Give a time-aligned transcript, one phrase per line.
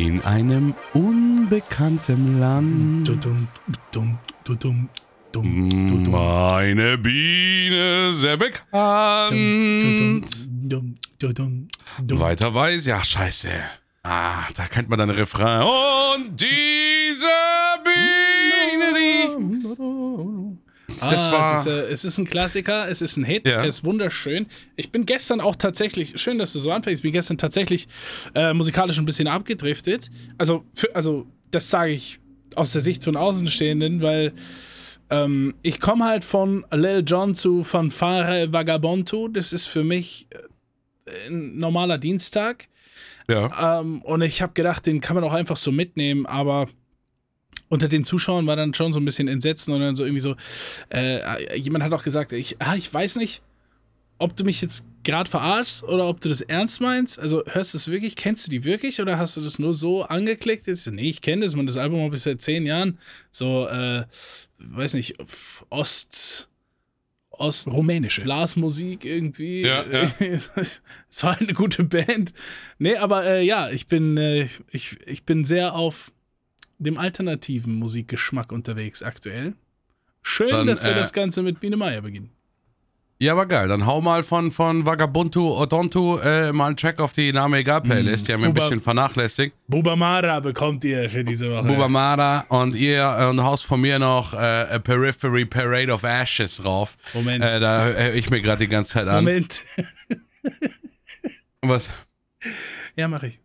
[0.00, 3.06] in einem unbekannten Land.
[3.06, 3.48] Dudum,
[3.92, 4.88] dudum, dudum,
[5.30, 9.30] dum, dudum, Meine Biene, sehr bekannt.
[9.30, 11.68] dum, dudum,
[12.02, 12.18] dum.
[12.18, 13.50] Weiter weiß, ja, scheiße.
[14.02, 15.62] Ah, da kennt man dann Refrain.
[15.64, 17.26] Und diese
[21.00, 23.56] Das war- es, ist, äh, es ist ein Klassiker, es ist ein Hit, Ja.
[23.56, 24.46] er ist wunderschön.
[24.76, 27.88] Ich bin gestern auch tatsächlich, schön, dass du so anfängst, ich bin gestern tatsächlich
[28.34, 30.10] äh, musikalisch ein bisschen abgedriftet.
[30.38, 32.20] Also, für, also das sage ich
[32.56, 34.32] aus der Sicht von Außenstehenden, weil
[35.10, 39.28] ähm, ich komme halt von Lil Jon zu Fanfare Vagabonto.
[39.28, 42.68] Das ist für mich äh, ein normaler Dienstag.
[43.28, 43.80] Ja.
[43.80, 46.68] Ähm, und ich habe gedacht, den kann man auch einfach so mitnehmen, aber
[47.70, 50.34] unter den Zuschauern war dann schon so ein bisschen Entsetzen und dann so irgendwie so,
[50.92, 53.42] äh, jemand hat auch gesagt, ich, ah, ich weiß nicht,
[54.18, 57.18] ob du mich jetzt gerade verarschst oder ob du das ernst meinst.
[57.18, 60.02] Also hörst du es wirklich, kennst du die wirklich oder hast du das nur so
[60.02, 60.66] angeklickt?
[60.66, 62.98] Jetzt, so, nee, ich kenne das, man, das Album habe ich seit zehn Jahren.
[63.30, 64.04] So, äh,
[64.58, 65.16] weiß nicht,
[65.70, 66.48] Ost.
[67.30, 69.62] Ostrumänische Blasmusik irgendwie.
[69.62, 70.12] Ja, ja.
[70.20, 70.82] es
[71.22, 72.34] war halt eine gute Band.
[72.78, 76.12] Nee, aber äh, ja, ich bin, äh, ich, ich bin sehr auf
[76.80, 79.54] dem alternativen Musikgeschmack unterwegs aktuell.
[80.22, 82.30] Schön, Dann, dass wir äh, das Ganze mit Biene Meier beginnen.
[83.22, 83.68] Ja, war geil.
[83.68, 87.82] Dann hau mal von, von Vagabuntu Odontu äh, mal einen Track auf die Name Egal
[87.82, 88.26] Playlist.
[88.26, 89.54] Die haben wir ein bisschen vernachlässigt.
[89.68, 91.64] Bubamara bekommt ihr für diese Woche.
[91.64, 96.56] Buba Mara und ihr äh, und haust von mir noch äh, Periphery Parade of Ashes
[96.56, 96.96] drauf.
[97.12, 97.44] Moment.
[97.44, 99.16] Äh, da höre ich mir gerade die ganze Zeit an.
[99.22, 99.64] Moment.
[101.60, 101.90] Was?
[102.96, 103.38] ja, mach ich.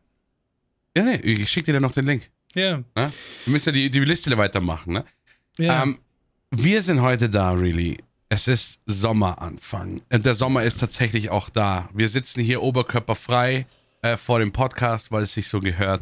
[0.95, 2.29] Ja, nee, ich schick dir dann noch den Link.
[2.55, 2.77] Ja.
[2.77, 3.11] Ne?
[3.45, 4.93] Wir müssen ja die, die Liste weitermachen.
[4.93, 5.05] Ne?
[5.57, 5.83] Ja.
[5.83, 5.99] Ähm,
[6.51, 7.97] wir sind heute da, really.
[8.29, 10.01] Es ist Sommeranfang.
[10.11, 11.89] Und der Sommer ist tatsächlich auch da.
[11.93, 13.67] Wir sitzen hier oberkörperfrei
[14.01, 16.01] äh, vor dem Podcast, weil es sich so gehört,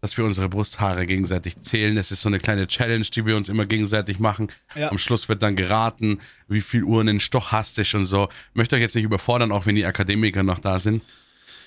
[0.00, 1.96] dass wir unsere Brusthaare gegenseitig zählen.
[1.96, 4.50] Es ist so eine kleine Challenge, die wir uns immer gegenseitig machen.
[4.74, 4.90] Ja.
[4.90, 8.28] Am Schluss wird dann geraten, wie viel Uhren in stochastisch und so.
[8.52, 11.02] Möchte euch jetzt nicht überfordern, auch wenn die Akademiker noch da sind.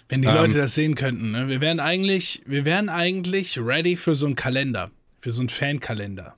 [0.10, 1.48] Wenn die ähm, Leute das sehen könnten, ne?
[1.48, 4.92] Wir wären eigentlich, wir wären eigentlich ready für so einen Kalender.
[5.22, 6.36] Für so einen Fankalender.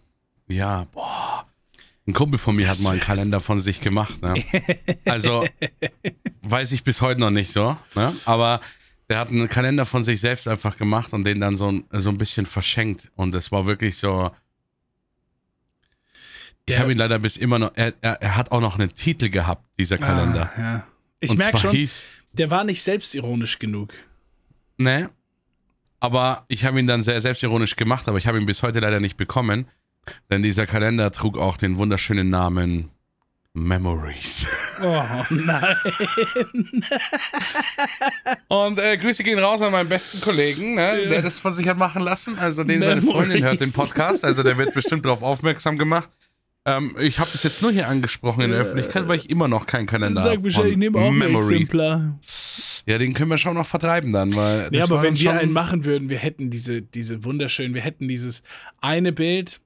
[0.48, 1.46] Ja, boah.
[2.08, 4.22] Ein Kumpel von mir hat mal einen Kalender von sich gemacht.
[4.22, 4.42] Ne?
[5.06, 5.46] Also
[6.44, 7.76] weiß ich bis heute noch nicht so.
[7.96, 8.16] Ne?
[8.24, 8.62] Aber
[9.10, 12.08] der hat einen Kalender von sich selbst einfach gemacht und den dann so, ein- so
[12.08, 13.12] ein bisschen verschenkt.
[13.18, 14.32] Und es war wirklich so.
[16.66, 17.72] Ich Der- habe ihn leider bis immer noch.
[17.76, 20.52] Er, er, er hat auch noch einen Titel gehabt, dieser Kalender.
[20.56, 20.88] Ah, ja.
[21.20, 22.08] Ich merke schon, hieß.
[22.34, 23.94] der war nicht selbstironisch genug.
[24.78, 25.10] Ne?
[26.00, 29.00] Aber ich habe ihn dann sehr selbstironisch gemacht, aber ich habe ihn bis heute leider
[29.00, 29.68] nicht bekommen.
[30.30, 32.92] Denn dieser Kalender trug auch den wunderschönen Namen
[33.54, 34.46] Memories.
[34.80, 35.76] Oh nein.
[38.48, 41.80] Und äh, Grüße gehen raus an meinen besten Kollegen, ne, der das von sich hat
[41.80, 42.38] machen lassen.
[42.38, 43.16] Also den seine Memories.
[43.16, 46.10] Freundin hört den Podcast, also der wird bestimmt darauf aufmerksam gemacht.
[46.68, 49.66] Ähm, ich habe das jetzt nur hier angesprochen in der Öffentlichkeit, weil ich immer noch
[49.68, 50.42] keinen Kalender Sag habe.
[50.42, 51.62] Bescheid, von ich nehme auch ein Memory.
[51.62, 52.20] Exemplar.
[52.86, 55.86] Ja, den können wir schon noch vertreiben dann, weil Ja, aber wenn wir einen machen
[55.86, 58.44] würden, wir hätten diese, diese wunderschönen, wir hätten dieses
[58.82, 59.62] eine Bild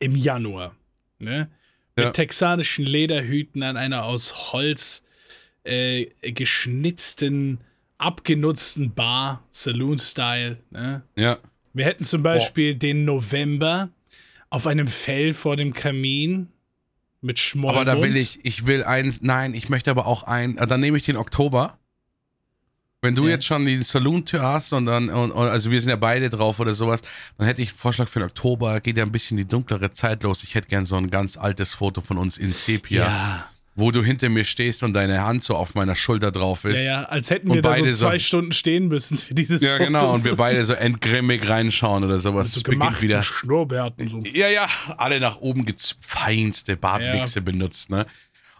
[0.00, 0.74] im Januar,
[1.18, 1.50] ne?
[1.96, 2.10] Mit Ja.
[2.12, 5.02] texanischen Lederhüten an einer aus Holz
[5.64, 7.60] äh, geschnitzten,
[7.98, 11.02] abgenutzten Bar, Saloon-Style, ne?
[11.16, 11.38] Ja,
[11.74, 13.90] Wir hätten zum Beispiel den November
[14.50, 16.48] auf einem Fell vor dem Kamin
[17.20, 17.88] mit Schmollmund.
[17.88, 20.80] aber da will ich, ich will eins, nein, ich möchte aber auch ein, äh, dann
[20.80, 21.78] nehme ich den Oktober.
[23.02, 23.30] Wenn du Ja.
[23.30, 26.58] jetzt schon die Saloon-Tür hast und dann, und, und, also wir sind ja beide drauf
[26.60, 27.02] oder sowas,
[27.36, 30.22] dann hätte ich einen Vorschlag für den Oktober, geht ja ein bisschen die dunklere Zeit
[30.22, 30.42] los.
[30.44, 34.02] Ich hätte gern so ein ganz altes Foto von uns in Sepia, Ja, wo du
[34.02, 36.76] hinter mir stehst und deine Hand so auf meiner Schulter drauf ist.
[36.76, 39.60] ja, ja, als hätten wir da so beide so- zwei Stunden stehen müssen für dieses
[39.60, 42.50] Ja, genau, und wir beide so entgrimmig reinschauen oder sowas.
[42.52, 43.22] so es beginnt wieder.
[43.22, 44.08] Schnurrbärten.
[44.08, 44.20] So.
[44.32, 44.66] Ja, ja,
[44.96, 45.66] alle nach oben
[46.00, 48.06] feinste Bartwichse benutzt, ne?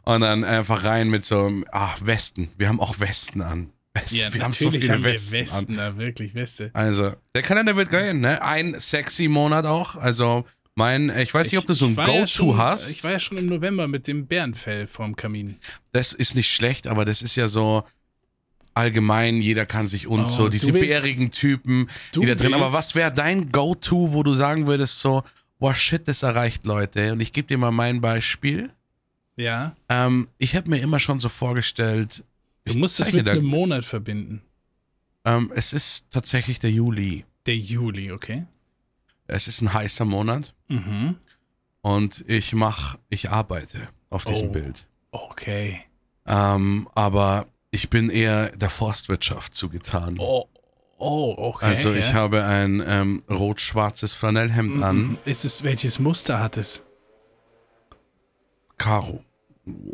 [0.04, 2.50] Und dann einfach rein mit so, ach, Westen.
[2.56, 3.70] Wir haben auch Westen an.
[3.94, 4.16] Westen.
[4.18, 5.76] Ja, wir haben so viele haben wir Westen, Westen, an.
[5.78, 6.70] da wirklich Weste.
[6.74, 8.42] Also, der Kalender wird geil, ne?
[8.42, 9.96] Ein sexy Monat auch.
[9.96, 10.44] Also,
[10.76, 12.90] mein, ich weiß nicht, ob du so ein ja Go-To schon- hast.
[12.90, 15.56] Ich war ja schon im November mit dem Bärenfell vorm Kamin.
[15.92, 17.84] das ist nicht schlecht, aber das ist ja so
[18.74, 22.52] allgemein, jeder kann sich uns Oh, so, diese willst- bärigen Typen, die da drin.
[22.54, 25.22] Aber was wäre dein Go-To, wo du sagen würdest, so,
[25.58, 27.12] boah, shit, das erreicht Leute.
[27.12, 28.70] Und ich gebe dir mal mein Beispiel.
[29.36, 29.74] Ja.
[29.88, 32.22] Ähm, ich habe mir immer schon so vorgestellt,
[32.64, 34.42] Du ich musst es zeichne mit da- einem Monat verbinden.
[35.24, 37.24] ähm, es ist tatsächlich der Juli.
[37.46, 38.44] Der Juli, okay?
[39.26, 41.16] Es ist ein heißer Monat Mhm.
[41.82, 43.78] und ich mache, ich arbeite
[44.10, 44.52] auf diesem Oh.
[44.52, 44.86] Bild.
[45.12, 45.80] Okay.
[46.26, 50.16] Ähm, aber ich bin eher der Forstwirtschaft zugetan.
[50.18, 50.46] Oh.
[50.98, 51.66] Oh, okay.
[51.66, 52.14] Also ich ja.
[52.14, 54.96] habe ein ähm, rot-schwarzes Flanellhemd an.
[54.96, 55.18] Mhm.
[55.26, 56.82] Ist es, welches Muster hat es?
[58.78, 59.22] Karo.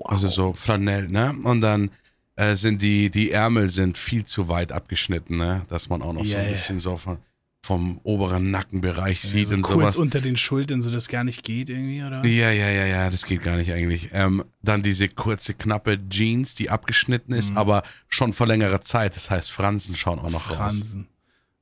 [0.05, 1.35] Also so Flanell, ne?
[1.43, 1.91] Und dann
[2.37, 5.65] äh, sind die, die Ärmel sind viel zu weit abgeschnitten, ne?
[5.69, 7.19] Dass man auch noch so Ja, ein bisschen so von,
[7.65, 9.97] vom oberen Nackenbereich sieht so und kurz sowas.
[9.97, 12.27] unter den Schultern, so dass gar nicht geht irgendwie, oder was?
[12.35, 14.11] Ja, ja, ja, ja, das geht gar nicht eigentlich.
[14.13, 17.59] Ähm, dann diese kurze, knappe Jeans, die abgeschnitten ist, Mhm.
[17.59, 19.15] aber schon vor längerer Zeit.
[19.15, 20.57] Das heißt, Fransen schauen auch noch raus.
[20.57, 21.07] Fransen.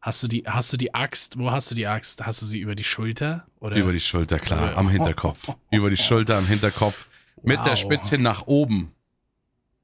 [0.01, 1.39] Hast du die, hast du die Axt?
[1.39, 2.25] Wo hast du die Axt?
[2.25, 3.47] Hast du sie über die Schulter?
[3.59, 3.77] Oder?
[3.77, 5.55] Über die Schulter, klar, am Hinterkopf.
[5.71, 7.09] Über die Schulter, am Hinterkopf.
[7.43, 7.79] Mit der Wow.
[7.79, 8.93] Spitze nach oben.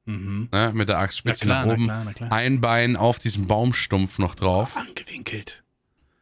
[0.06, 0.48] Mhm.
[0.50, 0.70] Ne?
[0.72, 1.84] Mit der Na Axtspitze klar, nach na oben.
[1.84, 2.32] klar, na klar.
[2.32, 4.74] Ein Bein auf diesem Baumstumpf noch drauf.
[4.78, 5.62] Angewinkelt.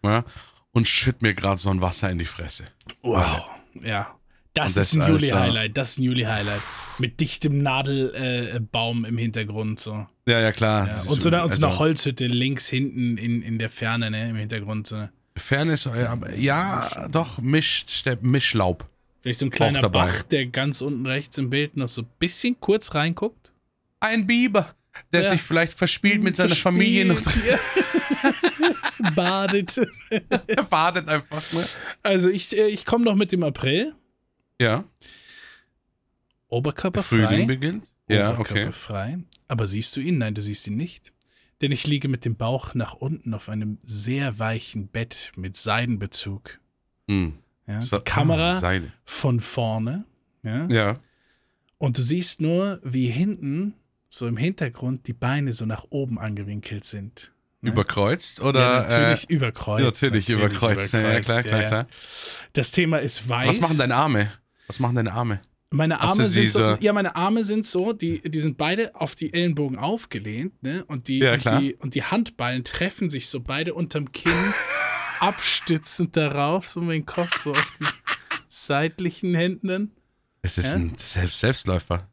[0.05, 0.25] Ja?
[0.73, 2.65] Und schütt mir gerade so ein Wasser in die Fresse.
[3.03, 3.43] Wow.
[3.83, 4.15] Ja.
[4.55, 5.77] Das, Und das ist ein Juli-Highlight.
[5.77, 6.61] Das ist ein Juli-Highlight.
[6.99, 9.81] Mit dichtem Nadelbaum äh, im Hintergrund.
[9.81, 10.07] So.
[10.27, 10.87] Ja, ja, klar.
[10.87, 10.93] Ja.
[10.95, 13.69] Das Und so ist- eine, und so eine also, Holzhütte links hinten in, in der
[13.71, 14.87] Ferne, ne, im Hintergrund.
[14.87, 15.09] So.
[15.37, 17.85] Fairness, äh, aber ja, doch, Misch,
[18.21, 18.89] Mischlaub.
[19.23, 19.89] Vielleicht so ein kleiner.
[19.89, 23.53] Bach, der ganz unten rechts im Bild noch so ein bisschen kurz reinguckt.
[24.01, 24.75] Ein Biber,
[25.13, 25.31] der Ja.
[25.31, 27.59] sich vielleicht verspielt mit seiner Verspielt, Familie noch ja.
[29.15, 29.81] Badet.
[30.47, 31.65] Er badet einfach, ne?
[32.03, 33.95] Also ich, äh, ich komme noch mit dem April.
[34.61, 34.85] Ja.
[36.49, 37.27] Oberkörperfrei.
[37.27, 37.89] Frühling beginnt.
[38.09, 38.41] Ja, okay.
[38.41, 39.19] Oberkörperfrei.
[39.49, 40.19] Aber siehst du ihn?
[40.19, 41.13] Nein, du siehst ihn nicht.
[41.61, 46.61] Denn ich liege mit dem Bauch nach unten auf einem sehr weichen Bett mit Seidenbezug.
[47.09, 47.39] Hm.
[47.67, 47.81] Ja?
[47.81, 48.93] So- Die Kamera Seide.
[49.05, 50.05] von vorne.
[50.43, 50.67] Ja?
[50.69, 51.01] Ja.
[51.79, 53.75] Und du siehst nur, wie hinten,
[54.09, 57.33] so im Hintergrund, die Beine so nach oben angewinkelt sind.
[57.65, 57.71] Ne?
[57.71, 58.61] Überkreuzt oder?
[58.61, 59.85] ja, natürlich äh, überkreuzt.
[59.85, 60.93] natürlich, überkreuzt.
[60.93, 61.87] Ja, ja, klar, überkreuzt, klar, klar.
[62.53, 63.49] Das Thema ist weiß.
[63.49, 64.33] Was machen deine Arme?
[64.67, 65.41] Was machen deine Arme?
[65.71, 69.33] Meine Arme sind so, ja, meine Arme sind so, die, die sind beide auf die
[69.35, 70.85] Ellenbogen aufgelehnt, ne?
[70.87, 74.33] Und die, Ja, und die, und die Handballen treffen sich so beide unterm Kinn,
[75.21, 77.87] abstützend darauf, so mein Kopf so auf die
[78.49, 79.91] seitlichen Händen.
[80.43, 80.79] Es ist Ja?
[80.79, 82.09] ein Selbst Selbstläufer.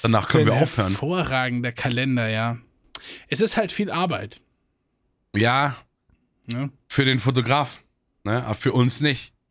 [0.00, 0.92] Danach können wir aufhören.
[0.92, 2.58] Hervorragender Kalender, ja.
[3.28, 4.40] Es ist halt viel Arbeit.
[5.34, 5.76] Ja,
[6.46, 6.70] Ne?
[6.88, 7.82] für den Fotograf.
[8.24, 8.44] Ne?
[8.44, 9.32] Aber für uns nicht.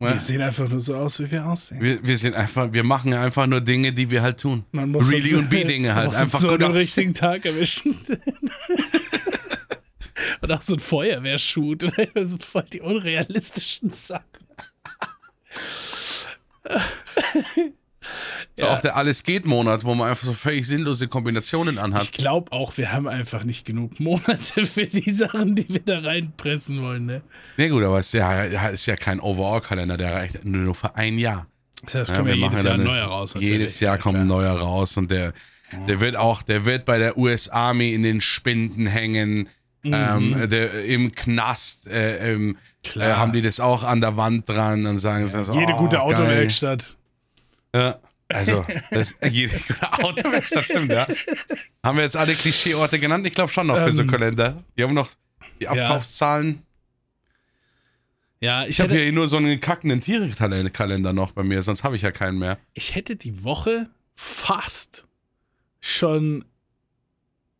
[0.00, 0.18] Wir Ne?
[0.18, 1.80] sehen einfach nur so aus, wie wir aussehen.
[1.80, 4.64] Wir, wir sind einfach, wir machen einfach nur Dinge, die wir halt tun.
[4.70, 6.14] Man muss Really uns- und B-Dinge halt.
[6.14, 7.98] Einfach nur gut den richtigen Tag erwischen.
[10.40, 14.22] Und auch so ein Feuerwehrshoot oder so voll die unrealistischen Sachen.
[18.56, 18.74] So Ja.
[18.74, 22.12] auch der Alles geht Monat, wo man einfach so völlig sinnlose Kombinationen Ich anhat.
[22.12, 26.82] glaube auch, wir haben einfach nicht genug Monate für die Sachen, die wir da reinpressen
[26.82, 27.06] wollen.
[27.06, 27.22] Ne?
[27.56, 30.94] Ja gut, aber es ist ja, ja, ist ja kein Overall-Kalender, der reicht nur für
[30.96, 31.46] ein Jahr.
[31.84, 33.34] Das heißt, Ja, kommt ja, wir jedes machen Jahr ein neuer raus.
[33.34, 33.80] Jedes natürlich.
[33.80, 35.32] Jahr Ja, kommt ein neuer raus und der,
[35.86, 39.48] der wird auch, der wird bei der US Army in den Spinden hängen.
[39.84, 42.56] Ähm, der, Im Knast äh, ähm,
[42.96, 46.02] äh, haben die das auch an der Wand dran und sagen so, Jede oh, gute.
[46.02, 46.96] Autowerkstatt.
[47.74, 47.98] Ja,
[48.28, 51.06] also, das, jede gute Autowerkstatt stimmt, ja.
[51.82, 53.26] Haben wir jetzt alle Klischeeorte genannt?
[53.26, 54.62] Ich glaube schon noch für so Ähm, Kalender.
[54.76, 55.10] Die haben noch
[55.60, 56.62] die Abkaufszahlen.
[58.40, 61.96] Ja, ich, Ich habe hier nur so einen kackenden Tierkalender noch bei mir, sonst habe
[61.96, 62.58] ich ja keinen mehr.
[62.74, 65.06] ich hätte die Woche fast
[65.80, 66.44] schon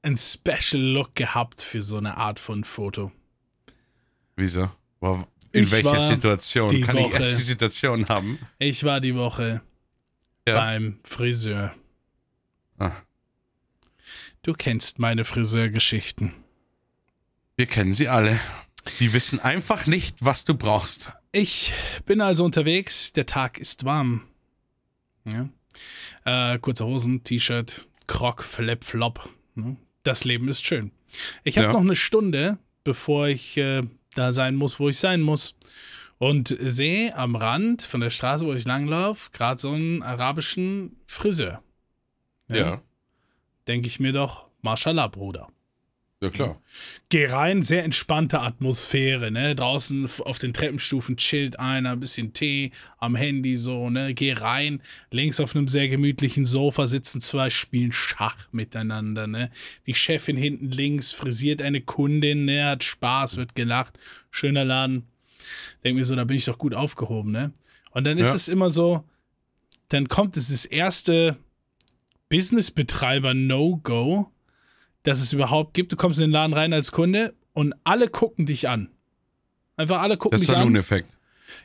[0.03, 3.11] ein Special Look gehabt für so eine Art von Foto.
[4.37, 4.71] Wieso?
[5.53, 6.81] In Ich welcher Situation?
[6.83, 8.39] Kann ich Woche- erst die Situation haben?
[8.59, 9.61] Ich war die Woche
[10.49, 10.57] Ja.
[10.57, 11.75] beim Friseur.
[12.79, 12.93] Ah,
[14.43, 16.33] Du kennst meine Friseurgeschichten.
[17.57, 18.39] wir kennen sie alle.
[19.01, 21.13] Die wissen einfach nicht, was du brauchst.
[21.33, 21.73] Ich
[22.07, 24.23] bin also unterwegs, der Tag ist warm.
[25.31, 25.49] Ja.
[26.55, 29.29] Äh, kurze Hosen, T-Shirt, Croc, Flip, Flop.
[29.55, 29.77] Ne?
[30.05, 30.93] Das Leben ist schön.
[31.45, 31.73] Ich habe Ja.
[31.75, 33.83] noch eine Stunde, bevor ich äh,
[34.15, 35.55] da sein muss, wo ich sein muss.
[36.19, 41.63] Und sehe am Rand von der Straße, wo ich langlaufe, gerade so einen arabischen Friseur.
[43.69, 45.49] Denke ich mir doch, Mashallah, Bruder.
[46.21, 46.61] Ja, klar.
[47.11, 49.55] Geh rein, sehr entspannte Atmosphäre, ne?
[49.55, 54.15] Draußen auf den Treppenstufen chillt einer, ein bisschen Tee am Handy so, ne?
[54.15, 54.83] Geh rein,
[55.13, 59.53] links auf einem sehr gemütlichen Sofa sitzen zwei, spielen Schach miteinander, ne?
[59.87, 62.65] Die Chefin hinten links frisiert eine Kundin, ne?
[62.65, 63.97] Hat Spaß, wird gelacht,
[64.33, 65.07] schöner Laden.
[65.85, 67.53] Denk mir so, da bin ich doch gut aufgehoben, ne?
[67.93, 68.35] Und dann ist Ja.
[68.35, 69.05] es immer so,
[69.89, 71.37] dann kommt es das erste
[72.29, 74.31] Businessbetreiber-No-Go,
[75.03, 75.93] dass es überhaupt gibt.
[75.93, 78.91] Du kommst in den Laden rein als Kunde und alle gucken dich an.
[79.77, 80.57] Einfach alle gucken Das dich an.
[80.57, 81.17] Saloon-Effekt.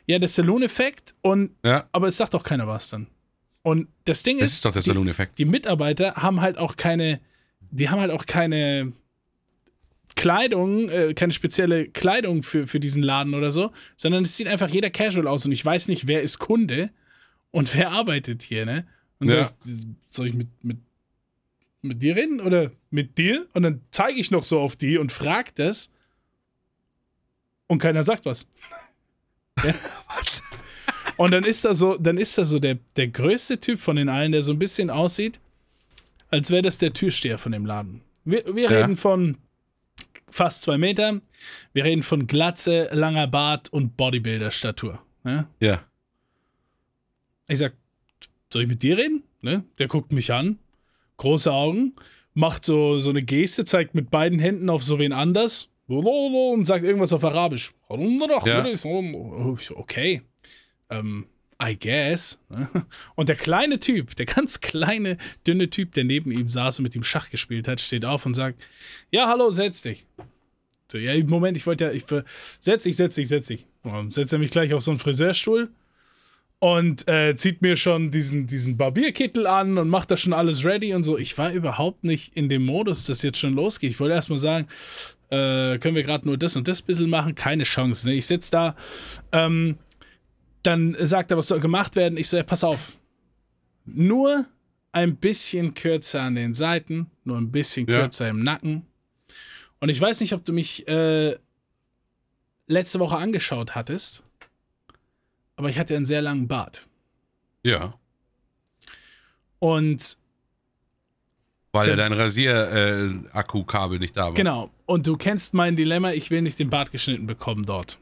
[0.06, 3.06] Ja, der Saloon-Effekt und Ja, aber es sagt doch keiner was dann.
[3.62, 5.38] Und das Ding das ist, ist doch der die, Saloon-Effekt.
[5.38, 7.20] die Mitarbeiter haben halt auch keine,
[7.70, 8.92] die haben halt auch keine
[10.16, 14.68] Kleidung, äh, keine spezielle Kleidung für, für diesen Laden oder so, sondern es sieht einfach
[14.68, 16.90] jeder casual aus und ich weiß nicht, wer ist Kunde
[17.50, 18.86] und wer arbeitet hier, ne?
[19.18, 19.50] Und Ja.
[19.64, 20.78] soll, ich, soll ich mit, mit,
[21.82, 23.46] mit dir reden oder mit dir?
[23.52, 25.90] Und dann zeige ich noch so auf die und frag das
[27.66, 28.48] und keiner sagt was.
[30.16, 30.42] Was?
[31.16, 34.08] Und dann ist da so, dann ist da so der, der größte Typ von den
[34.08, 35.38] allen, der so ein bisschen aussieht,
[36.30, 38.00] als wäre das der Türsteher von dem Laden.
[38.24, 38.80] Wir, wir Ja.
[38.80, 39.36] reden von
[40.34, 41.20] fast zwei Meter.
[41.72, 45.00] Wir reden von Glatze, langer Bart und Bodybuilder-Statur.
[45.22, 45.46] Ne?
[45.60, 45.84] Ja.
[47.48, 47.74] Ich sag,
[48.52, 49.22] soll ich mit dir reden?
[49.42, 49.64] Ne?
[49.78, 50.58] Der guckt mich an,
[51.18, 51.94] große Augen,
[52.32, 56.84] macht so, so eine Geste, zeigt mit beiden Händen auf so wen anders und sagt
[56.84, 57.72] irgendwas auf Arabisch.
[59.70, 59.78] Ja.
[59.78, 60.22] Okay.
[60.90, 61.26] Ähm,
[61.62, 62.40] I guess.
[62.48, 62.68] ne?
[63.14, 66.96] Und der kleine Typ, der ganz kleine, dünne Typ, der neben ihm saß und mit
[66.96, 68.60] ihm Schach gespielt hat, steht auf und sagt:
[69.10, 70.06] Ja, hallo, setz dich.
[70.90, 72.04] So, ja, Moment, ich wollte ja, ich
[72.60, 73.66] setz dich, setz dich, setz dich.
[74.10, 75.70] Setzt er mich gleich auf so einen Friseurstuhl
[76.58, 80.94] und äh, zieht mir schon diesen, diesen Barbierkittel an und macht da schon alles ready
[80.94, 81.18] und so.
[81.18, 83.90] Ich war überhaupt nicht in dem Modus, dass jetzt schon losgeht.
[83.90, 84.66] Ich wollte erstmal sagen,
[85.30, 87.34] äh, können wir gerade nur das und das bisschen machen?
[87.34, 88.08] Keine Chance.
[88.08, 88.14] Ne?
[88.14, 88.76] Ich sitze da,
[89.32, 89.76] ähm,
[90.66, 92.16] dann sagt er, was soll gemacht werden?
[92.18, 92.96] Ich so, ja, pass auf.
[93.84, 94.46] Nur
[94.92, 98.00] ein bisschen kürzer an den Seiten, nur ein bisschen Ja.
[98.00, 98.86] kürzer im Nacken.
[99.80, 101.36] Und ich weiß nicht, ob du mich äh,
[102.66, 104.22] letzte Woche angeschaut hattest,
[105.56, 106.86] aber ich hatte einen sehr langen Bart.
[107.62, 107.94] Ja.
[109.58, 110.16] Und
[111.72, 114.34] Weil ja dein Rasier-Akkukabel nicht da war.
[114.34, 117.98] genau, und du kennst mein Dilemma, ich will nicht den Bart geschnitten bekommen dort.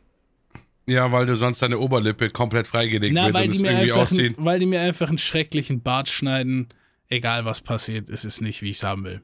[0.88, 3.70] Ja, weil du sonst deine Oberlippe komplett freigelegt Na, wird weil und die, es mir
[3.70, 4.36] irgendwie einfach aussieht.
[4.38, 6.68] einen, weil die mir einfach einen schrecklichen Bart schneiden.
[7.08, 9.22] Egal was passiert, es ist nicht, wie ich es haben will.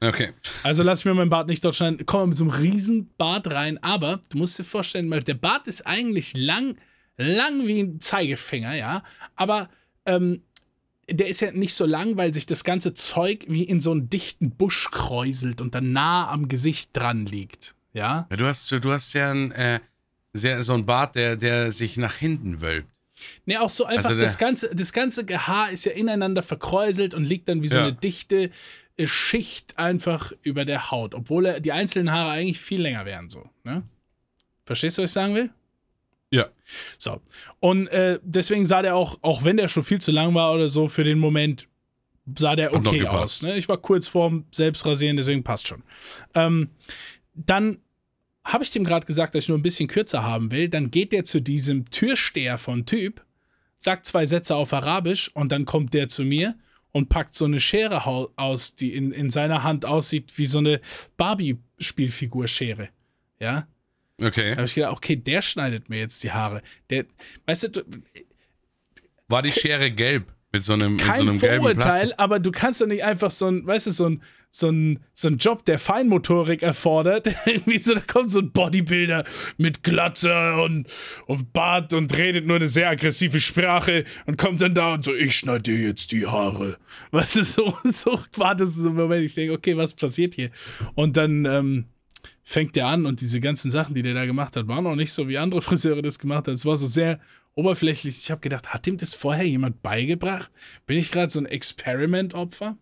[0.00, 0.30] Okay.
[0.62, 2.04] Also lass mir meinen Bart nicht dort schneiden.
[2.06, 3.78] Komm mal mit so einem riesen Bart rein.
[3.82, 6.76] Aber du musst dir vorstellen, der Bart ist eigentlich lang,
[7.16, 9.02] lang wie ein Zeigefinger, ja.
[9.36, 9.68] Aber
[10.06, 10.42] ähm,
[11.08, 14.08] der ist ja nicht so lang, weil sich das ganze Zeug wie in so einen
[14.08, 17.74] dichten Busch kräuselt und dann nah am Gesicht dran liegt.
[17.92, 18.26] Ja.
[18.30, 19.80] Ja, du hast, du hast ja ein, äh,
[20.32, 22.88] sehr, so einen Bart, der, der sich nach hinten wölbt.
[23.44, 27.24] Nee, auch so einfach, Also das, ganze, das ganze Haar ist ja ineinander verkräuselt und
[27.24, 27.82] liegt dann wie so Ja.
[27.84, 28.50] eine dichte
[28.96, 33.28] äh, Schicht einfach über der Haut, obwohl er, die einzelnen Haare eigentlich viel länger wären
[33.28, 33.48] so.
[33.64, 33.82] Ne?
[34.64, 35.50] Verstehst du, was ich sagen will?
[36.32, 36.46] Ja.
[36.96, 37.20] So.
[37.58, 40.68] Und äh, deswegen sah der auch, auch wenn der schon viel zu lang war oder
[40.68, 41.66] so, für den Moment
[42.38, 43.42] sah der okay aus.
[43.42, 43.56] Ne?
[43.56, 45.82] Ich war kurz vorm Selbstrasieren, deswegen passt schon.
[46.34, 46.70] Ähm,
[47.34, 47.78] dann
[48.44, 50.68] habe ich dem gerade gesagt, dass ich nur ein bisschen kürzer haben will.
[50.68, 53.24] Dann geht der zu diesem Türsteher von Typ,
[53.76, 56.54] sagt zwei Sätze auf Arabisch und dann kommt der zu mir
[56.92, 58.04] und packt so eine Schere
[58.36, 60.80] aus, die in, in seiner Hand aussieht wie so eine
[61.16, 62.88] Barbie-Spielfigur-Schere.
[63.38, 63.66] Ja,
[64.22, 64.50] Okay.
[64.50, 66.60] da habe ich gedacht, okay, der schneidet mir jetzt die Haare.
[66.90, 67.06] Der,
[67.46, 67.82] weißt du, du
[69.28, 70.30] War die Schere gelb?
[70.52, 72.14] Mit so einem, mit so kein einem gelben Vorurteil, Plastik?
[72.18, 75.28] aber du kannst doch nicht einfach so ein, weißt du, so ein, so ein, so
[75.28, 77.28] ein Job, der Feinmotorik erfordert.
[77.46, 79.24] Irgendwie so, da kommt so ein Bodybuilder
[79.58, 80.86] mit Glatze und,
[81.26, 85.14] und Bart und redet nur eine sehr aggressive Sprache und kommt dann da und so,
[85.14, 86.78] ich schneide dir jetzt die Haare.
[87.12, 90.50] Weißt du, so, so war das so ein Moment, ich denke, okay, was passiert hier?
[90.94, 91.84] Und dann, ähm,
[92.42, 95.12] fängt der an und diese ganzen Sachen, die der da gemacht hat, waren auch nicht
[95.12, 96.54] so, wie andere Friseure das gemacht haben.
[96.54, 97.20] Es war so sehr
[97.54, 98.18] oberflächlich.
[98.18, 100.50] Ich habe gedacht, hat dem das vorher jemand beigebracht?
[100.86, 102.76] Bin ich gerade so ein Experiment-Opfer?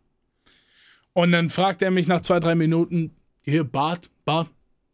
[1.19, 3.11] Und dann fragt er mich nach zwei, drei Minuten,
[3.41, 4.51] hier, Bart, Bart,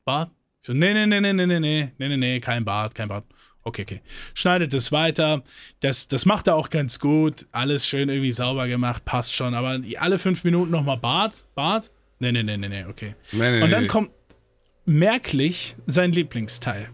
[0.07, 0.31] Bart.
[0.63, 3.09] Ich so, nee, nee, nee, nee, nee, nee, nee, nee, nee, nee, kein Bart, kein
[3.09, 3.27] Bart.
[3.63, 4.01] Okay, okay.
[4.33, 5.43] Schneidet es weiter.
[5.81, 7.45] Das, das macht er auch ganz gut.
[7.53, 9.53] Alles schön irgendwie sauber gemacht, passt schon.
[9.53, 11.91] Aber alle fünf Minuten nochmal Bart, Bart.
[12.21, 13.17] Nee, nee, nee, nee, nee, okay.
[13.33, 14.11] Nee, nee, Und dann kommt
[14.87, 16.89] merklich sein Lieblingsteil.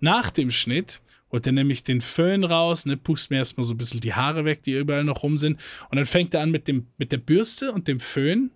[0.00, 1.00] Nach dem Schnitt
[1.32, 4.44] holt er nämlich den Föhn raus, ne, pust mir erstmal so ein bisschen die Haare
[4.44, 5.60] weg, die überall noch rum sind.
[5.90, 8.50] Und dann fängt er an mit, dem, mit der Bürste und dem Föhn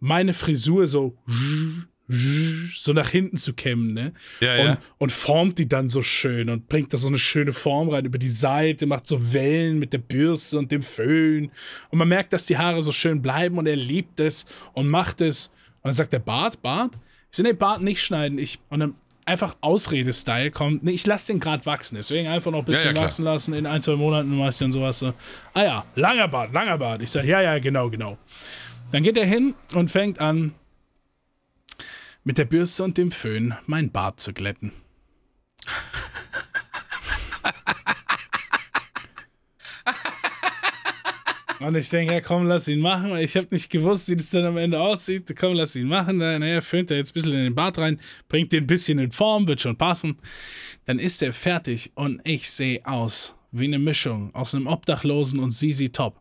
[0.00, 1.16] meine Frisur so,
[2.74, 4.12] so nach hinten zu kämmen, ne?
[4.40, 4.78] Ja, und, ja.
[4.98, 8.18] und formt die dann so schön und bringt da so eine schöne Form rein über
[8.18, 11.50] die Seite, macht so Wellen mit der Bürste und dem Föhn.
[11.90, 15.22] Und man merkt, dass die Haare so schön bleiben und er liebt es und macht
[15.22, 15.46] es.
[15.76, 16.98] Und dann sagt der Bart, Bart?
[17.30, 18.38] Ich so, nee, Bart nicht schneiden.
[18.38, 18.94] Ich, und dann
[19.26, 20.82] einfach Ausrede-Style kommt.
[20.82, 21.96] Nee, ich lasse den gerade wachsen.
[21.96, 23.54] Deswegen einfach noch ein bisschen Ja, ja, wachsen lassen.
[23.54, 25.12] In ein, zwei Monaten mache ich dann sowas so.
[25.52, 27.02] Ah ja, langer Bart, langer Bart.
[27.02, 28.18] Ich sage, ja, ja, genau, genau.
[28.90, 30.54] Dann geht er hin und fängt an,
[32.22, 34.72] mit der Bürste und dem Föhn mein Bart zu glätten.
[41.66, 43.16] Und ich denke, ja, komm, lass ihn machen.
[43.16, 45.32] Ich habe nicht gewusst, wie das dann am Ende aussieht.
[45.38, 46.18] Komm, lass ihn machen.
[46.18, 49.10] Naja, föhnt er jetzt ein bisschen in den Bart rein, bringt den ein bisschen in
[49.10, 50.18] Form, wird schon passen.
[50.84, 55.52] Dann ist er fertig und ich sehe aus wie eine Mischung aus einem Obdachlosen und
[55.52, 56.20] Sisi Top.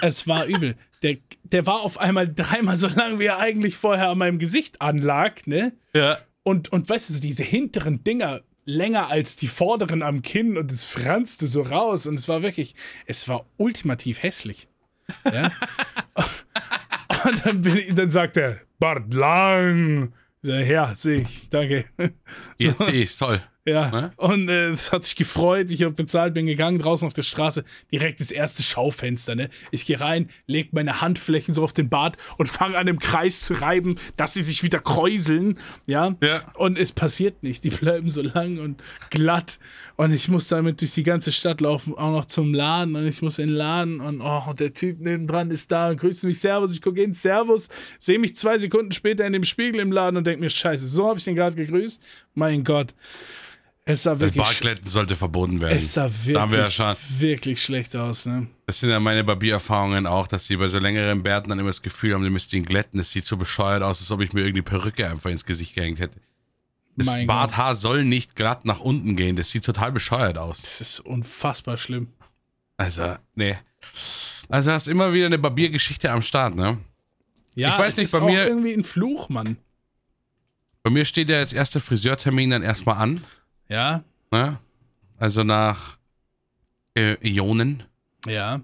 [0.00, 0.76] es war übel.
[1.02, 4.80] Der, der war auf einmal dreimal so lang, wie er eigentlich vorher an meinem Gesicht
[4.80, 5.72] anlag, ne?
[5.94, 6.18] Ja.
[6.42, 10.70] Und, und weißt du, so diese hinteren Dinger länger als die vorderen am Kinn und
[10.70, 12.74] es franzte so raus und es war wirklich,
[13.06, 14.68] es war ultimativ hässlich.
[15.24, 15.50] Ja?
[17.24, 20.12] und dann, ich, dann sagt er, Bart lang.
[20.42, 21.86] Ja, sehe ich, danke.
[22.58, 23.40] Jetzt sehe ich toll.
[23.68, 24.12] Ja, Ne?
[24.16, 25.70] und äh, es hat sich gefreut.
[25.70, 29.34] Ich habe bezahlt, bin gegangen, draußen auf der Straße, direkt das erste Schaufenster.
[29.34, 29.50] Ne?
[29.70, 33.40] Ich gehe rein, leg meine Handflächen so auf den Bart und fange an, im Kreis
[33.40, 35.58] zu reiben, dass sie sich wieder kräuseln.
[35.86, 36.16] Ja?
[36.22, 36.50] Ja.
[36.56, 37.64] Und es passiert nicht.
[37.64, 39.58] Die bleiben so lang und glatt.
[39.96, 42.94] Und ich muss damit durch die ganze Stadt laufen, auch noch zum Laden.
[42.94, 44.00] Und ich muss in den Laden.
[44.00, 46.72] Und oh, der Typ nebendran ist da und grüßt mich Servus.
[46.72, 47.68] Ich gucke hin, Servus.
[47.98, 51.08] Sehe mich zwei Sekunden später in dem Spiegel im Laden und denke mir, Scheiße, so
[51.08, 52.02] habe ich den gerade gegrüßt.
[52.34, 52.94] Mein Gott.
[53.90, 55.78] Es sah Das wirklich, Barglätten sollte verboten werden.
[55.78, 58.26] es sah haben wir ja wirklich, wirklich schlecht aus.
[58.26, 58.46] Ne?
[58.66, 61.80] Das sind ja meine Barbiererfahrungen auch, dass sie bei so längeren Bärten dann immer das
[61.80, 63.00] Gefühl haben, die müssten ihn glätten.
[63.00, 66.00] Es sieht so bescheuert aus, als ob ich mir irgendwie Perücke einfach ins Gesicht gehängt
[66.00, 66.20] hätte.
[66.96, 69.36] Das Mein Barthaar soll nicht glatt nach unten gehen.
[69.36, 70.60] Das sieht total bescheuert aus.
[70.60, 72.08] Das ist unfassbar schlimm.
[72.76, 73.56] Also, nee.
[74.50, 76.76] Also hast immer wieder eine Barbiergeschichte am Start, ne?
[77.54, 79.56] Ja, Ich weiß nicht, ist bei mir- irgendwie ein Fluch, Mann.
[80.82, 83.22] Bei mir steht ja jetzt erster Friseurtermin dann erstmal an.
[83.68, 84.58] Ja, Ne?
[85.18, 85.96] Also nach
[86.94, 87.84] äh, Ionen.
[88.26, 88.60] ja.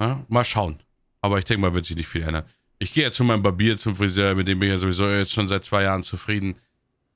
[0.00, 0.82] Ja, mal schauen.
[1.20, 2.44] Aber ich denke mal, wird sich nicht viel ändern.
[2.78, 5.32] Ich gehe jetzt zu meinem Barbier, zum Friseur, mit dem bin ich ja sowieso jetzt
[5.32, 6.56] schon seit zwei Jahren zufrieden.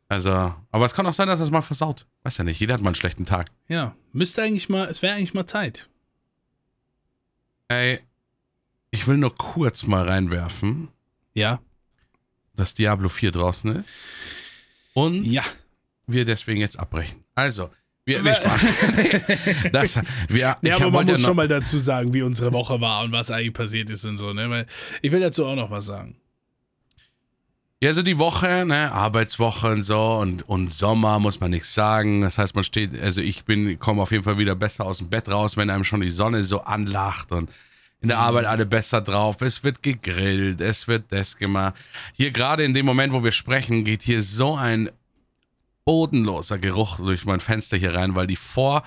[0.08, 0.30] Also,
[0.70, 2.06] aber es kann auch sein, dass das mal versaut.
[2.24, 3.50] Weiß ja nicht, jeder hat mal einen schlechten Tag.
[3.68, 5.88] Ja, müsste eigentlich mal, es wäre eigentlich mal Zeit.
[7.68, 8.00] Ey,
[8.90, 10.88] ich will nur kurz mal reinwerfen,
[11.32, 11.60] Ja.
[12.54, 13.88] dass Diablo 4 draußen ist.
[14.92, 15.42] Und Ja.
[16.06, 17.23] wir deswegen jetzt abbrechen.
[17.34, 17.70] Also,
[18.06, 18.60] wir, Spaß.
[19.72, 23.02] das, wir, Ja, aber man muss ja schon mal dazu sagen, wie unsere Woche war
[23.02, 24.50] und was eigentlich passiert ist und so, ne?
[24.50, 24.66] Weil
[25.00, 26.16] ich will dazu auch noch was sagen.
[27.80, 32.22] Ja, so die Woche, ne, Arbeitswoche und so und, und Sommer muss man nichts sagen.
[32.22, 35.10] Das heißt, man steht, also ich bin, komme auf jeden Fall wieder besser aus dem
[35.10, 37.50] Bett raus, wenn einem schon die Sonne so anlacht und
[38.00, 39.40] in der Arbeit alle besser drauf.
[39.40, 41.74] Es wird gegrillt, es wird das gemacht.
[42.14, 44.90] Hier gerade in dem Moment, wo wir sprechen, geht hier so ein
[45.84, 48.84] bodenloser Geruch durch mein Fenster hier rein, weil die vor,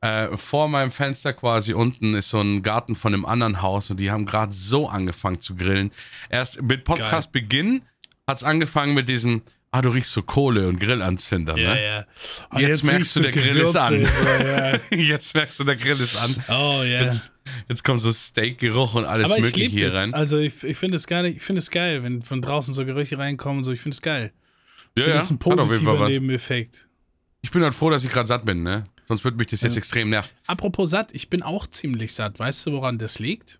[0.00, 3.98] äh, vor meinem Fenster quasi unten ist so ein Garten von einem anderen Haus und
[4.00, 5.92] die haben gerade so angefangen zu grillen.
[6.30, 7.82] Erst mit Podcast-Beginn
[8.26, 11.84] hat es angefangen mit diesem, ah, du riechst so Kohle und Grillanzünder, ne?
[11.84, 12.06] ja.
[12.50, 13.94] Und Jetzt merkst riechst du, der Grill ist an.
[13.94, 14.78] Gewürze, So, ja.
[14.98, 16.36] Jetzt merkst du, der Grill ist an.
[16.48, 17.02] Oh ja.
[17.02, 17.30] Jetzt,
[17.68, 19.96] jetzt kommt so Steakgeruch und alles Aber ich mögliche hier das.
[19.96, 20.14] rein.
[20.14, 23.18] Also ich, ich finde es geil, ich finde es geil, wenn von draußen so Gerüche
[23.18, 23.72] reinkommen und so.
[23.72, 24.32] Ich finde es geil.
[24.96, 26.08] Ja, ja, das ist ein positiver.
[26.08, 26.88] Nebeneffekt.
[27.40, 28.84] Ich bin halt froh, dass ich gerade satt bin, ne?
[29.06, 30.30] Sonst würde mich das jetzt extrem nerven.
[30.46, 32.38] Apropos satt, ich bin auch ziemlich satt.
[32.38, 33.58] Weißt du, woran das liegt?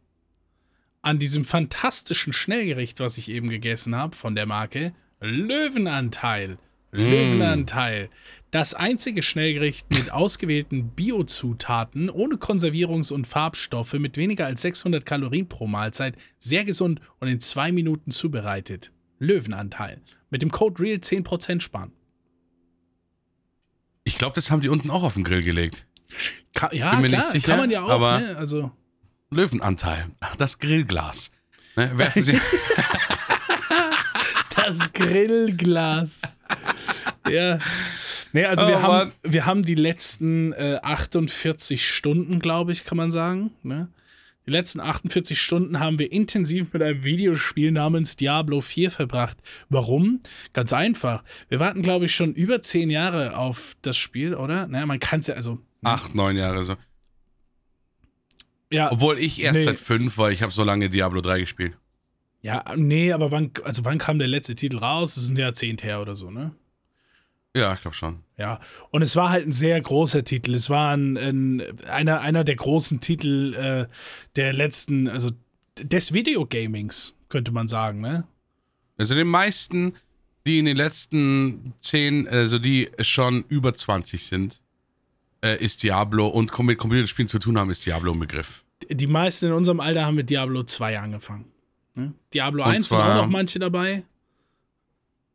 [1.02, 6.58] An diesem fantastischen Schnellgericht, was ich eben gegessen habe von der Marke Löwenanteil.
[6.92, 8.08] Löwenanteil.
[8.50, 15.48] Das einzige Schnellgericht mit ausgewählten Biozutaten, ohne Konservierungs- und Farbstoffe, mit weniger als 600 Kalorien
[15.48, 18.92] pro Mahlzeit, sehr gesund und in zwei Minuten zubereitet.
[19.22, 20.00] Löwenanteil.
[20.30, 21.92] Mit dem Code REAL 10% sparen.
[24.04, 25.86] Ich glaube, das haben die unten auch auf den Grill gelegt.
[26.54, 27.88] Ka ja, klar, sicher, kann man ja auch.
[27.90, 28.36] aber- ne?
[28.36, 28.72] Also,
[29.30, 30.06] Löwenanteil.
[30.38, 31.30] Das Grillglas.
[31.76, 31.90] Ne?
[31.96, 32.38] Werfen Sie.
[34.54, 36.22] Das Grillglas.
[37.28, 37.58] ja.
[38.34, 39.12] Nee, also Oh, wir, haben, Mann.
[39.22, 43.50] wir haben die letzten äh, 48 Stunden, glaube ich, kann man sagen.
[43.62, 43.88] Ne?
[44.46, 49.38] Die letzten 48 Stunden haben wir intensiv mit einem Videospiel namens Diablo 4 verbracht.
[49.68, 50.20] Warum?
[50.52, 51.22] Ganz einfach.
[51.48, 54.66] Wir warten, glaube ich, schon über 10 Jahre auf das Spiel, oder?
[54.66, 55.58] Naja, man kann es ja, also.
[55.84, 56.76] Acht, neun Jahre so.
[58.72, 59.64] Ja, Obwohl ich erst Nee.
[59.64, 61.76] seit fünf, weil ich habe so lange Diablo 3 gespielt.
[62.40, 65.14] ja, nee, aber wann, also wann kam der letzte Titel raus?
[65.14, 66.52] Das ist ein Jahrzehnt her oder so, ne?
[67.56, 68.20] Ja, ich glaube schon.
[68.38, 68.60] Ja,
[68.90, 70.54] und es war halt ein sehr großer Titel.
[70.54, 73.86] Es war ein, ein, einer, einer der großen Titel äh,
[74.36, 75.30] der letzten, also
[75.78, 78.24] des Videogamings, könnte man sagen, ne?
[78.98, 79.94] Also den meisten,
[80.46, 84.60] die in den letzten zehn, also die schon über 20 sind,
[85.44, 88.64] äh, ist Diablo und mit Computerspielen zu tun haben, ist Diablo ein Begriff.
[88.90, 91.46] Die meisten in unserem Alter haben mit Diablo 2 angefangen.
[91.94, 92.12] Ne?
[92.32, 94.04] Diablo Und 1 sind zwar- auch noch manche dabei.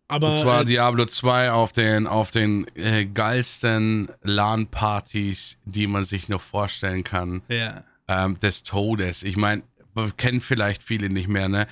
[0.08, 6.04] Aber Und zwar äh, Diablo 2 auf den, auf den äh, geilsten LAN-Partys, die man
[6.04, 7.42] sich nur vorstellen kann.
[7.50, 7.84] ja.
[8.08, 9.24] ähm, des Todes.
[9.24, 9.64] Ich meine,
[10.16, 11.68] kennen vielleicht viele nicht mehr, ne?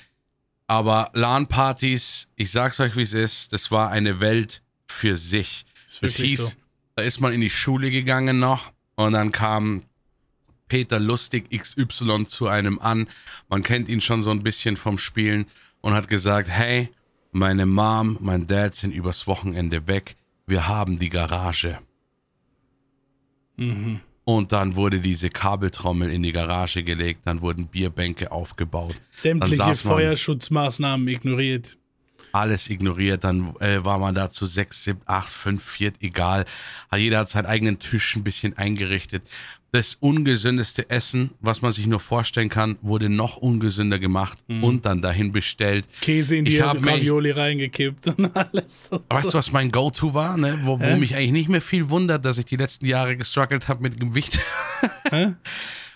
[0.66, 5.64] Aber LAN-Partys, ich sag's euch, wie es ist, das war eine Welt für sich.
[6.00, 6.52] Das hieß, so.
[6.96, 9.84] da ist man in die Schule gegangen noch und dann kam
[10.68, 13.08] Peter Lustig XY zu einem an.
[13.48, 15.46] Man kennt ihn schon so ein bisschen vom Spielen
[15.80, 16.90] und hat gesagt, hey,
[17.36, 20.16] meine Mom, mein Dad sind übers Wochenende weg.
[20.46, 21.78] Wir haben die Garage.
[23.56, 24.00] Mhm.
[24.24, 31.06] Und dann wurde diese Kabeltrommel in die Garage gelegt, dann wurden Bierbänke aufgebaut, Sämtliche Feuerschutzmaßnahmen
[31.06, 31.76] ignoriert.
[32.32, 36.46] alles ignoriert, dann äh, war man da zu sechs, sieben, acht, fünf, viert, egal.
[36.94, 39.22] Jeder hat seinen eigenen Tisch ein bisschen eingerichtet.
[39.76, 45.02] Das ungesündeste Essen, was man sich nur vorstellen kann, wurde noch ungesünder gemacht und dann
[45.02, 45.84] dahin bestellt.
[46.00, 48.88] Käse in die Ich hab mich- Ravioli reingekippt und alles.
[48.90, 49.30] Und Weißt so.
[49.32, 50.60] du, was mein Go-To war, ne?
[50.62, 53.82] wo, wo mich eigentlich nicht mehr viel wundert, dass ich die letzten Jahre gestruggelt habe
[53.82, 54.38] mit Gewicht.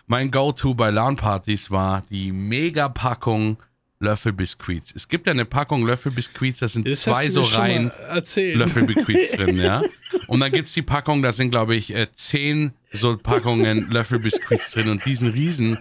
[0.07, 3.57] Mein Go-To bei LAN-Partys war die Mega-Packung
[4.01, 4.93] Löffelbiskuits.
[4.95, 7.93] Es gibt ja eine Packung Löffelbiskuits, da sind Das zwei so rein.
[8.37, 9.83] Löffelbiskuits drin, ja.
[10.27, 14.89] Und dann gibt's die Packung, da sind, glaube ich, äh, zehn so Packungen Löffelbiskuits drin
[14.89, 15.79] und diesen Riesen,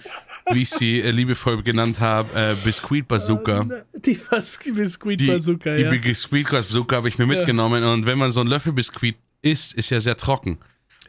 [0.51, 3.65] wie ich sie äh, liebevoll genannt habe, äh, Biskuit-Bazooka.
[3.95, 5.89] Die Bas- Biskuit Die, Bazooka, die ja.
[5.89, 10.17] Biskuit-Bazooka habe ich mir mitgenommen und wenn man so ein Löffelbiskuit isst, ist ja sehr
[10.17, 10.59] trocken.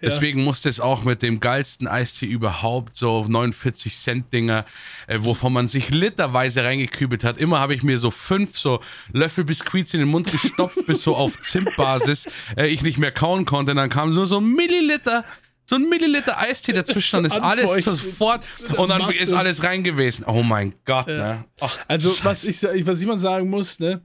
[0.03, 4.65] Deswegen musste es auch mit dem geilsten Eistee überhaupt, so 49 Cent Dinger,
[5.07, 7.37] äh, wovon man sich literweise reingekübelt hat.
[7.37, 8.81] Immer habe ich mir so fünf so
[9.13, 13.45] Löffel Biskuits in den Mund gestopft, bis so auf Zimtbasis äh, ich nicht mehr kauen
[13.45, 13.73] konnte.
[13.73, 15.27] Und dann kam nur so Milliliter,
[15.71, 19.23] so ein Milliliter Eistee dazwischen und ist alles sofort So und dann Masse.
[19.23, 20.25] ist alles rein gewesen.
[20.27, 21.45] Oh mein Gott, ne?
[21.61, 24.01] Ach, Also, was ich, was ich mal sagen muss, ne,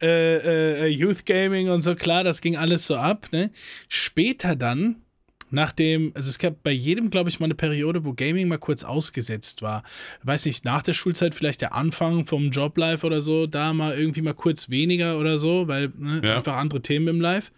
[0.00, 3.50] äh, äh, Youth Gaming und so, klar, das ging alles so ab, ne.
[3.88, 4.96] Später dann,
[5.50, 8.84] nachdem, also es gab bei jedem, glaube ich, mal eine Periode, wo Gaming mal kurz
[8.84, 9.82] ausgesetzt war.
[10.22, 14.22] Weiß nicht, nach der Schulzeit vielleicht der Anfang vom Joblife oder so, da mal irgendwie
[14.22, 16.36] mal kurz weniger oder so, weil ne, Ja.
[16.36, 17.50] einfach andere Themen im Live.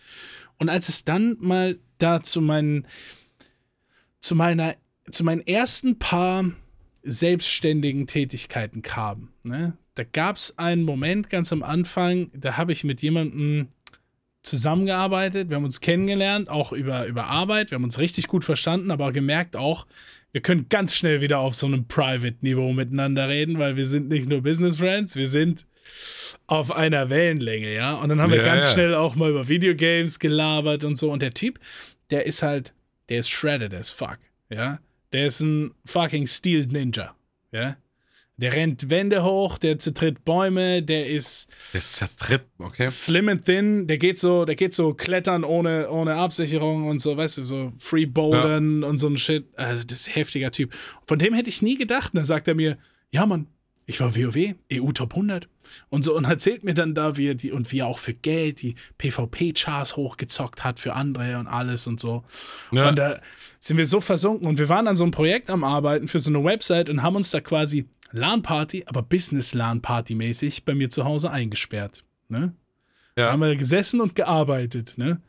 [0.58, 2.86] Und als es dann mal da zu meinen,
[4.20, 4.74] zu meiner,
[5.10, 6.50] zu meinen ersten paar
[7.02, 9.30] selbstständigen Tätigkeiten kam.
[9.42, 9.74] Ne?
[9.94, 13.68] Da gab es einen Moment ganz am Anfang, da habe ich mit jemandem
[14.42, 18.90] zusammengearbeitet, wir haben uns kennengelernt, auch über, über Arbeit, wir haben uns richtig gut verstanden,
[18.90, 19.86] aber gemerkt auch,
[20.32, 24.28] wir können ganz schnell wieder auf so einem Private-Niveau miteinander reden, weil wir sind nicht
[24.28, 25.66] nur Business Friends, wir sind
[26.46, 27.94] auf einer Wellenlänge, ja.
[27.94, 28.70] Und dann haben wir Ja, ganz ja.
[28.72, 31.10] schnell auch mal über Videogames gelabert und so.
[31.12, 31.58] Und der Typ,
[32.10, 32.72] der ist halt,
[33.10, 34.18] der ist shredded as fuck,
[34.48, 34.80] ja.
[35.12, 37.14] Der ist ein fucking Steel Ninja,
[37.52, 37.76] ja.
[38.40, 42.88] Der rennt Wände hoch, der zertritt Bäume, der ist der zertritt, okay?
[42.88, 47.18] slim and thin, der geht so, der geht so klettern ohne, ohne Absicherung und so,
[47.18, 49.46] weißt du, so Free Bouldern und so ein Shit.
[49.56, 50.72] Also, das ist ein heftiger Typ.
[51.06, 52.14] Von dem hätte ich nie gedacht.
[52.14, 52.78] Und dann sagt er mir,
[53.10, 53.46] ja, Mann,
[53.90, 55.48] ich war WoW, EU Top 100
[55.88, 58.14] und so und erzählt mir dann da, wie er die und wie er auch für
[58.14, 62.24] Geld die PvP-Chars hochgezockt hat für andere und alles und so.
[62.72, 62.88] Ja.
[62.88, 63.20] Und da
[63.58, 66.30] sind wir so versunken und wir waren an so einem Projekt am Arbeiten für so
[66.30, 72.04] eine Website und haben uns da quasi LAN-Party, aber Business-LAN-Party-mäßig bei mir zu Hause eingesperrt.
[72.28, 72.54] Ne?
[73.14, 73.32] Da Ja.
[73.32, 75.20] haben wir gesessen und gearbeitet, ne?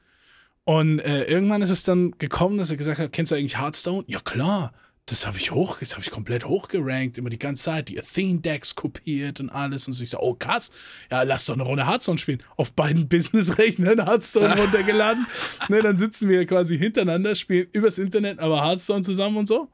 [0.64, 4.04] Und äh, irgendwann ist es dann gekommen, dass er gesagt hat, kennst du eigentlich Hearthstone?
[4.08, 4.74] Ja klar,
[5.08, 8.76] das habe ich hoch, das habe ich komplett hochgerankt, immer die ganze Zeit, die Athene-Decks
[8.76, 9.88] kopiert und alles.
[9.88, 10.72] Und so ich so, oh krass,
[11.12, 12.44] ja, lass doch eine Runde Hearthstone spielen.
[12.56, 15.26] Auf beiden Business-Rechnern Hearthstone runtergeladen.
[15.70, 19.70] ne, dann sitzen wir quasi hintereinander, spielen übers Internet, aber Hearthstone zusammen und so.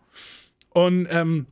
[0.69, 1.47] Und ähm,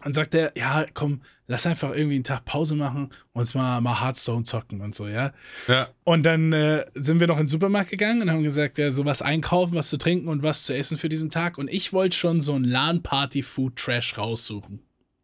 [0.00, 3.80] dann sagt er, ja, komm, lass einfach irgendwie einen Tag Pause machen und uns mal,
[3.80, 5.32] mal Hearthstone zocken und so, ja.
[5.68, 5.88] Ja.
[6.04, 9.04] Und dann äh, sind wir noch in den Supermarkt gegangen und haben gesagt, ja, so
[9.04, 11.58] was einkaufen, was zu trinken und was zu essen für diesen Tag.
[11.58, 14.80] Und ich wollte schon so ein LAN-Party-Food-Trash raussuchen.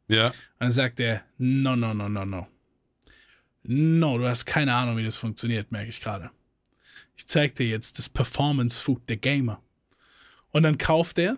[0.07, 0.29] Ja.
[0.29, 2.47] Und dann sagt er, no, no, no, no, no.
[3.63, 6.31] No, du hast keine Ahnung, wie das funktioniert, merke ich gerade.
[7.17, 9.61] Ich zeig dir jetzt das Performance-Food der Gamer.
[10.51, 11.37] Und dann kauft er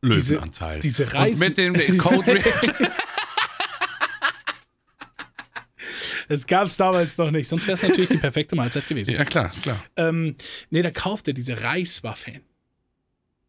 [0.00, 0.80] Löwenanteil.
[0.80, 1.48] diese Und Reisen.
[1.48, 2.40] mit dem Code.
[6.28, 9.14] Das gab es damals noch nicht, sonst wäre es natürlich die perfekte Mahlzeit gewesen.
[9.14, 9.82] ja, klar, klar.
[9.96, 10.36] Ähm,
[10.70, 12.42] nee, da kauft er diese Reiswaffeln.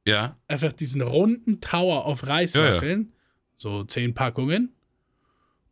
[0.08, 0.38] Ja.
[0.48, 3.14] Einfach diesen runden Tower auf Reiswaffeln.
[3.58, 4.74] So zehn Packungen.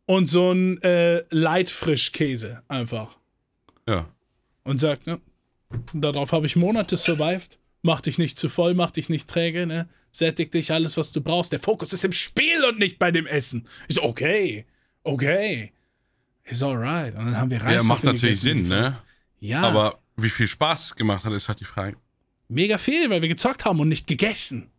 [0.06, 3.16] Und so ein äh, Leitfrischkäse einfach.
[3.88, 4.08] Ja.
[4.64, 5.20] Und sagt, ne,
[5.92, 7.58] darauf habe ich Monate survived.
[7.82, 9.88] Mach dich nicht zu voll, mach dich nicht träge, ne?
[10.10, 11.52] Sättig dich alles, was du brauchst.
[11.52, 13.66] Der Fokus ist im Spiel und nicht bei dem Essen.
[13.88, 14.64] Ich so, okay,
[15.04, 15.72] okay.
[16.44, 17.14] Ist alright.
[17.14, 18.40] Und dann haben wir Ja, Reiswaffeln macht natürlich.
[18.40, 18.98] Sinn, ne?
[19.40, 21.96] Ja, Aber wie viel Spaß es gemacht hat, ist halt die Frage.
[22.48, 24.70] mega viel, weil wir gezockt haben und nicht gegessen.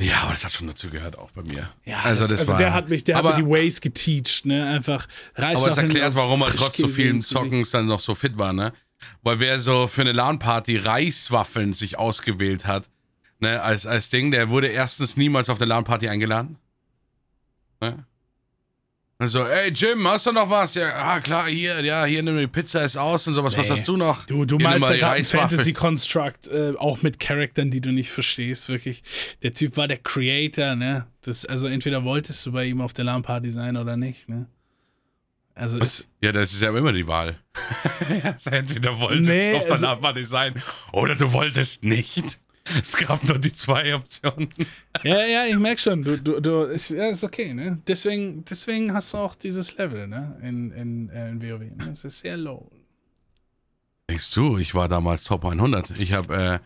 [0.00, 1.72] Ja, aber das hat schon dazu gehört, auch bei mir.
[1.84, 3.80] Ja, also, das, das also war, der hat mich, der aber, hat mir die Ways
[3.80, 4.66] geteacht, ne?
[4.66, 8.36] Einfach Reis Aber es erklärt, warum er trotz so vielen Zockens dann noch so fit
[8.36, 8.72] war, ne?
[9.22, 12.84] Weil wer so für eine LAN-Party Reiswaffeln sich ausgewählt hat,
[13.40, 16.58] ne, als, als Ding, der wurde erstens niemals auf eine LAN-Party eingeladen.
[17.80, 18.04] Ne?
[19.22, 20.74] Also, ey Jim, hast du noch was?
[20.74, 23.52] Ja, ah, klar, hier, ja, hier nimm die Pizza ist aus und sowas.
[23.52, 23.60] Nee.
[23.60, 24.24] Was hast du noch?
[24.24, 28.68] Du, du meinst ja ein Fantasy Construct, äh, auch mit Charaktern, die du nicht verstehst,
[28.68, 29.04] wirklich.
[29.44, 31.06] Der Typ war der Creator, ne?
[31.20, 34.46] Das, also entweder wolltest du bei ihm auf der LAN-Party sein oder nicht, ne?
[35.54, 36.08] Also Was?
[36.22, 37.36] ja, das ist ja immer die Wahl.
[38.24, 40.54] also entweder wolltest nee, du auf der also, LAN-Party sein
[40.92, 42.38] oder du wolltest nicht.
[42.80, 44.48] Es gab nur die zwei Optionen.
[45.02, 46.02] Ja, ja, ich merke schon.
[46.02, 47.80] Du, du, du, ist, ja, ist okay, ne?
[47.88, 50.38] Deswegen, deswegen hast du auch dieses Level, ne?
[50.42, 51.58] In, in, äh, in WoW.
[51.58, 51.90] Ne?
[51.90, 52.70] Es ist sehr low.
[54.08, 55.98] Denkst du, ich war damals Top 100.
[55.98, 56.60] Ich habe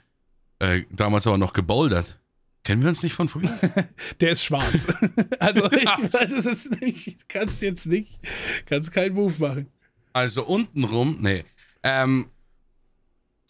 [0.61, 2.18] äh, äh, damals aber noch gebouldert.
[2.66, 3.57] Kennen wir uns nicht von früher?
[4.20, 4.88] Der ist schwarz.
[5.38, 8.18] also, ich weiß, das ist nicht, kannst jetzt nicht,
[8.64, 9.70] kannst keinen Move machen.
[10.12, 11.44] Also untenrum, nee.
[11.85, 12.29] Ähm,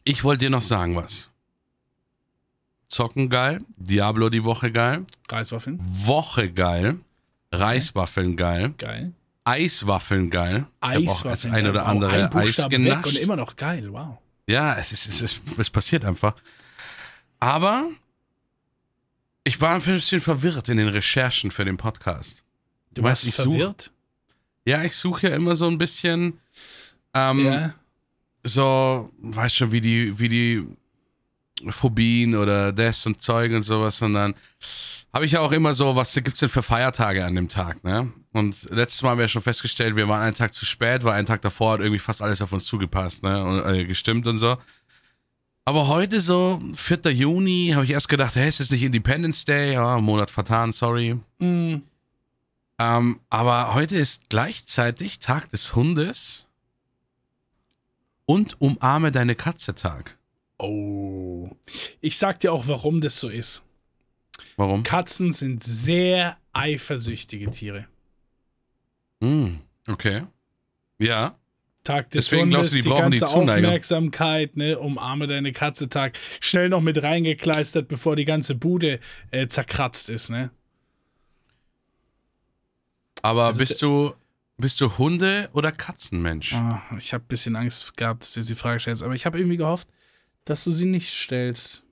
[0.04, 1.30] ich wollte dir noch sagen was.
[2.88, 3.64] Zocken geil.
[3.78, 5.06] Diablo die Woche geil.
[5.30, 5.80] Reiswaffeln.
[5.82, 6.98] Woche geil.
[7.52, 8.74] Reiswaffeln geil.
[8.76, 9.14] Geil.
[9.44, 10.66] Eiswaffeln geil.
[10.82, 11.54] Eiswaffeln.
[11.54, 13.06] Ein oder andere ein Eis genascht.
[13.06, 13.90] und immer noch geil.
[13.90, 14.18] Wow.
[14.46, 16.34] Ja, es, ist, es, ist, es passiert einfach.
[17.40, 17.88] Aber
[19.46, 22.42] ich war ein bisschen verwirrt in den Recherchen für den Podcast.
[22.92, 23.82] Du warst ich verwirrt?
[23.82, 23.92] Such,
[24.64, 26.40] ja, ich suche ja immer so ein bisschen
[27.14, 27.74] ähm, ja.
[28.42, 30.66] so, weißt schon, wie die, wie die
[31.68, 34.34] Phobien oder das und Zeug und sowas, sondern
[35.14, 37.84] habe ich ja auch immer so, was gibt es denn für Feiertage an dem Tag,
[37.84, 38.12] ne?
[38.32, 41.26] Und letztes Mal haben wir schon festgestellt, wir waren einen Tag zu spät, weil einen
[41.26, 43.44] Tag davor hat irgendwie fast alles auf uns zugepasst, ne?
[43.44, 44.58] Und äh, gestimmt und so.
[45.68, 47.10] Aber heute so, 4.
[47.12, 49.72] Juni, habe ich erst gedacht, hey, ist das nicht Independence Day?
[49.72, 51.18] Ja, Monat vertan, sorry.
[51.40, 51.82] Mhm.
[52.78, 56.46] Ähm, aber heute ist gleichzeitig Tag des Hundes
[58.26, 60.16] und Umarme deine Katze Tag.
[60.58, 61.50] Oh.
[62.00, 63.64] Ich sag dir auch, warum das so ist.
[64.56, 64.84] Warum?
[64.84, 67.88] Katzen sind sehr eifersüchtige Tiere.
[69.18, 69.56] Mm,
[69.88, 70.26] okay.
[71.00, 71.36] Ja.
[71.86, 73.64] Tag des Deswegen Hundes, glaubst du, die, die brauchen ganze die Zuneigung.
[73.64, 79.46] Aufmerksamkeit, ne, umarme deine Katze Tag, schnell noch mit reingekleistert, bevor die ganze Bude äh,
[79.46, 80.50] zerkratzt ist, ne?
[83.22, 84.12] Aber das bist du
[84.58, 86.54] bist du Hunde oder Katzenmensch?
[86.54, 89.38] Oh, ich habe ein bisschen Angst gehabt, dass du diese Frage stellst, aber ich habe
[89.38, 89.88] irgendwie gehofft,
[90.44, 91.82] dass du sie nicht stellst.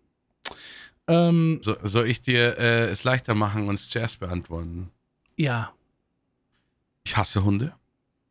[1.07, 4.90] Ähm, so, soll ich dir äh, es leichter machen und es zuerst beantworten?
[5.37, 5.74] Ja.
[7.04, 7.74] Ich hasse Hunde.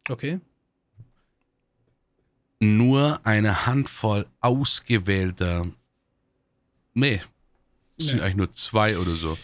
[0.10, 0.39] Okay.
[2.93, 5.67] Nur eine Handvoll ausgewählter.
[6.93, 7.21] Nee.
[7.97, 8.12] Es nee.
[8.12, 9.38] sind eigentlich nur zwei oder so.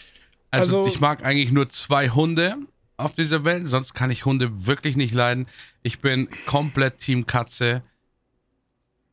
[0.51, 2.57] Also, also, ich mag eigentlich nur zwei Hunde
[2.97, 5.47] auf dieser Welt, sonst kann ich Hunde wirklich nicht leiden.
[5.81, 7.81] Ich bin komplett Team Katze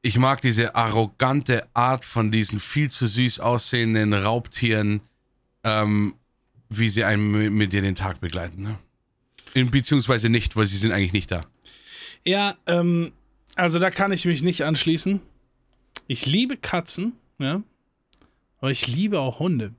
[0.06, 5.00] ich mag diese arrogante Art von diesen viel zu süß aussehenden Raubtieren,
[5.64, 6.14] ähm,
[6.68, 8.62] wie sie einen mit dir den Tag begleiten.
[9.54, 9.64] Ne?
[9.64, 11.44] Beziehungsweise nicht, weil sie sind eigentlich nicht da.
[12.24, 13.10] Ja, ähm,
[13.56, 15.20] also da kann ich mich nicht anschließen.
[16.06, 17.62] Ich liebe Katzen, ja,
[18.58, 19.74] aber ich liebe auch Hunde.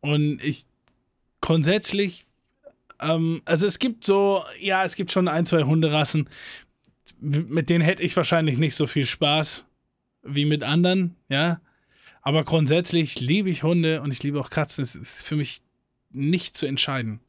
[0.00, 0.64] Und ich
[1.40, 2.24] grundsätzlich,
[3.00, 6.28] ähm, also es gibt so, ja, es gibt schon ein, zwei Hunderassen,
[7.20, 9.66] mit denen hätte ich wahrscheinlich nicht so viel Spaß
[10.24, 11.60] wie mit anderen, ja.
[12.22, 14.82] Aber grundsätzlich liebe ich Hunde und ich liebe auch Katzen.
[14.82, 15.60] Es ist für mich
[16.10, 17.20] nicht zu entscheiden.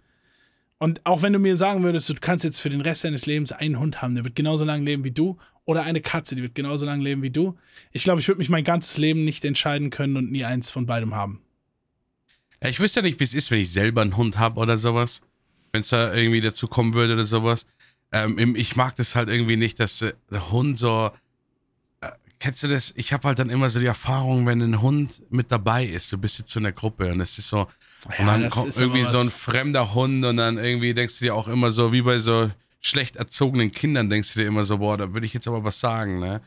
[0.83, 3.53] Und auch wenn du mir sagen würdest, du kannst jetzt für den Rest deines Lebens
[3.53, 6.55] einen Hund haben, der wird genauso lange leben wie du, oder eine Katze, die wird
[6.55, 7.57] genauso lange leben wie du.
[7.93, 10.85] Ich glaube, ich würde mich mein ganzes Leben nicht entscheiden können und nie eins von
[10.85, 11.39] beidem haben.
[12.61, 14.77] Ja, ich wüsste ja nicht, wie es ist, wenn ich selber einen Hund habe oder
[14.77, 15.21] sowas.
[15.71, 17.65] Wenn es da irgendwie dazu kommen würde oder sowas.
[18.11, 21.11] Ähm, ich mag das halt irgendwie nicht, dass äh, der Hund so.
[22.01, 22.93] Äh, kennst du das?
[22.97, 26.17] Ich habe halt dann immer so die Erfahrung, wenn ein Hund mit dabei ist, du
[26.17, 27.69] bist jetzt in der Gruppe und es ist so.
[28.17, 31.35] Ja, und dann kommt irgendwie so ein fremder Hund und dann irgendwie denkst du dir
[31.35, 34.97] auch immer so, wie bei so schlecht erzogenen Kindern, denkst du dir immer so, boah,
[34.97, 36.41] da würde ich jetzt aber was sagen, ne?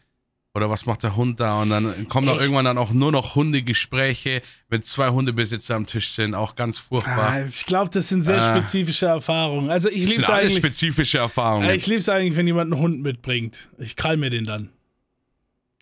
[0.55, 1.61] Oder was macht der Hund da?
[1.61, 4.41] Und dann kommen doch irgendwann dann auch nur noch Hundegespräche,
[4.71, 6.35] wenn zwei Hundebesitzer am Tisch sind.
[6.35, 7.31] Auch ganz furchtbar.
[7.31, 8.57] Ah, ich glaube, das sind sehr ah.
[8.57, 9.69] spezifische Erfahrungen.
[9.69, 10.57] Also ich liebe es eigentlich.
[10.57, 11.69] spezifische Erfahrungen.
[11.69, 13.69] Ich liebe es eigentlich, wenn jemand einen Hund mitbringt.
[13.77, 14.71] Ich krall mir den dann.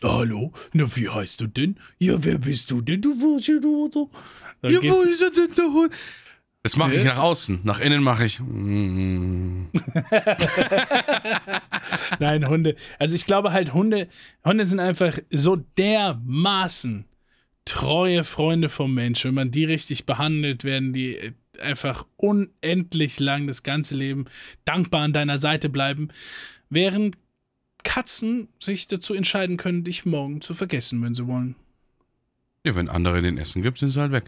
[0.04, 0.52] Hallo?
[0.72, 1.76] Na, wie heißt du denn?
[1.98, 3.00] Ja, wer bist du denn?
[3.00, 4.06] Du warst ja du, oder?
[4.70, 5.92] Ja, wo ist denn der Hund?
[6.62, 7.60] Das mache ich nach außen.
[7.62, 8.40] Nach innen mache ich.
[8.40, 9.66] Mm.
[12.18, 12.76] Nein, Hunde.
[12.98, 14.08] Also ich glaube halt, Hunde,
[14.44, 17.04] Hunde sind einfach so dermaßen
[17.66, 19.24] treue Freunde vom Mensch.
[19.24, 24.24] Wenn man die richtig behandelt, werden die äh, einfach unendlich lang das ganze Leben
[24.64, 26.08] dankbar an deiner Seite bleiben.
[26.70, 27.18] Während
[27.84, 31.54] Katzen sich dazu entscheiden können, dich morgen zu vergessen, wenn sie wollen.
[32.64, 34.24] Ja, wenn andere den Essen gibt, sind sie halt weg.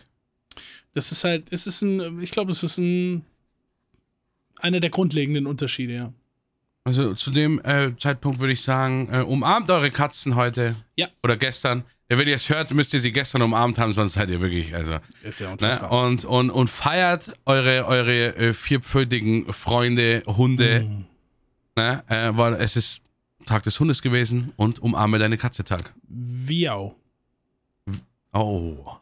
[0.92, 3.24] Das ist halt, es ist ein, ich glaube, es ist ein,
[4.60, 6.12] einer der grundlegenden Unterschiede, ja.
[6.84, 10.76] Also zu dem äh, Zeitpunkt würde ich sagen, äh, umarmt eure Katzen heute.
[10.96, 11.08] Ja.
[11.22, 11.82] Oder gestern.
[12.08, 14.72] Ja, wenn ihr es hört, müsst ihr sie gestern umarmt haben, sonst seid ihr wirklich,
[14.72, 14.98] also.
[15.22, 15.88] Ist ja Ne?
[15.88, 21.04] Und, und, und feiert eure, eure äh, vierpfötigen Freunde, Hunde, Mhm.
[21.74, 22.04] ne?
[22.06, 23.02] äh, weil es ist
[23.46, 25.94] Tag des Hundes gewesen und umarme deine Katze Tag.
[26.08, 26.94] Viau.
[28.34, 28.96] Oh.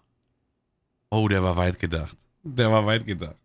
[1.11, 2.17] Oh, der war weit gedacht.
[2.45, 3.37] Der war weit gedacht.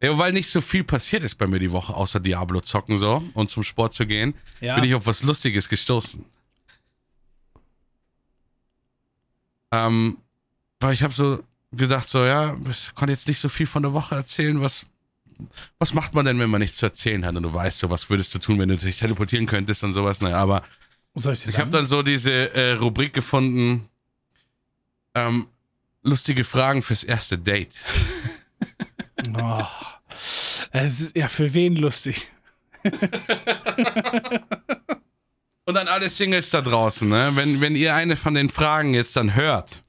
[0.00, 3.22] Ja, weil nicht so viel passiert ist bei mir die Woche, außer Diablo zocken so
[3.34, 4.74] und zum Sport zu gehen, Ja.
[4.74, 6.24] bin ich auf was Lustiges gestoßen.
[9.70, 10.18] Ähm,
[10.80, 13.92] weil ich habe so gedacht, so, ja, ich kann jetzt nicht so viel von der
[13.92, 14.84] Woche erzählen, was,
[15.78, 18.10] was macht man denn, wenn man nichts zu erzählen hat und du weißt so, was
[18.10, 20.62] würdest du tun, wenn du dich teleportieren könntest und sowas, naja, aber
[21.14, 23.88] Soll ich ich habe dann so diese äh, Rubrik gefunden,
[25.14, 25.46] ähm,
[26.02, 27.74] lustige Fragen fürs erste Date.
[29.38, 29.64] Oh.
[30.72, 32.28] Es ist, ja, für wen lustig?
[35.64, 37.30] Und an alle Singles da draußen, ne?
[37.34, 39.84] wenn, wenn ihr eine von den Fragen jetzt dann hört,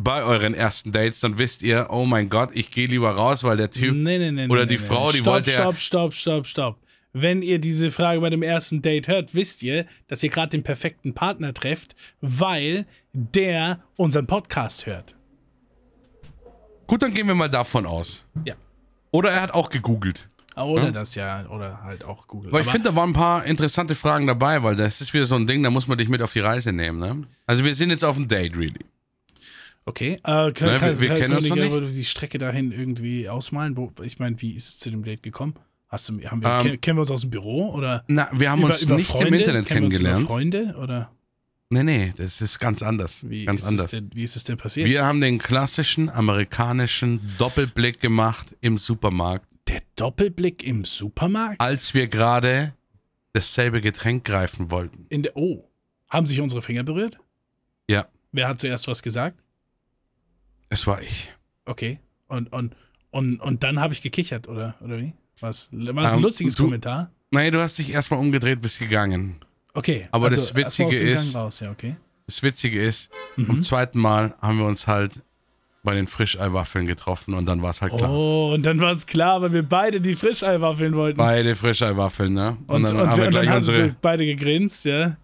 [0.00, 3.56] bei euren ersten Dates, dann wisst ihr, oh mein Gott, ich gehe lieber raus, weil
[3.56, 6.46] der Typ, Nee, nee, nee, oder die Frau, die stopp, wollte ja- Stopp, stopp, stopp,
[6.46, 6.78] stopp.
[7.12, 10.62] Wenn ihr diese Frage bei dem ersten Date hört, wisst ihr, dass ihr gerade den
[10.62, 15.16] perfekten Partner trefft, weil der unseren Podcast hört.
[16.86, 18.24] gut, dann gehen wir mal davon aus.
[18.46, 18.54] Ja.
[19.10, 20.28] Oder er hat auch gegoogelt.
[20.56, 20.90] Oder Ja.
[20.90, 22.50] das ja, oder halt auch Google.
[22.50, 25.34] Aber ich finde, da waren ein paar interessante Fragen dabei, weil das ist wieder so
[25.36, 26.98] ein Ding, da muss man dich mit auf die Reise nehmen.
[26.98, 27.26] Ne?
[27.46, 28.84] Also wir sind jetzt auf dem Date, really.
[29.88, 33.28] Okay, äh, kann, Ne, kann, wir- kann, kennen uns noch aber die Strecke dahin irgendwie
[33.28, 33.76] ausmalen?
[33.76, 35.54] Wo, ich meine, wie ist es zu dem Date gekommen?
[35.88, 38.50] Hast du, haben wir, Ähm, ken- kennen wir uns aus dem Büro oder Na, wir
[38.50, 40.20] haben uns nicht im Internet Kennen wir uns kennengelernt.
[40.20, 41.10] Über Freunde oder
[41.70, 43.28] Nee, nee, das ist ganz anders.
[43.28, 43.84] wie ganz ist anders.
[43.86, 44.86] Es denn, wie ist es denn passiert?
[44.88, 51.60] Wir haben den klassischen amerikanischen Doppelblick gemacht im Supermarkt, Der Doppelblick im Supermarkt?
[51.60, 52.74] als wir gerade
[53.34, 55.06] dasselbe Getränk greifen wollten.
[55.10, 55.64] In der, oh,
[56.08, 57.18] haben sich unsere Finger berührt?
[57.88, 58.06] Ja.
[58.32, 59.38] Wer hat zuerst was gesagt?
[60.68, 61.30] Es war ich.
[61.64, 61.98] Okay.
[62.28, 62.74] Und, und,
[63.10, 65.14] und, und dann habe ich gekichert, oder, oder wie?
[65.40, 65.68] Was?
[65.72, 67.10] War es ein Ähm, lustiges du- Kommentar?
[67.30, 69.36] Nee, du hast dich erstmal umgedreht, bist gegangen.
[69.74, 70.08] Okay.
[70.10, 71.96] aber das erstmal Witzige ist- ja, okay.
[72.26, 73.46] Das Witzige ist, Mhm.
[73.46, 75.22] beim zweiten Mal haben wir uns halt
[75.84, 78.10] bei den Frischeiwaffeln getroffen und dann war es halt klar.
[78.10, 81.16] Oh, und dann war es klar, weil wir beide die Frischeiwaffeln wollten.
[81.16, 82.56] Beide Frischeiwaffeln, ne?
[82.66, 83.84] und, dann und, haben wir und gleich dann haben unsere.
[83.86, 85.16] sie beide gegrinst, ja.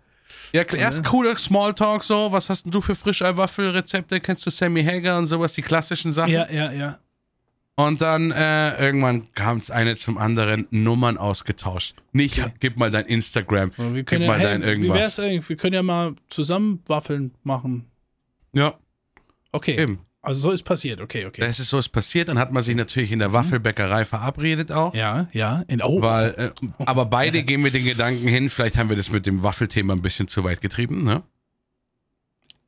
[0.52, 2.30] Ja, erst cooler Smalltalk so.
[2.32, 4.20] Was hast denn du für Frischeiwaffelrezepte?
[4.20, 6.30] Kennst du Sammy Hager und sowas, die klassischen Sachen?
[6.32, 6.98] Ja, ja, ja.
[7.76, 11.96] Und dann äh, irgendwann kam es eine zum anderen, Nummern ausgetauscht.
[12.12, 12.52] Nicht, Okay.
[12.60, 15.18] gib mal dein Instagram, So, wir gib können ja, mal hey, dein wie wär's irgendwas.
[15.18, 15.48] eigentlich?
[15.48, 17.86] Wir können ja mal zusammen Waffeln machen.
[18.52, 18.74] Ja,
[19.50, 19.76] Okay.
[19.76, 19.98] eben.
[20.24, 21.42] Also so ist passiert, okay, okay.
[21.42, 22.28] Das ist so ist passiert.
[22.28, 24.94] Dann hat man sich natürlich in der Waffelbäckerei verabredet auch.
[24.94, 25.62] Ja, ja.
[25.68, 26.50] In, oh, Weil, äh,
[26.86, 30.02] aber beide gehen mit den Gedanken hin, vielleicht haben wir das mit dem Waffelthema ein
[30.02, 31.22] bisschen zu weit getrieben, ne?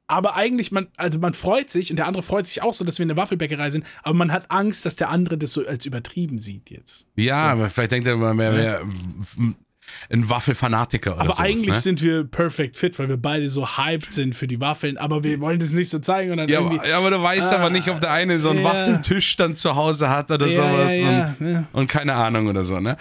[0.09, 2.99] aber eigentlich, man, also man freut sich und der andere freut sich auch so, dass
[2.99, 5.85] wir in der Waffelbäckerei sind, aber man hat Angst, dass der andere das so als
[5.85, 7.09] übertrieben sieht jetzt.
[7.17, 7.45] Ja, So.
[7.45, 8.83] aber vielleicht denkt er, man wäre wär
[10.11, 11.81] ein Waffelfanatiker oder Aber sowas, eigentlich ne?
[11.81, 15.41] sind wir perfect fit, weil wir beide so hyped sind für die Waffeln, aber wir
[15.41, 16.79] wollen das nicht so zeigen und dann Ja, irgendwie.
[16.79, 18.65] aber, ja, aber du weißt Ah, aber nicht, ob der eine so einen ja.
[18.65, 20.99] Waffeltisch dann zu Hause hat oder ja, sowas.
[21.41, 22.97] und, und keine Ahnung oder so, ne?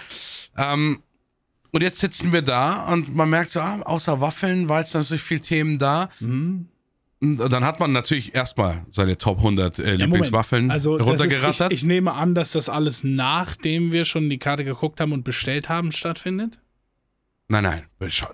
[0.57, 0.99] Ähm,
[1.71, 5.21] und jetzt sitzen wir da und man merkt so, ah, außer Waffeln war jetzt natürlich
[5.23, 6.09] viel Themen da.
[6.21, 6.67] Mhm.
[7.21, 9.95] Und dann hat man natürlich erstmal seine Top 100 äh, Ja.
[9.95, 11.73] Lieblingswaffeln Also das ist, ich, runtergerattert.
[11.73, 15.67] ich nehme an, dass das alles nachdem wir schon die Karte geguckt haben und bestellt
[15.69, 16.59] haben stattfindet.
[17.47, 17.83] Nein, nein,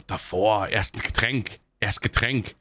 [0.08, 2.56] davor, erst ein Getränk, erst Getränk.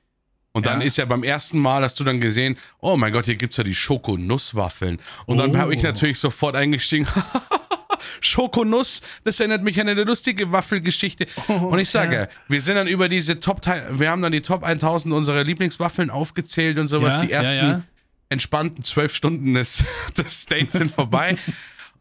[0.53, 0.87] Und dann Ja.
[0.89, 3.63] ist ja beim ersten Mal, hast du dann gesehen, oh mein Gott, hier gibt's ja
[3.65, 4.99] die Schokonusswaffeln.
[5.27, 5.59] Und dann Oh.
[5.59, 7.07] habe ich natürlich sofort eingestiegen,
[8.21, 11.27] Schokonuss, das erinnert mich an eine lustige Waffelgeschichte.
[11.49, 12.29] Und ich sage, ja.
[12.49, 16.79] wir sind dann über diese Top, wir haben dann die Top 1000 unserer Lieblingswaffeln aufgezählt
[16.79, 17.15] und sowas.
[17.17, 17.85] Ja, die ersten
[18.29, 19.85] entspannten zwölf Stunden des,
[20.17, 21.37] des Dates sind vorbei.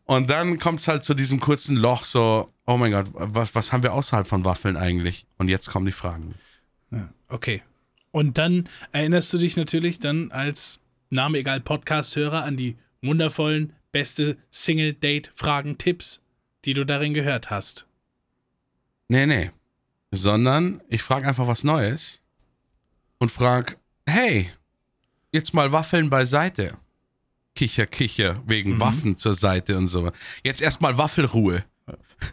[0.05, 3.73] Und dann kommt es halt zu diesem kurzen Loch, so, oh mein Gott, was, was
[3.73, 5.25] haben wir außerhalb von Waffeln eigentlich?
[5.39, 6.35] Und jetzt kommen die Fragen.
[6.91, 7.63] Ja, okay.
[8.11, 14.37] Und dann erinnerst du dich natürlich dann als Name egal Podcast-Hörer an die wundervollen beste
[14.51, 16.21] Single-Date-Fragen, Tipps,
[16.65, 17.87] die du darin gehört hast.
[19.07, 19.49] Nee, nee.
[20.11, 22.21] Sondern ich frage einfach was Neues
[23.17, 24.51] und frage, hey,
[25.31, 26.77] jetzt mal Waffeln beiseite.
[27.55, 28.79] Kicher, Kicher, wegen Mhm.
[28.79, 30.11] Waffen zur Seite und so.
[30.43, 31.65] Jetzt erstmal Waffelruhe.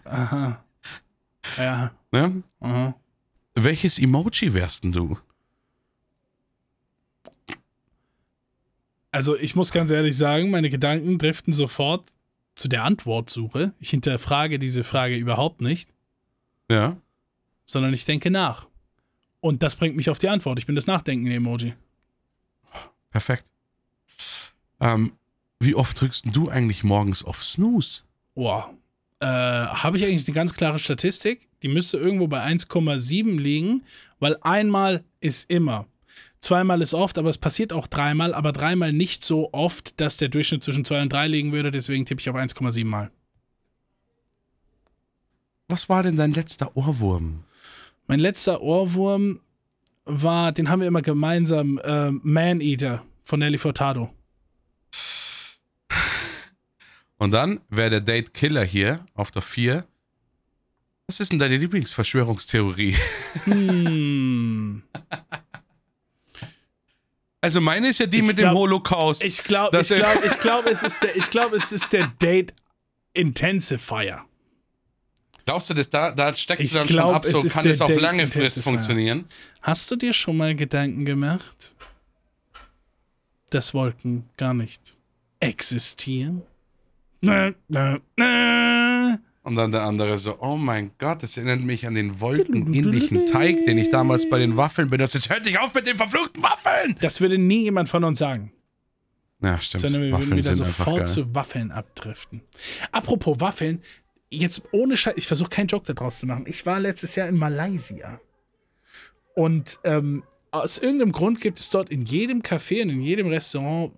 [0.04, 0.64] Aha.
[1.56, 1.92] Ja.
[2.12, 2.42] Ne?
[2.60, 2.94] Aha.
[3.54, 5.18] Welches Emoji wärst denn du?
[9.10, 12.10] Also ich muss ganz ehrlich sagen, meine Gedanken driften sofort
[12.54, 13.72] zu der Antwortsuche.
[13.78, 15.90] Ich hinterfrage diese Frage überhaupt nicht,
[16.70, 16.96] Ja.
[17.64, 18.66] sondern ich denke nach.
[19.40, 20.58] Und das bringt mich auf die Antwort.
[20.58, 21.74] Ich bin das Nachdenken-Emoji.
[23.10, 23.44] Perfekt.
[24.80, 25.12] Ähm,
[25.60, 28.02] wie oft drückst du eigentlich morgens auf Snooze?
[28.34, 28.74] Boah.
[29.20, 31.48] Äh, Habe ich eigentlich eine ganz klare Statistik?
[31.62, 33.82] Die müsste irgendwo bei 1,7 liegen,
[34.18, 35.86] weil einmal ist immer.
[36.38, 40.28] Zweimal ist oft, aber es passiert auch dreimal, aber dreimal nicht so oft, dass der
[40.28, 43.10] Durchschnitt zwischen 2 und 3 liegen würde, deswegen tippe ich auf 1,7 mal.
[45.68, 47.42] Was war denn dein letzter Ohrwurm?
[48.06, 49.40] Mein letzter Ohrwurm
[50.04, 54.10] war, den haben wir immer gemeinsam, äh, Man Eater von Nelly Furtado.
[57.18, 59.86] Und dann wäre der Date Killer hier auf der 4.
[61.06, 62.96] Was ist denn deine Lieblingsverschwörungstheorie?
[63.44, 64.82] Hm.
[67.40, 69.22] Also meine ist ja die Ich mit glaub- dem Holocaust.
[69.22, 72.08] Ich glaube, Das ich glaube, ich glaube, es ist der, ich glaube, es ist der
[72.20, 72.52] Date
[73.12, 74.24] Intensifier.
[75.44, 77.80] Glaubst du, dass da, da steckst Ich du dann glaub, schon ab, so kann es
[77.80, 79.26] auf Date lange Frist funktionieren?
[79.62, 81.72] Hast du dir schon mal Gedanken gemacht,
[83.50, 84.96] dass Wolken gar nicht
[85.38, 86.42] existieren?
[87.20, 89.18] Na, na, na.
[89.42, 93.64] Und dann der andere so, oh mein Gott, das erinnert mich an den wolkenähnlichen Teig,
[93.64, 95.14] den ich damals bei den Waffeln benutzt.
[95.14, 96.96] Jetzt hört dich auf mit den verfluchten Waffeln!
[97.00, 98.52] Das würde nie jemand von uns sagen.
[99.40, 99.82] Ja, stimmt.
[99.82, 102.40] sondern wir würden Waffeln wieder sind einfach sofort zu Waffeln abdriften.
[102.90, 103.82] Apropos Waffeln,
[104.30, 106.44] jetzt ohne Scheiß, ich versuche keinen Joke daraus zu machen.
[106.48, 108.20] Ich war letztes Jahr in Malaysia.
[109.36, 113.92] Und ähm, aus irgendeinem Grund gibt es dort in jedem Café und in jedem Restaurant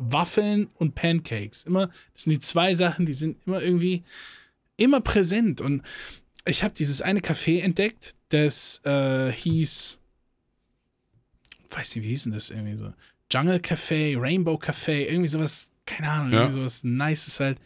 [0.00, 1.64] Waffeln und Pancakes.
[1.64, 4.02] Immer, das sind die zwei Sachen, die sind immer irgendwie
[4.76, 5.60] immer präsent.
[5.60, 5.82] Und
[6.46, 9.98] ich habe dieses eine Café entdeckt, das äh, hieß,
[11.70, 12.92] weiß nicht, wie hieß denn das irgendwie so?
[13.30, 16.38] Jungle Café, Rainbow Café, irgendwie sowas, keine Ahnung, Ja.
[16.40, 17.58] irgendwie sowas Nices halt.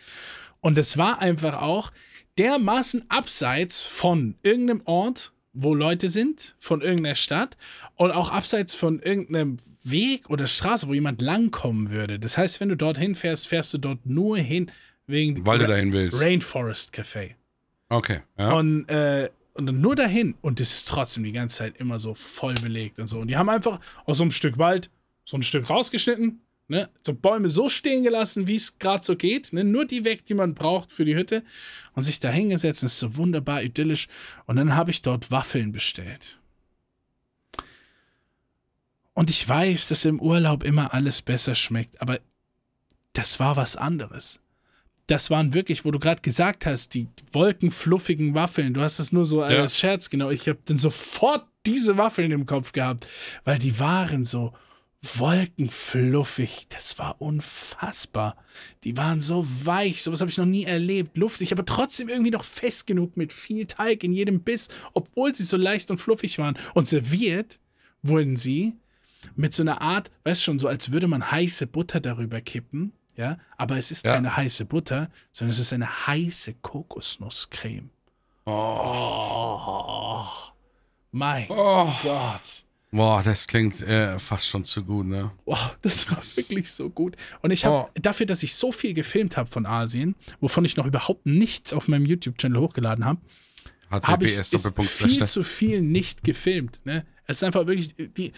[0.61, 1.93] Und es war einfach auch
[2.37, 7.57] dermaßen abseits von irgendeinem Ort, wo Leute sind, von irgendeiner Stadt
[7.97, 12.19] und auch abseits von irgendeinem Weg oder Straße, wo jemand langkommen würde.
[12.19, 14.71] Das heißt, wenn du dorthin fährst, fährst du dort nur hin
[15.07, 16.21] wegen Weil du dahin willst.
[16.21, 17.35] Rainforest Café.
[17.89, 18.53] Okay, ja.
[18.53, 20.35] Und, äh, und nur dahin.
[20.43, 23.21] Und das ist trotzdem die ganze Zeit immer so voll belegt und so.
[23.21, 24.91] Und die haben einfach aus so einem Stück Wald
[25.25, 26.89] so ein Stück rausgeschnitten, ne?
[27.03, 29.53] So Bäume so stehen gelassen, wie es gerade so geht.
[29.53, 29.65] Ne?
[29.65, 31.43] Nur die weg, die man braucht für die Hütte.
[31.95, 32.83] Und sich da hingesetzt.
[32.83, 34.09] Das ist so wunderbar idyllisch.
[34.47, 36.39] Und dann habe ich dort Waffeln bestellt.
[39.13, 42.19] Und ich weiß, dass im Urlaub immer alles besser schmeckt, aber
[43.13, 44.41] das war was anderes
[45.07, 48.73] das waren wirklich, wo du gerade gesagt hast, die wolkenfluffigen Waffeln.
[48.75, 49.49] Du hast es nur so Ja.
[49.49, 50.31] als Scherz, genau.
[50.31, 53.07] Ich habe dann sofort diese Waffeln im Kopf gehabt,
[53.45, 54.53] weil die waren so
[55.19, 56.67] wolkenfluffig.
[56.69, 58.37] Das war unfassbar.
[58.85, 61.17] Die waren so weich, sowas habe ich noch nie erlebt.
[61.17, 65.43] Luftig, aber trotzdem irgendwie noch fest genug mit viel Teig in jedem Biss, obwohl sie
[65.45, 66.57] so leicht und fluffig waren.
[66.75, 67.59] Und serviert
[68.03, 68.75] wurden sie
[69.37, 73.39] mit so einer Art, weißt schon, so als würde man heiße Butter darüber kippen, ja,
[73.57, 74.15] aber es ist Ja.
[74.15, 77.91] keine heiße Butter, sondern es ist eine heiße Kokosnusscreme.
[78.47, 80.25] Oh,
[81.13, 81.91] mein Oh.
[82.03, 82.41] Gott.
[82.95, 85.33] Boah, das klingt äh, fast schon zu gut, ne?
[85.47, 86.37] Wow, das war Krass.
[86.37, 87.17] wirklich so gut.
[87.43, 87.91] Und ich habe Oh.
[88.01, 91.89] dafür, dass ich so viel gefilmt habe von Asien, wovon ich noch überhaupt nichts auf
[91.89, 93.21] meinem YouTube-Channel hochgeladen habe,
[93.91, 96.83] habe ich viel zu viel nicht gefilmt.
[96.85, 97.05] Ne?
[97.27, 98.33] Es ist einfach wirklich, die,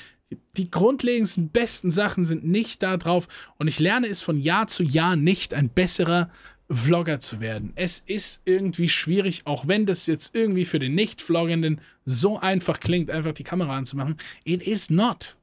[0.57, 3.29] die grundlegendsten, besten Sachen sind nicht da drauf.
[3.59, 6.31] Und ich lerne es von Jahr zu Jahr nicht, ein besserer
[6.71, 7.73] Vlogger zu werden.
[7.77, 13.11] Es ist irgendwie schwierig, auch wenn das jetzt irgendwie für den Nicht-Vloggenden so einfach klingt,
[13.11, 14.17] einfach die Kamera anzumachen.
[14.45, 15.37] It is not.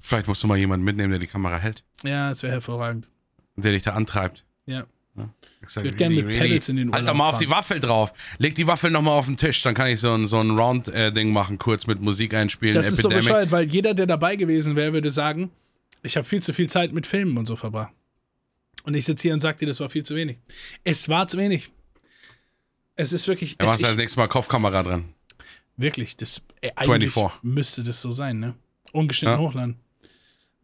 [0.00, 1.84] Vielleicht musst du mal jemanden mitnehmen, der die Kamera hält.
[2.02, 3.10] Ja, es wäre hervorragend.
[3.56, 4.44] Der dich da antreibt.
[4.66, 4.86] Ja.
[5.62, 7.40] Ich sag, würd gern mit Pedals in den Halt doch Urlaub mal auf fahren.
[7.40, 8.12] die Waffel drauf.
[8.38, 11.32] Leg die Waffel nochmal auf den Tisch, dann kann ich so ein, so ein Round-Ding
[11.32, 12.74] machen, kurz mit Musik einspielen.
[12.74, 13.26] Das ist so Epidemic.
[13.26, 15.50] bescheuert, weil jeder, der dabei gewesen wäre, würde sagen,
[16.02, 17.92] ich habe viel zu viel Zeit mit Filmen und so verbracht.
[18.84, 20.38] Und ich sitze hier und sage dir, das war viel zu wenig.
[20.84, 21.70] Es war zu wenig.
[22.96, 23.56] Es ist wirklich.
[23.58, 25.14] Es, machst du das nächste Mal Kopfkamera dran.
[25.76, 27.42] wirklich, das, äh, eigentlich 24.
[27.42, 28.54] müsste das so sein, ne?
[28.92, 29.40] Ungeschnitten Ja.
[29.44, 29.76] hochladen.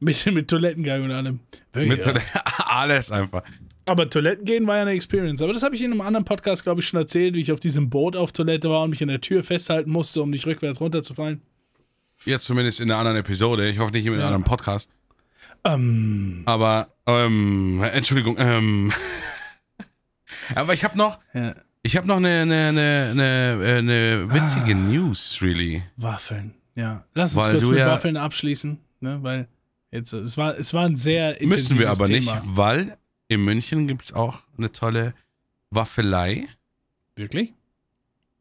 [0.01, 1.41] Mit, mit Toilettengang und allem.
[1.72, 2.14] Wirklich, Mit ja.
[2.66, 3.43] alles einfach.
[3.87, 5.41] Aber Toiletten gehen war ja eine Experience.
[5.43, 7.61] Aber das habe ich in einem anderen Podcast, glaube ich, schon erzählt, wie ich auf
[7.61, 10.80] diesem Boot auf Toilette war und mich an der Tür festhalten musste, um nicht rückwärts
[10.80, 11.43] runterzufallen.
[12.24, 13.68] Jetzt zumindest in einer anderen Episode.
[13.68, 14.26] Ich hoffe nicht in einem Ja.
[14.28, 14.89] anderen Podcast.
[15.65, 18.93] Ähm, Aber, ähm, Entschuldigung, ähm.
[20.55, 25.39] Aber ich habe noch, ja, ich habe noch eine, eine, eine, eine, eine witzige News,
[25.41, 25.83] really.
[25.97, 26.55] Waffeln.
[26.75, 27.05] Ja.
[27.15, 29.19] Lass uns Weil kurz mit ja- Waffeln abschließen, ne?
[29.23, 29.49] Weil
[29.91, 32.35] jetzt, es war, es war ein sehr intensives Müssen wir aber Thema.
[32.35, 32.97] nicht, weil
[33.29, 35.15] in München gibt es auch eine tolle
[35.71, 36.47] Waffelei.
[37.17, 37.55] Wirklich?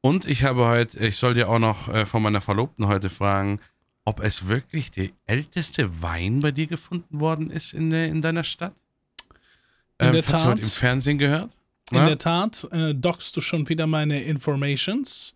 [0.01, 3.59] Und ich habe heute, ich soll dir auch noch äh, von meiner Verlobten heute fragen,
[4.05, 8.43] ob es wirklich der älteste Wein bei dir gefunden worden ist in, der, in deiner
[8.43, 8.73] Stadt.
[9.99, 10.71] In der das hat sie heute im Tat.
[10.73, 11.49] Fernsehen gehört.
[11.91, 12.07] In Ja?
[12.07, 15.35] der Tat, äh, dockst du schon wieder meine Informations.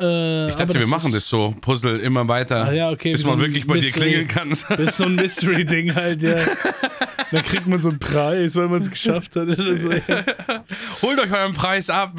[0.00, 3.28] Äh, Ich dachte, wir machen das so, Puzzle immer weiter, Ah, ja, okay, bis so
[3.30, 4.00] man ein wirklich bei dir Mystery.
[4.10, 4.48] klingeln kann.
[4.68, 6.36] Das ist so ein Mystery-Ding halt, ja.
[7.30, 9.90] Da kriegt man so einen Preis, weil man es geschafft hat so.
[11.02, 12.14] Holt euch euren Preis ab.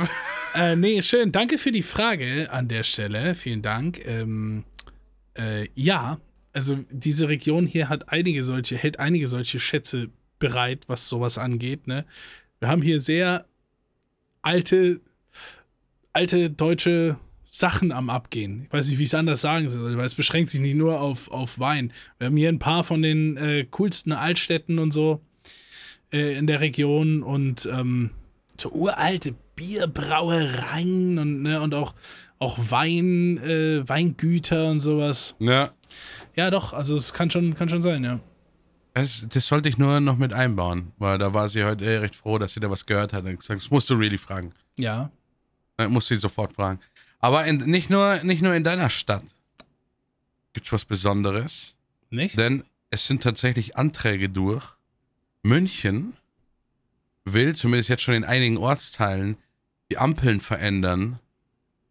[0.53, 1.31] Äh, nee, schön.
[1.31, 3.33] Danke für die Frage an der Stelle.
[3.33, 4.05] Vielen Dank.
[4.05, 4.65] Ähm,
[5.39, 6.19] äh, ja,
[6.53, 10.09] also diese Region hier hat einige solche, hält einige solche Schätze
[10.39, 11.87] bereit, was sowas angeht.
[11.87, 12.05] Ne?
[12.59, 13.45] Wir haben hier sehr
[14.41, 15.01] alte,
[16.13, 17.17] alte deutsche
[17.49, 18.63] Sachen am Abgehen.
[18.65, 20.99] Ich weiß nicht, wie ich es anders sagen soll, weil es beschränkt sich nicht nur
[20.99, 21.91] auf, auf Wein.
[22.17, 25.21] Wir haben hier ein paar von den äh, coolsten Altstädten und so
[26.11, 28.11] äh, in der Region und ähm,
[28.59, 31.93] so uralte Bierbrauereien und, ne, und auch,
[32.39, 35.35] auch Wein, äh, Weingüter und sowas.
[35.39, 35.71] Ja,
[36.35, 38.19] Ja, doch, also es kann schon, kann schon sein, ja.
[38.93, 42.15] es, das sollte ich nur noch mit einbauen, weil da war sie heute eh recht
[42.15, 44.53] froh, dass sie da was gehört hat und gesagt, das musst du really fragen.
[44.77, 45.11] Ja.
[45.77, 46.79] Äh, musst sie sofort fragen.
[47.19, 49.23] Aber in, nicht, nur, nicht nur in deiner Stadt
[50.53, 51.75] gibt es was Besonderes,
[52.09, 52.37] Nicht?
[52.39, 54.63] denn es sind tatsächlich Anträge durch.
[55.43, 56.13] München
[57.25, 59.37] will, zumindest jetzt schon in einigen Ortsteilen,
[59.91, 61.19] die Ampeln verändern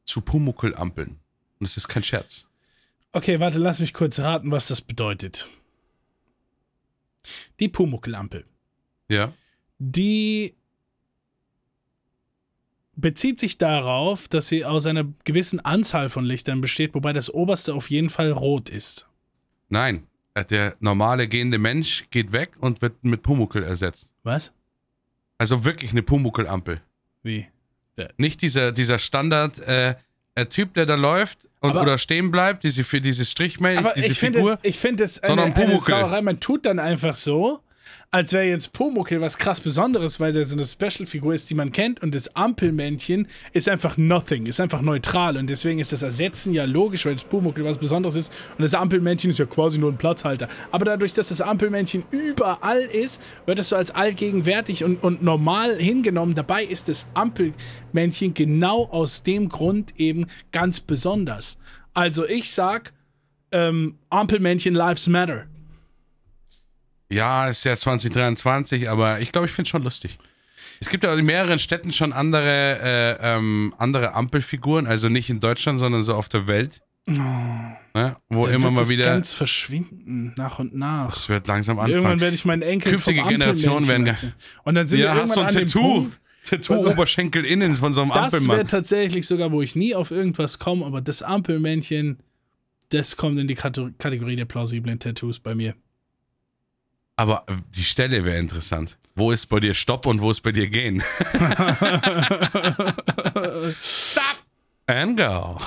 [0.04, 1.10] zu Pumuckl-Ampeln.
[1.58, 2.46] Und das ist kein Scherz.
[3.12, 5.48] Okay, warte, lass mich kurz raten, was das bedeutet.
[7.60, 8.44] Die Pumuckl-Ampel.
[9.08, 9.32] Ja?
[9.78, 10.54] Die
[12.94, 17.74] bezieht sich darauf, dass sie aus einer gewissen Anzahl von Lichtern besteht, wobei das oberste
[17.74, 19.08] auf jeden Fall rot ist.
[19.68, 20.06] Nein.
[20.34, 24.12] Äh, Der normale gehende Mensch geht weg und wird mit Pumuckl ersetzt.
[24.22, 24.52] Was?
[25.38, 26.80] Also wirklich eine Pumuckl-Ampel.
[27.22, 27.46] Wie?
[28.16, 29.94] Nicht dieser, dieser Standard äh,
[30.34, 34.06] äh, Typ, der da läuft und, Aber- oder stehen bleibt, diese, für diese Strichmännchen, diese
[34.08, 34.58] ich finde Figur.
[34.62, 35.80] es, ich find es sondern eine, eine.
[35.80, 36.22] Sauerei.
[36.22, 37.60] Man tut dann einfach so,
[38.10, 41.72] als wäre jetzt Pumuckl was krass Besonderes, weil der so eine Special-Figur ist, die man
[41.72, 46.54] kennt und das Ampelmännchen ist einfach nothing, ist einfach neutral und deswegen ist das Ersetzen
[46.54, 49.92] ja logisch, weil das Pumuckl was Besonderes ist und das Ampelmännchen ist ja quasi nur
[49.92, 50.48] ein Platzhalter.
[50.70, 55.76] Aber dadurch, dass das Ampelmännchen überall ist, wird es so als allgegenwärtig und, und normal
[55.76, 56.34] hingenommen.
[56.34, 61.58] Dabei ist das Ampelmännchen genau aus dem Grund eben ganz besonders.
[61.92, 62.92] Also ich sag,
[63.52, 65.46] ähm, Ampelmännchen Lives Matter.
[67.10, 70.18] Ja, ist ja 2023, aber ich glaube, ich finde es schon lustig.
[70.80, 72.78] Es gibt ja in mehreren Städten schon andere,
[73.20, 76.80] äh, ähm, andere Ampelfiguren, also nicht in Deutschland, sondern so auf der Welt.
[77.06, 78.16] Ne?
[78.28, 79.04] Wo Dann immer wird mal das wieder.
[79.06, 81.06] ganz verschwinden, nach und nach.
[81.10, 82.20] Das wird langsam Irgendwann anfangen.
[82.20, 84.34] werde ich meinen Enkel Künftige Generationen werden erzählen.
[84.64, 85.80] Und dann sind wir Ja, hast irgendwann du ein Tattoo?
[85.94, 88.68] Punkt, Tattoo Also- Oberschenkel innen von so einem das wäre Ampelmann.
[88.68, 92.18] tatsächlich sogar, wo ich nie auf irgendwas komme, aber das Ampelmännchen,
[92.90, 95.74] das kommt in die Kategorie der plausiblen Tattoos bei mir.
[97.18, 98.96] Aber äh, die Stelle wäre interessant.
[99.16, 101.02] Wo ist bei dir Stopp und wo ist bei dir Gehen?
[103.82, 104.38] Stop
[104.86, 105.58] and go.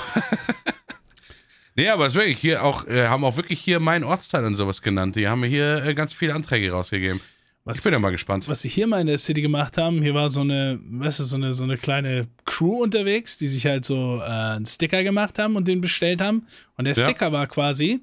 [1.76, 4.56] nee, aber es ist wirklich hier auch, äh, haben auch wirklich hier mein Ortsteil und
[4.56, 5.18] sowas genannt.
[5.18, 7.20] Die haben mir hier äh, ganz viele Anträge rausgegeben.
[7.66, 8.48] Was, Ich bin ja mal gespannt.
[8.48, 11.24] was sie hier mal in der City gemacht haben, hier war so eine, weißt du,
[11.26, 15.38] so eine, so eine kleine Crew unterwegs, die sich halt so äh, einen Sticker gemacht
[15.38, 16.48] haben und den bestellt haben.
[16.78, 17.04] Und der Ja.
[17.04, 18.00] Sticker war quasi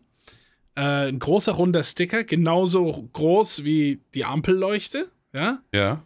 [0.79, 5.61] äh, ein großer runder Sticker, genauso groß wie die Ampelleuchte, ja.
[5.75, 6.05] Ja.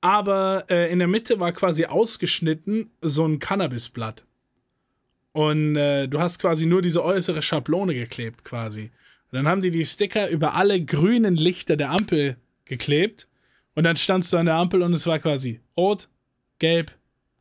[0.00, 4.24] Aber äh, in der Mitte war quasi ausgeschnitten so ein Cannabisblatt.
[5.32, 8.90] Und äh, du hast quasi nur diese äußere Schablone geklebt, quasi.
[9.30, 13.28] Und dann haben die die Sticker über alle grünen Lichter der Ampel geklebt.
[13.74, 16.08] Und dann standst du an der Ampel und es war quasi rot,
[16.58, 16.92] gelb,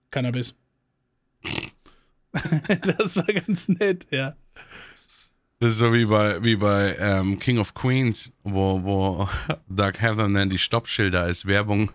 [0.09, 0.55] Cannabis.
[2.97, 4.35] das war ganz nett, ja.
[5.61, 9.29] Das ist so wie bei, wie bei ähm, King of Queens, wo, wo
[9.69, 11.91] Doug Heather dann die Stoppschilder als Werbung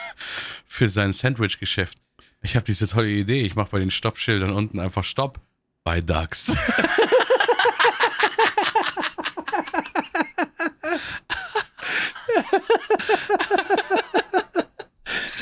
[0.66, 1.98] für sein Sandwich-Geschäft.
[2.40, 3.42] Ich habe diese tolle Idee.
[3.42, 5.38] Ich mache bei den Stoppschildern unten einfach Stopp
[5.84, 6.56] bei Ducks.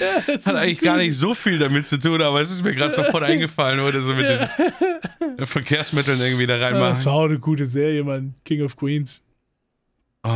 [0.26, 3.22] Hat eigentlich gar nicht so viel damit zu tun, aber es ist mir gerade sofort
[3.24, 7.04] eingefallen, oder so mit diesem, Verkehrsmitteln irgendwie da Das reinmachen.
[7.04, 8.34] war auch eine gute Serie, Mann.
[8.44, 9.22] King of Queens.
[10.22, 10.28] Oh.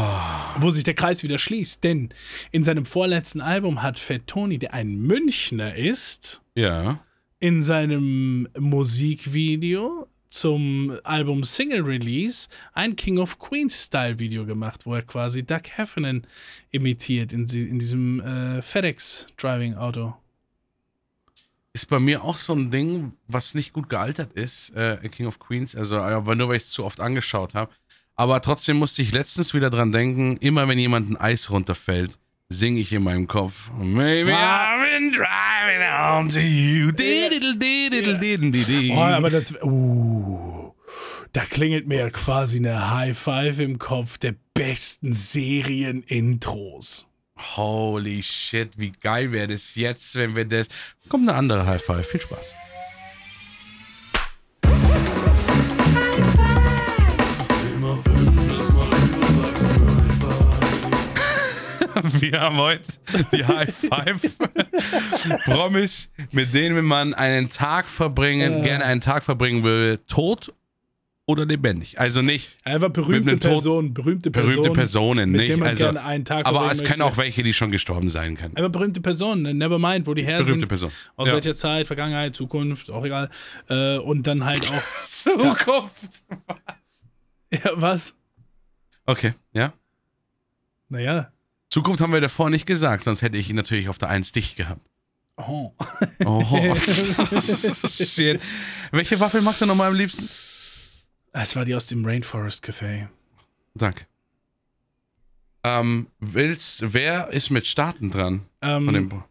[0.61, 1.85] Wo sich der Kreis wieder schließt.
[1.85, 2.09] Denn
[2.53, 7.01] in seinem vorletzten Album hat Fat Tony, der ein Münchner ist, Ja.
[7.39, 14.95] in seinem Musikvideo zum Album Single Release ein King of Queens Style Video gemacht, wo
[14.95, 16.27] er quasi Doug Heffernan
[16.73, 20.15] imitiert in, in diesem äh, FedEx Driving Auto.
[21.73, 25.39] Ist bei mir auch so ein Ding, was nicht gut gealtert ist, äh, King of
[25.39, 27.73] Queens, also aber nur weil ich es zu oft angeschaut habe.
[28.17, 32.19] Aber trotzdem musste ich letztens wieder dran denken, immer wenn jemand ein Eis runterfällt,
[32.49, 33.71] singe ich in meinem Kopf.
[33.79, 34.77] Maybe Ah.
[34.77, 36.93] I've been driving home to you.
[36.93, 38.93] Diddle, diddle, diddle, diddle.
[38.97, 39.53] Oh, aber das.
[39.63, 40.73] Uh,
[41.33, 47.09] da klingelt mir ja quasi eine High Five im Kopf der besten Serien-Intros.
[47.57, 50.69] Holy shit, wie geil wäre das jetzt, wenn wir das.
[51.09, 52.07] Kommt eine andere High Five.
[52.07, 52.55] Viel Spaß.
[62.21, 62.83] Wir haben heute
[63.33, 64.39] die High Five
[65.45, 70.53] Promis, mit denen man einen Tag verbringen, gerne einen Tag verbringen würde, tot
[71.27, 71.99] oder lebendig.
[71.99, 74.55] Also nicht Einfach berühmte Personen, berühmte Personen.
[74.57, 75.63] berühmte Personen, nicht?
[75.63, 78.57] Also, gerne einen Tag aber es können auch welche, die schon gestorben sein können.
[78.57, 80.69] Einfach berühmte Personen, never mind, wo die her Berühmte sind.
[80.69, 80.91] Person.
[81.17, 81.35] Aus Ja.
[81.35, 83.31] welcher Zeit, Vergangenheit, Zukunft, auch egal.
[83.71, 84.83] Äh, und dann halt auch.
[85.07, 86.25] Zukunft.
[87.53, 88.15] ja, was?
[89.07, 89.73] Okay, ja.
[90.91, 91.31] Naja.
[91.75, 94.55] Zukunft haben wir davor nicht gesagt, sonst hätte ich ihn natürlich auf der 1 dicht
[94.55, 94.81] gehabt.
[95.37, 95.73] Oh.
[96.25, 96.75] Oh,
[97.91, 98.41] shit.
[98.93, 100.29] Welche Waffel magst du nochmal am liebsten?
[101.33, 103.09] Es war die aus dem Rainforest Café.
[103.75, 104.07] Danke.
[105.65, 108.47] Ähm, willst, wer ist mit Starten dran?
[108.63, 109.25] Ähm, Von dem,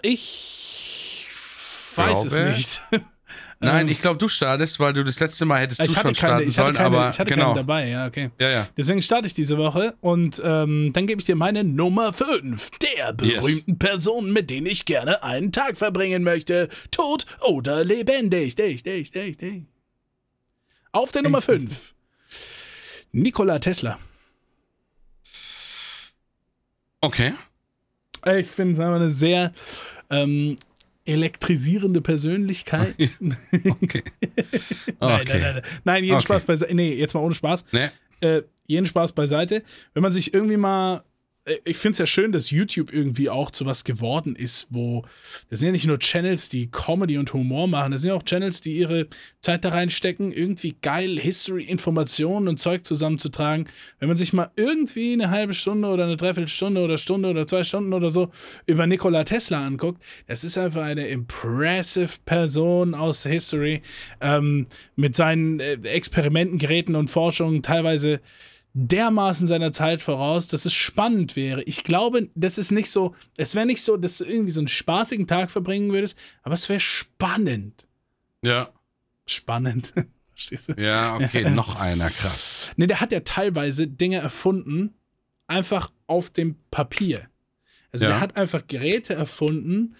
[0.00, 1.26] ich
[1.96, 2.82] weiß Glaube- es nicht.
[3.60, 6.02] Nein, ähm, ich glaube, du startest, weil du das letzte Mal hättest du ich schon
[6.02, 7.46] keine, starten ich sollen, keine, aber ich hatte genau.
[7.46, 8.30] keinen dabei, ja, okay.
[8.40, 8.68] Ja, ja.
[8.76, 13.12] Deswegen starte ich diese Woche und ähm, dann gebe ich dir meine Nummer 5 der
[13.12, 16.68] berühmten Personen, mit denen ich gerne einen Tag verbringen möchte.
[16.90, 18.56] Tot oder lebendig.
[18.56, 19.62] Dich, dich, dich, dich.
[20.92, 21.94] Auf der Nummer 5.
[23.12, 23.98] Nikola Tesla.
[27.00, 27.34] Okay.
[28.26, 29.52] Ich finde es einfach eine sehr
[30.10, 30.56] ähm,
[31.04, 32.94] elektrisierende Persönlichkeit.
[33.20, 33.36] nein,
[33.82, 34.02] Okay.
[35.00, 35.40] nein, Okay.
[35.40, 35.62] nein, nein.
[35.84, 36.24] Nein, jeden Okay.
[36.24, 36.74] Spaß beiseite.
[36.74, 37.64] Nee, jetzt mal ohne Spaß.
[37.72, 37.90] Ne?
[38.20, 39.62] äh, jeden Spaß beiseite.
[39.94, 41.02] Wenn man sich irgendwie mal.
[41.44, 45.04] Äh, Ich finde es ja schön, dass YouTube irgendwie auch zu was geworden ist, wo.
[45.48, 48.22] Das sind ja nicht nur Channels, die Comedy und Humor machen, das sind ja auch
[48.22, 49.08] Channels, die ihre
[49.40, 53.68] Zeit da reinstecken, irgendwie geil History, Informationen und Zeug zusammenzutragen.
[53.98, 57.64] Wenn man sich mal irgendwie eine halbe Stunde oder eine Dreiviertelstunde oder Stunde oder zwei
[57.64, 58.30] Stunden oder so
[58.66, 63.82] über Nikola Tesla anguckt, das ist einfach eine impressive Person aus History
[64.20, 64.66] ähm,
[64.96, 68.20] mit seinen äh, Experimenten, Geräten und Forschungen teilweise
[68.72, 71.62] dermaßen seiner Zeit voraus, dass es spannend wäre.
[71.64, 74.68] Ich glaube, das ist nicht so, es wäre nicht so, dass du irgendwie so einen
[74.68, 77.86] spaßigen Tag verbringen würdest, aber es wäre spannend.
[78.42, 78.70] Ja.
[79.26, 79.92] Spannend.
[80.34, 80.72] Verstehst du?
[80.80, 82.70] Ja, okay, noch einer, krass.
[82.76, 84.94] Ne, der hat ja teilweise Dinge erfunden,
[85.46, 87.28] einfach auf dem Papier.
[87.92, 88.12] Also Ja.
[88.12, 89.96] der hat einfach Geräte erfunden,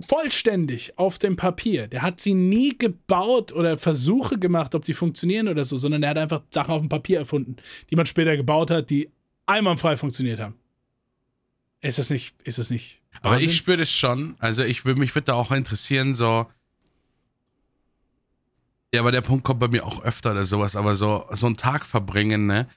[0.00, 1.88] vollständig auf dem Papier.
[1.88, 6.10] Der hat sie nie gebaut oder Versuche gemacht, ob die funktionieren oder so, sondern der
[6.10, 7.56] hat einfach Sachen auf dem Papier erfunden,
[7.90, 9.10] die man später gebaut hat, die
[9.46, 10.54] einwandfrei funktioniert haben.
[11.80, 13.02] Ist das nicht, ist das nicht?
[13.22, 13.50] Aber Wahnsinn?
[13.50, 14.36] ich spüre das schon.
[14.38, 16.46] Also ich würde mich würde da auch interessieren, so.
[18.92, 21.56] Ja, aber der Punkt kommt bei mir auch öfter oder sowas, aber so, so einen
[21.56, 22.68] Tag verbringen, ne?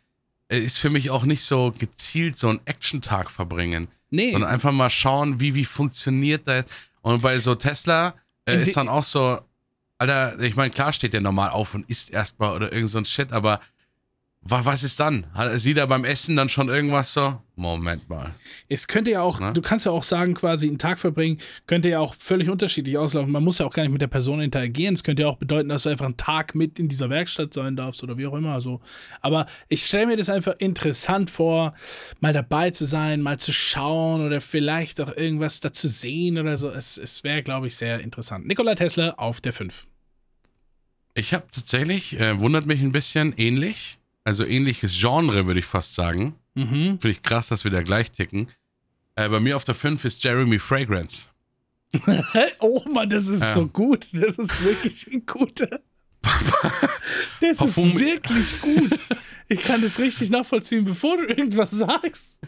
[0.49, 3.88] Ist für mich auch nicht so gezielt so ein Action-Tag verbringen.
[4.09, 6.65] nee, Sondern einfach mal schauen, wie, wie funktioniert das.
[7.02, 9.39] Und bei so Tesla äh, ist dann auch so,
[9.97, 13.06] Alter, ich meine, klar steht der normal auf und isst erstmal oder irgend so ein
[13.06, 13.60] Shit, aber
[14.44, 15.28] was ist dann?
[15.36, 17.39] Hat, sieht er beim Essen dann schon irgendwas so?
[17.56, 18.34] Moment mal.
[18.70, 19.54] Es könnte ja auch, Ne?
[19.54, 23.32] du kannst ja auch sagen, quasi einen Tag verbringen, könnte ja auch völlig unterschiedlich auslaufen.
[23.32, 24.96] Man muss ja auch gar nicht mit der Person interagieren.
[24.96, 27.76] Es könnte ja auch bedeuten, dass du einfach einen Tag mit in dieser Werkstatt sein
[27.76, 28.60] darfst oder wie auch immer.
[28.62, 28.82] So.
[29.22, 31.76] Aber ich stelle mir das einfach interessant vor,
[32.20, 36.70] mal dabei zu sein, mal zu schauen oder vielleicht auch irgendwas dazu sehen oder so.
[36.72, 38.48] Es, es wäre, glaube ich, sehr interessant.
[38.48, 39.86] Nikola Tesla auf der 5.
[41.14, 44.00] Ich habe tatsächlich, äh, wundert mich ein bisschen, ähnlich.
[44.24, 46.36] Also ähnliches Genre, würde ich fast sagen.
[46.55, 46.99] Mhm.
[46.99, 48.49] Finde ich krass, dass wir da gleich ticken.
[49.15, 51.28] Äh, bei mir auf der 5 ist Jeremy Fragrance.
[52.59, 53.53] Oh Mann, das ist Ja.
[53.53, 54.05] so gut.
[54.13, 55.67] Das ist wirklich ein guter.
[57.41, 58.99] Das Parfum- ist wirklich gut.
[59.49, 62.39] Ich kann das richtig nachvollziehen, bevor du irgendwas sagst.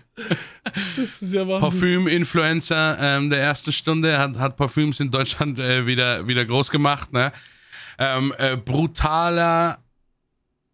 [0.96, 1.60] Das ist ja Wahnsinn.
[1.70, 7.12] Parfüm-Influencer ähm, der ersten Stunde hat, hat Parfüms in Deutschland äh, wieder, wieder groß gemacht.
[7.12, 7.34] Ne?
[7.98, 9.83] Ähm, äh, brutaler,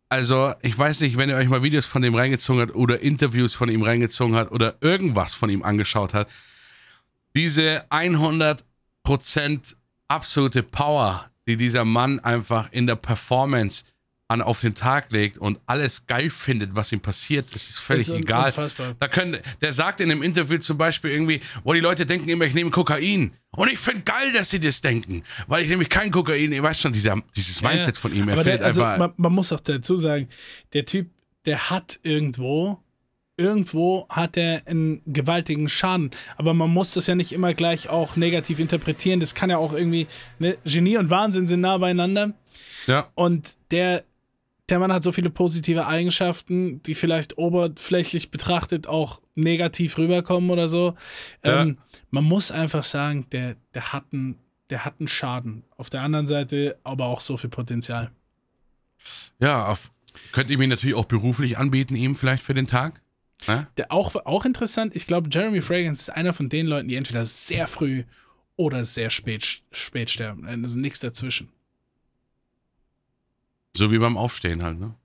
[0.10, 3.53] also ich weiß nicht, wenn ihr euch mal Videos von dem reingezogen habt oder Interviews
[3.53, 6.28] von ihm reingezogen habt oder irgendwas von ihm angeschaut hat,
[7.36, 8.64] diese 100%
[10.07, 13.86] absolute Power, die dieser Mann einfach in der Performance
[14.30, 18.08] an auf den Tag legt und alles geil findet, was ihm passiert, das ist völlig
[18.08, 18.46] ist egal.
[18.50, 18.96] unfassbar.
[19.00, 22.46] Da können, der sagt in einem Interview zum Beispiel irgendwie, wo die Leute denken immer,
[22.46, 23.34] ich nehme Kokain.
[23.52, 25.24] Und ich finde geil, dass sie das denken.
[25.48, 27.74] Weil ich nämlich kein Kokain, ihr weißt schon, dieser, dieses Ja, ja.
[27.76, 28.98] Mindset von ihm, er also, einfach.
[29.00, 30.30] man, man muss auch dazu sagen,
[30.74, 31.10] der Typ,
[31.48, 32.78] der hat irgendwo,
[33.36, 36.12] irgendwo hat er einen gewaltigen Schaden.
[36.38, 39.20] Aber man muss das ja nicht immer gleich auch negativ interpretieren.
[39.20, 40.06] Das kann ja auch irgendwie,
[40.38, 42.34] ne, Genie und Wahnsinn sind nah beieinander.
[42.86, 44.04] ja, Und der,
[44.70, 50.68] der Mann hat so viele positive Eigenschaften, die vielleicht oberflächlich betrachtet auch negativ rüberkommen oder
[50.68, 50.96] so.
[51.44, 51.64] Ja.
[51.64, 51.78] Ähm,
[52.12, 54.38] man muss einfach sagen, der, der, hat einen,
[54.70, 55.64] der hat einen Schaden.
[55.78, 58.12] Auf der anderen Seite aber auch so viel Potenzial.
[59.40, 59.92] ja, auf,
[60.32, 63.02] könnt ihr mir natürlich auch beruflich anbieten, ihm vielleicht für den Tag?
[63.48, 63.68] Ne?
[63.78, 67.24] Der auch, auch interessant, ich glaube, Jeremy Fragrance ist einer von den Leuten, die entweder
[67.26, 68.04] sehr früh
[68.58, 70.46] oder sehr spät, spät sterben.
[70.46, 71.50] Also nichts dazwischen.
[73.76, 74.96] So wie beim Aufstehen halt, ne?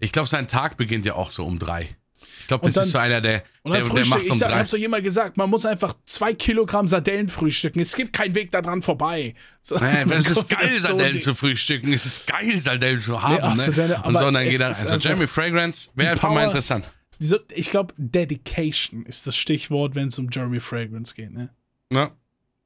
[0.00, 1.96] Ich glaube, sein Tag beginnt ja auch so um drei.
[2.40, 4.36] Ich glaube, das dann- ist so einer, der, Und dann der, der macht ich, um
[4.38, 4.60] sag, ich drei.
[4.60, 7.78] hab's doch jemand gesagt, man muss einfach zwei Kilogramm Sardellen frühstücken.
[7.80, 9.34] Es gibt keinen Weg daran vorbei.
[9.62, 11.22] So, Naja, es ist geil, so Sardellen dick.
[11.22, 11.92] zu frühstücken.
[11.92, 13.38] Es ist geil, Sardellen zu haben.
[13.42, 13.64] ach, ne?
[13.64, 14.70] Sardelle, Und so, und dann geht er.
[14.70, 16.90] ist Also, Jeremy Fragrance wäre einfach mal interessant.
[17.20, 21.32] So, ich glaube, Dedication ist das Stichwort, wenn es um Jeremy Fragrance geht.
[21.32, 21.50] Ne?
[21.90, 22.10] Ne?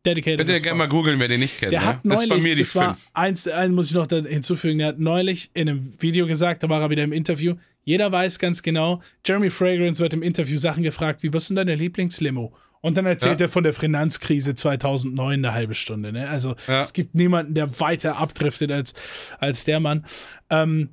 [0.04, 0.38] Dedicated.
[0.38, 1.72] Könnt ihr as gerne mal googeln, wer den nicht kennt.
[1.72, 1.86] Der ne?
[1.86, 3.10] hat das neulich, ist bei mir die das war fünf.
[3.14, 6.80] eins, einen muss ich noch hinzufügen, der hat neulich in einem Video gesagt, da war
[6.80, 11.22] er wieder im Interview, jeder weiß ganz genau, Jeremy Fragrance wird im Interview Sachen gefragt,
[11.22, 12.52] wie, was ist denn deine Lieblingslimo?
[12.80, 13.46] Und dann erzählt Ja.
[13.46, 16.12] er von der Finanzkrise 2009 eine halbe Stunde.
[16.12, 16.28] Ne?
[16.28, 16.82] Also Ja.
[16.82, 18.94] es gibt niemanden, der weiter abdriftet als,
[19.38, 20.04] als der Mann.
[20.50, 20.90] Ähm,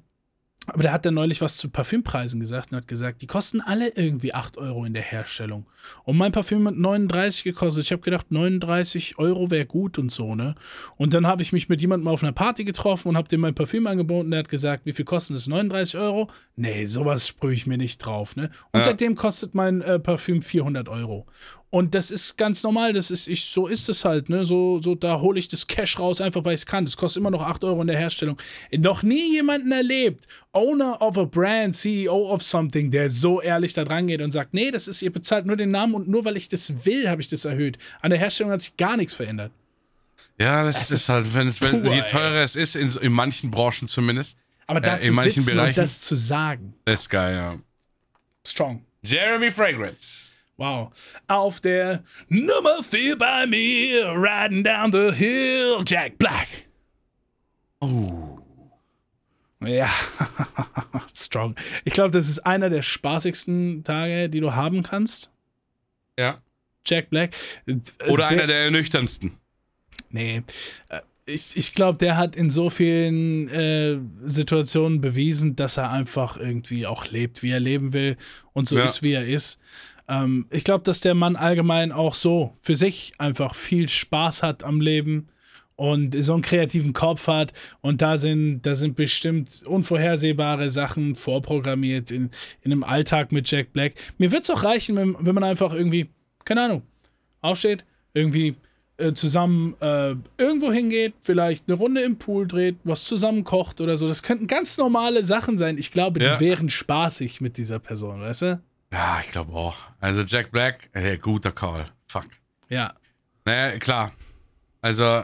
[0.72, 3.90] aber der hat dann neulich was zu Parfümpreisen gesagt und hat gesagt, die kosten alle
[3.96, 5.66] irgendwie 8 Euro in der Herstellung.
[6.04, 7.86] Und mein Parfüm hat 39 gekostet.
[7.86, 10.56] Ich habe gedacht, 39 Euro wäre gut und so, ne?
[10.98, 13.56] Und dann habe ich mich mit jemandem auf einer Party getroffen und habe dem mein
[13.56, 14.32] Parfüm angeboten.
[14.32, 15.48] Der hat gesagt, wie viel kostet das?
[15.48, 16.30] 39 Euro?
[16.56, 18.50] Nee, sowas sprühe ich mir nicht drauf, ne?
[18.72, 18.84] Und Ja.
[18.84, 21.26] seitdem kostet mein äh, Parfüm 400 Euro.
[21.72, 24.44] Und das ist ganz normal, das ist, ich, so ist es halt, ne?
[24.44, 26.84] So, so da hole ich das Cash raus, einfach weil ich es kann.
[26.84, 28.38] Das kostet immer noch 8 Euro in der Herstellung.
[28.76, 33.84] Noch nie jemanden erlebt, Owner of a Brand, CEO of something, der so ehrlich da
[33.84, 36.38] dran geht und sagt, nee, das ist, ihr bezahlt nur den Namen und nur weil
[36.38, 37.78] ich das will, habe ich das erhöht.
[38.02, 39.52] An der Herstellung hat sich gar nichts verändert.
[40.40, 42.06] Ja, das, Das ist, ist halt, wenn es, wenn, pur, je ey.
[42.06, 45.76] teurer es ist, in, in manchen Branchen zumindest, Aber Äh, da zu in manchen Bereichen-
[45.76, 47.58] das zu sagen, das ist geil, ja.
[48.44, 48.82] strong.
[49.04, 50.29] Jeremy Fragrance.
[50.60, 50.92] Wow.
[51.28, 56.48] Auf der Nummer 4 bei mir, riding down the hill, Jack Black.
[57.80, 58.40] Oh.
[59.66, 59.90] Ja,
[61.16, 61.56] strong.
[61.86, 65.32] Ich glaube, das ist einer der spaßigsten Tage, die du haben kannst.
[66.18, 66.42] Ja.
[66.86, 67.32] Jack Black.
[68.08, 69.32] Oder Sehr- einer der ernüchternsten.
[70.10, 70.44] Nee.
[70.90, 76.38] Äh, Ich, ich glaube, der hat in so vielen äh, Situationen bewiesen, dass er einfach
[76.38, 78.18] irgendwie auch lebt, wie er leben will
[78.54, 78.84] und so Ja.
[78.86, 79.60] ist, wie er ist.
[80.10, 84.64] Ähm, ich glaube, dass der Mann allgemein auch so für sich einfach viel Spaß hat
[84.64, 85.30] am Leben
[85.76, 87.54] und so einen kreativen Kopf hat.
[87.82, 92.30] Und da sind, da sind bestimmt unvorhersehbare Sachen vorprogrammiert in,
[92.62, 93.94] in einem Alltag mit Jack Black.
[94.18, 96.10] Mir wird es auch reichen, wenn, wenn man einfach irgendwie,
[96.44, 96.82] keine Ahnung,
[97.42, 98.56] aufsteht, irgendwie
[98.98, 103.96] äh, zusammen äh, irgendwo hingeht, vielleicht eine Runde im Pool dreht, was zusammen kocht oder
[103.96, 104.08] so.
[104.08, 105.78] Das könnten ganz normale Sachen sein.
[105.78, 106.36] Ich glaube, Ja.
[106.36, 108.62] die wären spaßig mit dieser Person, weißt du?
[108.92, 109.78] Ja, ich glaube auch.
[110.00, 111.92] Also Jack Black, äh, guter Call.
[112.08, 112.26] Fuck.
[112.70, 112.94] Ja.
[113.46, 114.12] Naja, klar.
[114.82, 115.24] Also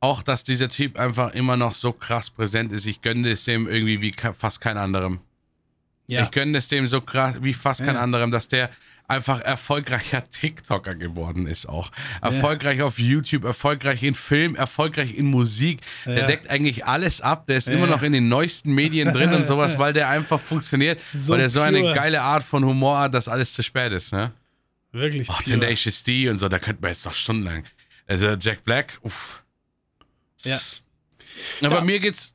[0.00, 2.86] auch, dass dieser Typ einfach immer noch so krass präsent ist.
[2.86, 5.20] Ich gönne es dem irgendwie wie fast kein anderem.
[6.08, 6.22] Ja.
[6.24, 8.00] Ich gönne es dem so krass wie fast kein Ja.
[8.02, 8.70] anderem, dass der
[9.10, 11.90] einfach erfolgreicher TikToker geworden ist auch.
[12.22, 15.80] Erfolgreich auf YouTube, erfolgreich in Film, erfolgreich in Musik.
[16.06, 16.26] Der Ja.
[16.26, 17.46] deckt eigentlich alles ab.
[17.46, 17.74] Der ist Ja.
[17.74, 21.00] immer noch in den neuesten Medien drin und sowas, weil der einfach funktioniert.
[21.12, 24.12] So weil der so eine geile Art von Humor hat, dass alles zu spät ist,
[24.12, 24.32] ne?
[24.92, 25.28] Wirklich.
[25.28, 25.34] Oh.
[25.44, 27.64] Tenacious D und so, da könnten wir jetzt noch stundenlang.
[28.06, 29.42] Also Jack Black, uff.
[30.42, 30.60] Ja.
[31.62, 32.34] Aber Da- mir geht's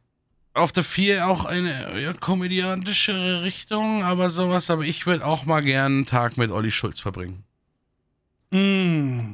[0.55, 4.69] auf der 4 auch in eine ja, komödiantischere Richtung, aber sowas.
[4.69, 7.43] Aber ich würde auch mal gern einen Tag mit Olli Schulz verbringen.
[8.51, 9.33] Mm.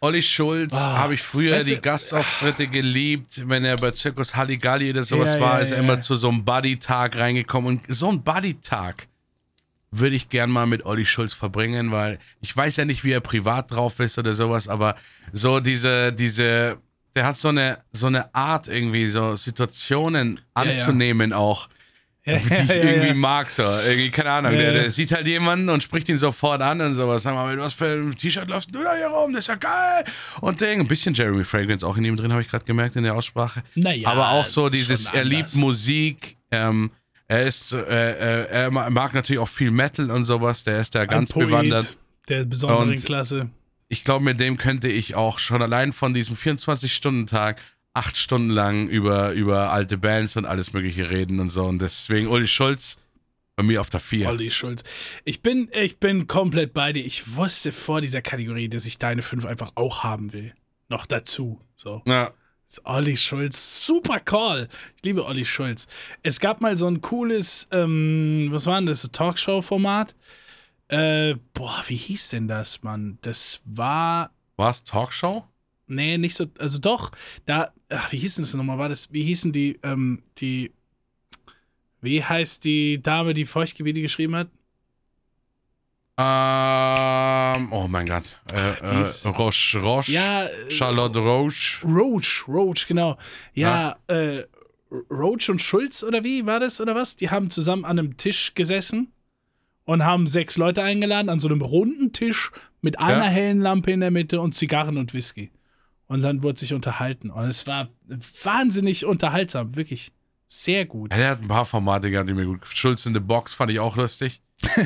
[0.00, 3.48] Olli Schulz Ah, habe ich früher weißt die du- Gastauftritte geliebt.
[3.48, 6.28] Wenn er bei Zirkus Halligalli oder sowas Ja, war, ja, ist er immer zu so
[6.28, 7.78] einem Buddy-Tag reingekommen.
[7.78, 9.06] Und so einen Buddy-Tag
[9.92, 13.20] würde ich gern mal mit Olli Schulz verbringen, weil ich weiß ja nicht, wie er
[13.20, 14.96] privat drauf ist oder sowas, aber
[15.34, 16.78] so diese, diese
[17.14, 20.70] der hat so eine, so eine Art, irgendwie so Situationen Ja, ja.
[20.70, 21.68] anzunehmen auch.
[22.24, 23.14] Ja, die ich ja, irgendwie ja.
[23.14, 23.64] mag, so.
[23.64, 24.52] Irgendwie, keine Ahnung.
[24.52, 24.80] Ja, der, ja.
[24.82, 27.24] der sieht halt jemanden und spricht ihn sofort an und sowas.
[27.24, 29.32] Sag mal, was für ein T-Shirt läufst du da hier rum?
[29.32, 30.04] Das ist ja geil.
[30.40, 30.80] Und Ding.
[30.80, 33.64] Ein bisschen Jeremy Fragrance auch in ihm drin, habe ich gerade gemerkt in der Aussprache.
[33.74, 35.54] Naja, Aber auch so dieses, er liebt.
[35.56, 36.36] Musik.
[36.52, 36.92] Ähm,
[37.26, 40.62] er ist, äh, äh, er ma- mag natürlich auch viel Metal und sowas.
[40.62, 41.96] Der ist da ganz Poet bewandert.
[42.28, 43.50] Der besonderen Und- Klasse.
[43.92, 47.60] Ich glaube, mit dem könnte ich auch schon allein von diesem 24-Stunden-Tag
[47.92, 51.64] acht Stunden lang über, über alte Bands und alles Mögliche reden und so.
[51.64, 52.96] Und deswegen Uli Schulz
[53.54, 54.30] bei mir auf der 4.
[54.30, 54.82] Olli Schulz.
[55.26, 57.04] Ich bin, ich bin komplett bei dir.
[57.04, 60.54] Ich wusste vor dieser Kategorie, dass ich deine fünf einfach auch haben will.
[60.88, 61.60] Noch dazu.
[61.76, 62.00] So.
[62.06, 62.32] Ja.
[62.84, 64.70] Olli Schulz, super Call.
[64.96, 65.86] Ich liebe Olli Schulz.
[66.22, 70.14] Es gab mal so ein cooles, ähm, was war denn das, Talkshow-Format?
[70.92, 73.16] Äh, boah, wie hieß denn das, Mann?
[73.22, 74.84] Das war, Was?
[74.84, 75.42] Talkshow?
[75.86, 77.12] nee, nicht so, also doch,
[77.46, 78.76] da, ach, wie hieß denn das nochmal?
[78.76, 80.70] War das, wie hießen die, ähm, die,
[82.02, 84.48] wie heißt die Dame, die Feuchtgebiete geschrieben hat?
[86.18, 88.38] Ähm, oh mein Gott.
[88.52, 90.12] Äh, die äh, Roche, Roche.
[90.12, 91.86] Ja, äh, Charlotte Roche.
[91.86, 93.16] Roach, Roach, genau.
[93.54, 94.44] Ja, äh,
[95.10, 97.16] Roach und Schulz oder wie war das oder was?
[97.16, 99.10] Die haben zusammen an einem Tisch gesessen
[99.92, 103.30] und haben sechs Leute eingeladen an so einem runden Tisch mit einer ja.
[103.30, 105.50] hellen Lampe in der Mitte und Zigarren und Whisky.
[106.06, 107.30] Und dann wurde sich unterhalten.
[107.30, 107.88] Und es war
[108.42, 110.12] wahnsinnig unterhaltsam, wirklich.
[110.46, 111.12] Sehr gut.
[111.12, 112.60] Er hat ein paar Formate gehabt, die mir gut.
[112.66, 114.42] Schulz in the Box fand ich auch lustig.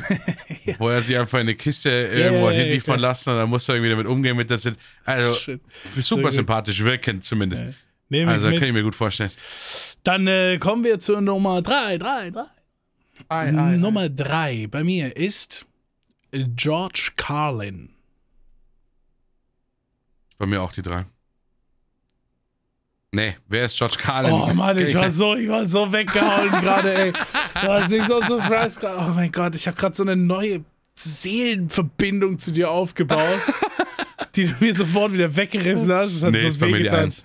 [0.65, 0.75] ja.
[0.79, 3.73] Wo er sich einfach in eine Kiste irgendwo ja, hinliefern ja, lassen und dann musste
[3.73, 4.63] er irgendwie damit umgehen mit das.
[4.63, 5.61] Sind, also Shit.
[5.93, 7.65] super so sympathisch wirken zumindest.
[8.13, 9.33] also kann ich mir gut vorstellen.
[10.05, 12.45] Dann äh, kommen wir zur Nummer 3, 3, 3.
[13.29, 14.09] Ei, ei, Nummer ei.
[14.09, 15.67] drei bei mir ist
[16.33, 17.91] George Carlin.
[20.39, 21.07] Bei mir auch die drei.
[23.13, 24.33] Nee, wer ist George Carlin?
[24.33, 27.13] Oh Mann, ich war so, ich war so weggehauen gerade, ey.
[27.13, 28.81] Du hast nicht so surprised.
[28.81, 29.11] gerade.
[29.11, 30.65] Oh mein Gott, ich habe gerade so eine neue
[30.95, 33.41] Seelenverbindung zu dir aufgebaut,
[34.35, 36.17] die du mir sofort wieder weggerissen hast.
[36.17, 37.25] Das hat nee, so ist bei mir die eins.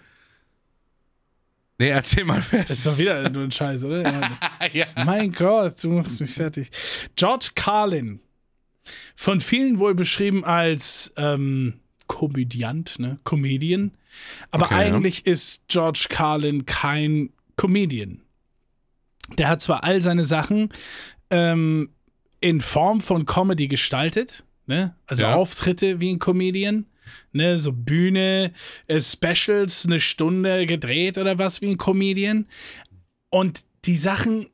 [1.82, 4.04] Nee, erzähl mal, wer Das war wieder nur ein Scheiß, oder?
[4.04, 4.32] Ja.
[4.74, 4.86] ja.
[5.04, 6.70] Mein Gott, du machst mich fertig.
[7.16, 8.20] George Carlin.
[9.16, 13.18] Von vielen wohl beschrieben als ähm, Komödiant, ne?
[13.24, 13.96] Comedian.
[14.52, 14.80] Aber Okay, ja.
[14.80, 18.22] eigentlich ist George Carlin kein Comedian.
[19.40, 20.70] Der hat zwar all seine Sachen
[21.32, 21.90] ähm,
[22.42, 24.94] in Form von Comedy gestaltet, ne?
[25.08, 25.34] Also Ja.
[25.34, 26.86] Auftritte wie ein Comedian,
[27.32, 27.58] ne?
[27.58, 28.54] So Bühne,
[28.88, 32.48] äh, Specials, eine Stunde gedreht oder was wie ein Comedian.
[33.30, 34.48] Und die Sachen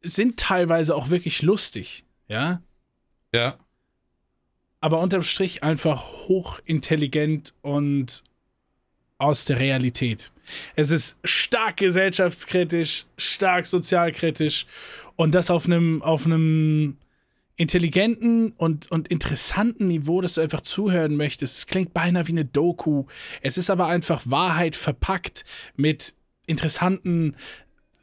[0.00, 2.62] sind teilweise auch wirklich lustig, ja.
[3.32, 3.58] Ja.
[4.80, 8.22] Aber unterm Strich einfach hochintelligent und
[9.18, 10.30] aus der Realität.
[10.76, 14.66] Es ist stark gesellschaftskritisch, stark sozialkritisch
[15.16, 16.98] und das auf einem auf einem
[17.56, 21.58] intelligenten und, und interessanten Niveau, dass du einfach zuhören möchtest.
[21.58, 23.04] Es klingt beinahe wie eine Doku.
[23.42, 25.44] Es ist aber einfach Wahrheit verpackt
[25.76, 26.14] mit
[26.46, 27.36] interessanten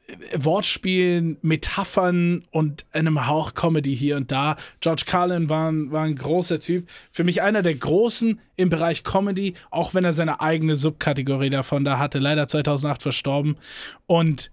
[0.07, 4.55] äh, Wortspielen, Metaphern und einem Hauch Comedy hier und da.
[4.79, 6.89] George Carlin war ein, war ein großer Typ.
[7.11, 11.83] Für mich einer der großen im Bereich Comedy, auch wenn er seine eigene Subkategorie davon
[11.83, 12.19] da hatte.
[12.19, 13.57] Leider 2008 verstorben.
[14.05, 14.49] Und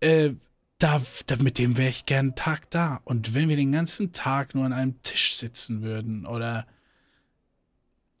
[0.00, 0.30] äh,
[0.78, 3.00] da, da, mit dem wäre ich gern einen Tag da.
[3.04, 6.66] Und wenn wir den ganzen Tag nur an einem Tisch sitzen würden oder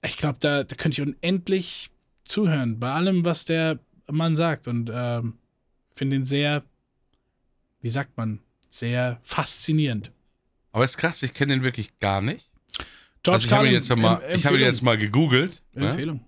[0.04, 1.90] ich glaube, da, da könnte ich unendlich
[2.24, 3.78] zuhören bei allem, was der
[4.10, 4.68] Mann sagt.
[4.68, 5.38] Und ähm,
[5.90, 6.62] finde ihn sehr,
[7.80, 10.12] wie sagt man, sehr faszinierend.
[10.72, 12.50] Aber ist krass, ich kenne den wirklich gar nicht.
[13.22, 15.62] George also ich habe ihn jetzt mal, ich habe ihn jetzt mal gegoogelt.
[15.72, 15.88] Ne?
[15.88, 16.24] Empfehlung.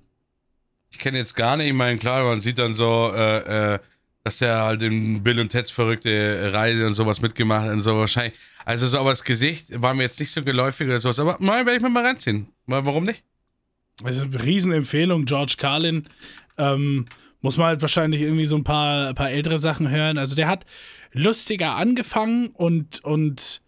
[0.91, 3.79] Ich kenne jetzt gar nicht, ich meine, klar, man sieht dann so, äh, äh,
[4.25, 7.97] dass er halt in Bill und Teds verrückte Reise und sowas mitgemacht hat und so
[7.97, 8.39] wahrscheinlich.
[8.65, 11.19] Also so, aber das Gesicht war mir jetzt nicht so geläufig oder sowas.
[11.19, 12.49] Aber mal werde ich mir mal reinziehen.
[12.67, 13.25] Warum nicht?
[14.05, 16.07] Also Riesenempfehlung, George Carlin.
[16.59, 17.07] Ähm,
[17.41, 20.19] muss man halt wahrscheinlich irgendwie so ein paar, paar ältere Sachen hören.
[20.19, 20.67] Also der hat
[21.13, 23.63] lustiger angefangen und, und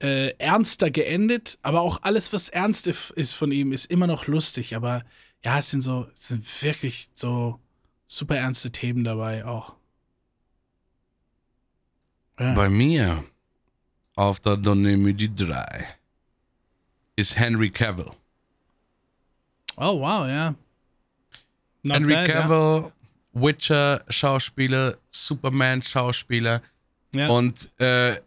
[0.00, 4.76] äh, ernster geendet, aber auch alles, was ernst ist von ihm, ist immer noch lustig.
[4.76, 5.04] Aber
[5.44, 7.60] ja, es sind so, es sind wirklich so
[8.06, 9.74] super ernste Themen dabei auch.
[12.38, 12.54] Ja.
[12.54, 13.24] Bei mir
[14.16, 15.86] auf der Nummer 3
[17.16, 18.10] ist Henry Cavill.
[19.76, 20.54] Oh, wow, ja.
[21.82, 22.92] Not Henry bad, Cavill,
[23.32, 26.62] Witcher-Schauspieler, Superman-Schauspieler
[27.14, 27.20] Ja.
[27.22, 27.28] Ja.
[27.28, 28.20] und äh,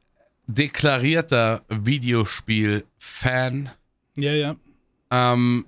[0.48, 3.70] deklarierter Videospiel-Fan.
[4.16, 4.56] ja, ja.
[5.12, 5.66] Ähm,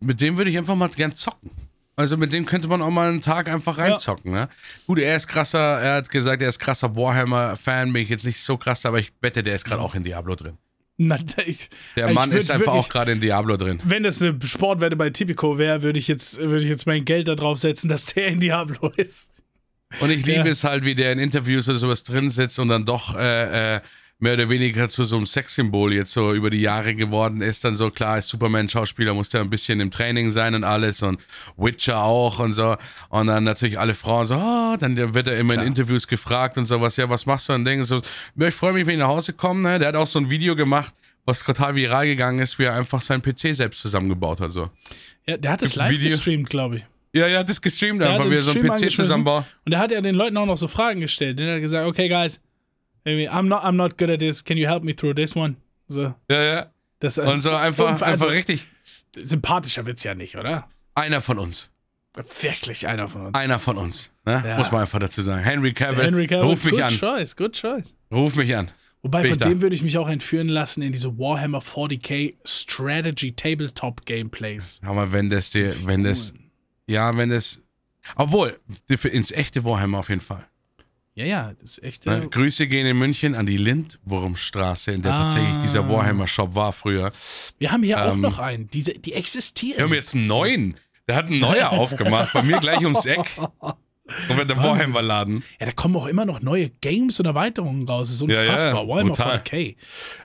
[0.00, 1.50] mit dem würde ich einfach mal gern zocken.
[1.98, 4.50] Also mit dem könnte man auch mal einen Tag einfach reinzocken, ne?
[4.86, 8.38] Gut, er ist krasser, er hat gesagt, er ist krasser Warhammer-Fan, bin ich jetzt nicht
[8.38, 10.58] so krass, aber ich wette, der ist gerade auch in Diablo drin.
[10.98, 13.80] Na, ich, Der Mann würd ist einfach wirklich- auch gerade in Diablo drin.
[13.84, 17.28] Wenn das eine Sportwette bei Tipico wäre, würde ich jetzt, würde ich jetzt mein Geld
[17.28, 19.30] darauf setzen, dass der in Diablo ist.
[20.00, 20.52] Und ich liebe Ja.
[20.52, 23.80] es halt, wie der in Interviews oder sowas drin sitzt und dann doch äh, äh,
[24.18, 27.64] mehr oder weniger zu so einem Sexsymbol jetzt so über die Jahre geworden ist.
[27.64, 31.20] Dann so, klar, als Superman-Schauspieler muss der ein bisschen im Training sein und alles und
[31.56, 32.76] Witcher auch und so.
[33.10, 35.66] Und dann natürlich alle Frauen so, oh, dann wird er immer Klar.
[35.66, 37.52] in Interviews gefragt und sowas, ja, was machst du?
[37.52, 38.00] Und denken so,
[38.36, 39.60] ja, ich freue mich, wenn ich nach Hause komme.
[39.60, 39.78] Ne?
[39.78, 40.94] Der hat auch so ein Video gemacht,
[41.26, 44.52] was total viral gegangen ist, wie er einfach seinen PC selbst zusammengebaut hat.
[44.52, 44.70] So.
[45.26, 46.08] Ja, der hat das ein live Video.
[46.08, 46.86] gestreamt, glaube ich.
[47.12, 49.44] Ja, ja, das gestreamt Der einfach, wie er so einen Stream PC zusammenbaut.
[49.64, 51.38] Und er hat ja den Leuten auch noch so Fragen gestellt.
[51.38, 52.40] Der hat gesagt, okay, guys,
[53.06, 54.44] maybe I'm not, I'm not good at this.
[54.44, 55.56] Can you help me through this one?
[55.88, 56.66] So, Ja, ja.
[56.98, 58.66] das ist Und so einfach, also, einfach richtig
[59.16, 60.68] sympathischer wird's ja nicht, oder?
[60.94, 61.70] einer von uns.
[62.40, 63.38] Wirklich einer von uns.
[63.38, 64.10] Einer von uns.
[64.24, 64.42] Ne?
[64.46, 64.56] Ja.
[64.58, 65.42] Muss man einfach dazu sagen.
[65.44, 66.90] Henry Cavill, Henry Cavill, ruf mich good an.
[66.90, 67.94] choice, good choice.
[68.10, 68.70] Ruf mich an.
[69.02, 69.48] Wobei, Bin von da.
[69.48, 74.80] dem würde ich mich auch entführen lassen in diese Warhammer 40k Strategy Tabletop Gameplays.
[74.84, 76.32] Aber wenn das dir, wenn das,
[76.86, 77.60] ja, wenn das,
[78.16, 80.46] obwohl, ins echte Warhammer auf jeden Fall.
[81.16, 82.06] Ja, ja, das ist echt.
[82.06, 85.22] Äh, Grüße gehen in München an die Lindwurmstraße, in der Ah.
[85.22, 87.10] tatsächlich dieser Warhammer-Shop war früher.
[87.58, 88.68] Wir haben hier auch Ähm, noch einen.
[88.68, 89.78] Diese, die existieren.
[89.78, 90.76] Wir haben jetzt einen neuen.
[91.08, 93.24] Der hat einen neuer aufgemacht, bei mir gleich ums Eck.
[94.28, 95.42] Und mit dem Warhammer-Laden.
[95.58, 98.08] Ja, da kommen auch immer noch neue Games und Erweiterungen raus.
[98.08, 98.86] Das ist Ja, ja, unfassbar.
[98.86, 99.38] Warhammer brutal.
[99.38, 99.76] 4K.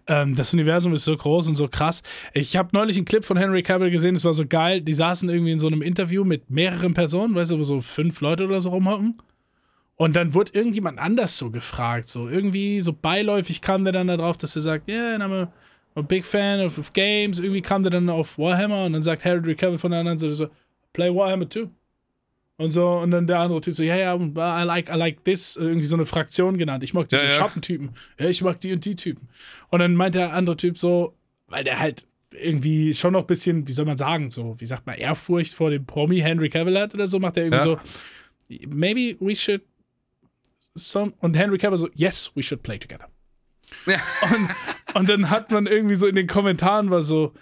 [0.07, 2.03] Ähm, das Universum ist so groß und so krass.
[2.33, 4.81] Ich habe neulich einen Clip von Henry Cavill gesehen, das war so geil.
[4.81, 8.19] Die saßen irgendwie in so einem Interview mit mehreren Personen, weißt du, wo so fünf
[8.21, 9.17] Leute oder so rumhocken.
[10.01, 12.07] Und dann wurde irgendjemand anders so gefragt.
[12.07, 15.53] So irgendwie so beiläufig kam der dann darauf, dass er sagt, yeah, I'm a,
[15.93, 17.39] a big fan of, of games.
[17.39, 20.33] Irgendwie kam der dann auf Warhammer und dann sagt Henry Cavill von der anderen Seite
[20.33, 20.47] so,
[20.91, 21.67] play Warhammer 2.
[22.57, 25.55] Und so, und dann der andere Typ so, ja, ja, I like, I like this,
[25.55, 26.83] irgendwie so eine Fraktion genannt.
[26.83, 27.35] Ich mag diese Ja, ja.
[27.35, 27.91] Schattentypen.
[28.19, 29.29] Ja, ich mag die und die Typen.
[29.69, 31.13] Und dann meint der andere Typ so,
[31.45, 34.87] weil der halt irgendwie schon noch ein bisschen, wie soll man sagen, so, wie sagt
[34.87, 37.63] man, Ehrfurcht vor dem Promi Henry Cavill hat oder so, macht er irgendwie Ja.
[37.63, 37.79] so,
[38.67, 39.61] maybe we should
[40.73, 43.07] some, und Henry Cavill so, yes, we should play together.
[43.85, 43.99] Ja.
[44.23, 44.49] Und,
[44.95, 47.33] und dann hat man irgendwie so in den Kommentaren war so,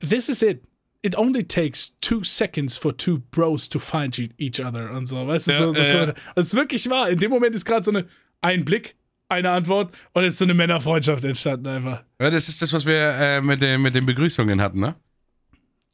[0.00, 0.62] this is it.
[1.04, 5.26] It only takes two seconds for two bros to find e- each other und so.
[5.26, 6.14] Weißt du, Ja, so, so ja, ja.
[6.36, 7.10] Das ist wirklich wahr.
[7.10, 8.06] In dem Moment ist gerade so eine,
[8.40, 8.94] ein Blick,
[9.28, 12.04] eine Antwort und jetzt so eine Männerfreundschaft entstanden einfach.
[12.20, 14.94] Ja, das ist das, was wir äh, mit, den, mit den Begrüßungen hatten, ne?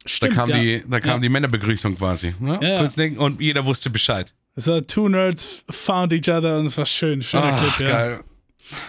[0.03, 0.59] Da Stimmt, kam, ja.
[0.59, 1.19] die, da kam Ja.
[1.19, 2.35] die Männerbegrüßung quasi.
[2.39, 2.59] Ne?
[2.61, 2.87] Ja,
[3.19, 4.33] und jeder wusste Bescheid.
[4.55, 7.21] War two nerds found each other und es war schön.
[7.21, 7.95] Schöner Ach, Clip, ja.
[7.97, 8.23] geil.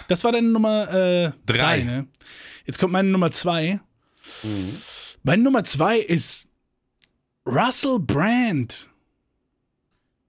[0.08, 1.82] Das war deine Nummer äh, Drei.
[1.84, 2.06] ne?
[2.66, 3.80] Jetzt kommt meine Nummer zwei.
[4.42, 4.76] Mhm.
[5.22, 6.46] Meine Nummer zwei ist
[7.46, 8.88] Russell Brand.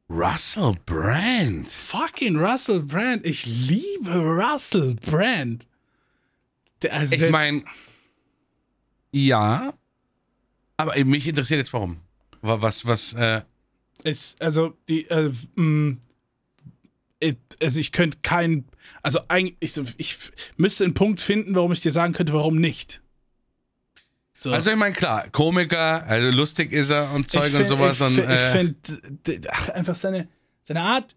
[0.09, 1.69] Russell Brand.
[1.69, 3.25] Fucking Russell Brand.
[3.25, 5.65] Ich liebe Russell Brand.
[6.89, 7.63] Also Ich meine,
[9.11, 9.73] ja,
[10.77, 11.97] aber mich interessiert jetzt warum.
[12.41, 13.41] Wa- Was, was, äh,
[14.03, 15.97] ist, also die, äh, mh,
[17.19, 18.65] it- also ich könnte keinen,
[19.03, 20.17] also eigentlich, ich, ich
[20.57, 23.01] müsste einen Punkt finden, warum ich dir sagen könnte, warum nicht.
[24.33, 24.51] So.
[24.51, 27.99] also ich meine, klar, Komiker, also lustig ist er und Zeug ich und find- sowas.
[27.99, 30.27] Ich, und, find- ich äh, finde einfach seine,
[30.63, 31.15] seine Art,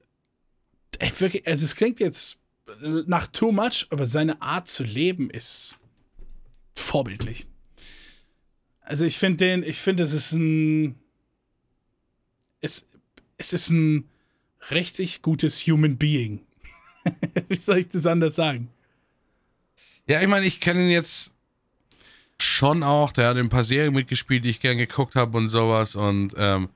[1.19, 2.39] wirklich, also es klingt jetzt
[3.07, 5.77] nach too much, aber seine Art zu leben ist
[6.75, 7.47] vorbildlich.
[8.81, 10.97] Also ich finde den, ich finde, es ist ein,
[12.65, 12.87] es,
[13.37, 14.09] es ist ein
[14.71, 16.41] richtig gutes Human Being.
[17.49, 18.69] Wie soll ich das anders sagen?
[20.07, 21.33] ja, ich meine, ich kenne ihn jetzt
[22.39, 23.13] schon auch.
[23.13, 25.97] Der hat in ein paar Serien mitgespielt, die ich gern geguckt habe und sowas.
[25.97, 26.69] Und ähm,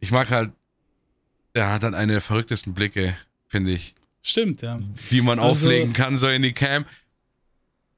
[0.00, 0.50] ich mag halt,
[1.52, 3.16] er hat dann eine der verrücktesten Blicke,
[3.48, 3.94] finde ich.
[4.22, 4.80] Stimmt, ja.
[5.10, 6.84] die man Also- auflegen kann, so in die Cam.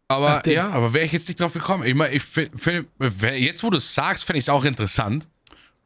[0.09, 1.85] Aber ja, aber wäre ich jetzt nicht drauf gekommen.
[1.87, 2.89] Ich meine, ich find, find,
[3.37, 5.27] jetzt wo du es sagst, finde ich es auch interessant.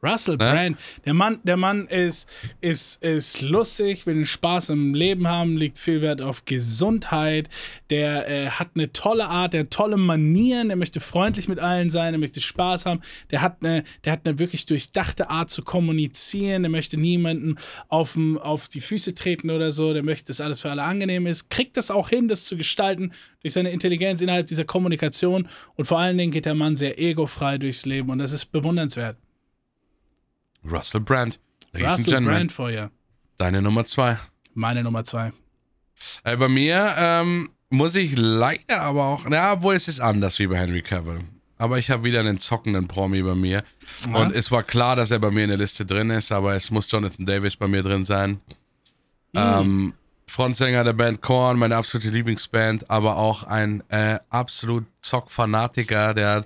[0.03, 2.29] Russell Brand, der Mann, der Mann ist,
[2.61, 7.49] ist, ist lustig, will Spaß im Leben haben, legt viel Wert auf Gesundheit,
[7.89, 11.89] der äh, hat eine tolle Art, der hat tolle Manieren, der möchte freundlich mit allen
[11.89, 13.01] sein, der möchte Spaß haben,
[13.31, 18.17] der hat eine, der hat eine wirklich durchdachte Art zu kommunizieren, der möchte niemanden auf,
[18.41, 21.77] auf die Füße treten oder so, der möchte, dass alles für alle angenehm ist, kriegt
[21.77, 25.47] das auch hin, das zu gestalten durch seine Intelligenz innerhalb dieser Kommunikation.
[25.75, 28.09] Und vor allen Dingen geht der Mann sehr egofrei durchs Leben.
[28.09, 29.17] Und das ist bewundernswert.
[30.65, 31.39] Russell Brand.
[31.73, 32.87] Ladies Russell Brand for you.
[33.37, 34.17] deine Nummer zwei.
[34.53, 35.33] Meine Nummer zwei.
[36.23, 40.47] Äh, bei mir ähm, muss ich leider aber auch, na, obwohl es ist anders wie
[40.47, 41.21] bei Henry Cavill.
[41.57, 43.63] aber ich habe wieder einen zockenden Promi bei mir.
[44.07, 44.15] Ja.
[44.15, 46.71] Und es war klar, dass er bei mir in der Liste drin ist, aber es
[46.71, 48.41] muss Jonathan Davis bei mir drin sein.
[49.33, 49.93] Ähm,
[50.27, 56.13] Frontsänger der Band Korn, meine absolute Lieblingsband, aber auch ein äh, absolut Zock-Fanatiker.
[56.13, 56.45] Der hat,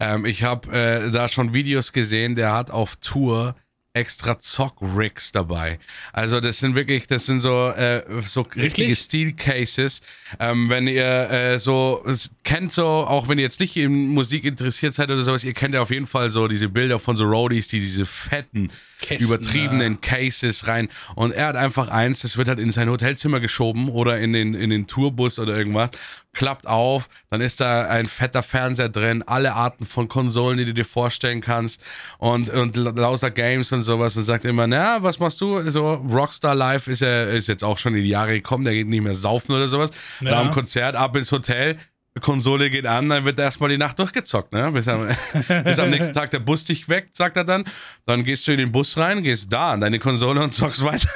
[0.00, 3.54] ähm, ich habe äh, da schon Videos gesehen, der hat auf Tour
[3.94, 5.78] extra Zock-Rigs dabei.
[6.12, 10.00] Also das sind wirklich, das sind so, äh, so richtige Steel-Cases.
[10.38, 14.44] Ähm, wenn ihr äh, so es kennt so, auch wenn ihr jetzt nicht in Musik
[14.44, 17.24] interessiert seid oder sowas, ihr kennt ja auf jeden Fall so diese Bilder von so
[17.24, 18.70] Roadies, die diese fetten,
[19.00, 20.88] Kästen, übertriebenen Cases rein.
[21.14, 24.54] Und er hat einfach eins, das wird halt in sein Hotelzimmer geschoben oder in den,
[24.54, 25.90] in den Tourbus oder irgendwas,
[26.32, 30.74] klappt auf, dann ist da ein fetter Fernseher drin, alle Arten von Konsolen, die du
[30.74, 31.80] dir vorstellen kannst
[32.18, 35.70] und, und lauter Games und sowas und sagt immer, na, was machst du?
[35.70, 38.88] So, Rockstar Live ist er, ist jetzt auch schon in die Jahre gekommen, der geht
[38.88, 39.90] nicht mehr saufen oder sowas.
[40.20, 40.30] Ja.
[40.32, 41.78] Nach dem Konzert ab ins Hotel,
[42.20, 44.70] Konsole geht an, dann wird erstmal die Nacht durchgezockt, ne?
[44.72, 45.06] Bis am,
[45.64, 47.64] bis am nächsten Tag der Bus dich weckt, sagt er dann.
[48.06, 51.08] Dann gehst du in den Bus rein, gehst da an deine Konsole und zockst weiter.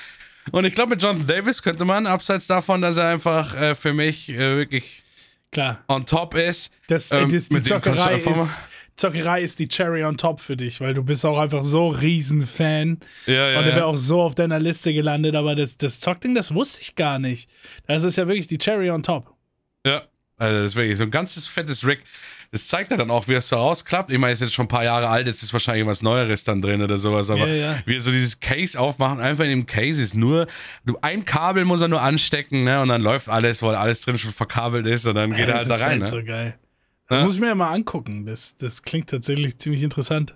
[0.52, 3.94] und ich glaube, mit Jonathan Davis könnte man, abseits davon, dass er einfach äh, für
[3.94, 5.04] mich äh, wirklich
[5.52, 5.84] Klar.
[5.88, 8.62] on top ist, Das, ähm, das, die Zockerei ist,
[8.96, 13.00] Zockerei ist die Cherry on top für dich, weil du bist auch einfach so Riesenfan.
[13.26, 13.76] Ja, ja, und der ja.
[13.78, 17.20] wäre auch so auf deiner Liste gelandet, aber das, das Zockding, das wusste ich gar
[17.20, 17.50] nicht.
[17.88, 19.34] Das ist ja wirklich die Cherry on top.
[19.86, 20.04] Ja,
[20.38, 22.04] also das ist wirklich so ein ganzes fettes Rig.
[22.52, 24.12] Das zeigt er dann auch, wie es so rausklappt.
[24.12, 26.44] Ich meine, es ist jetzt schon ein paar Jahre alt, jetzt ist wahrscheinlich was Neueres
[26.44, 27.80] dann drin oder sowas, aber Ja, ja.
[27.86, 30.46] wie er so dieses Case aufmachen, einfach in dem Case ist nur,
[30.86, 34.20] du, ein Kabel muss er nur anstecken, ne, und dann läuft alles, weil alles drin
[34.20, 36.06] schon verkabelt ist und dann geht er das halt da ist rein, halt ne?
[36.08, 36.60] so geil.
[37.14, 37.26] Das Ja.
[37.26, 38.26] muss ich mir ja mal angucken.
[38.26, 40.36] Das, das klingt tatsächlich ziemlich interessant.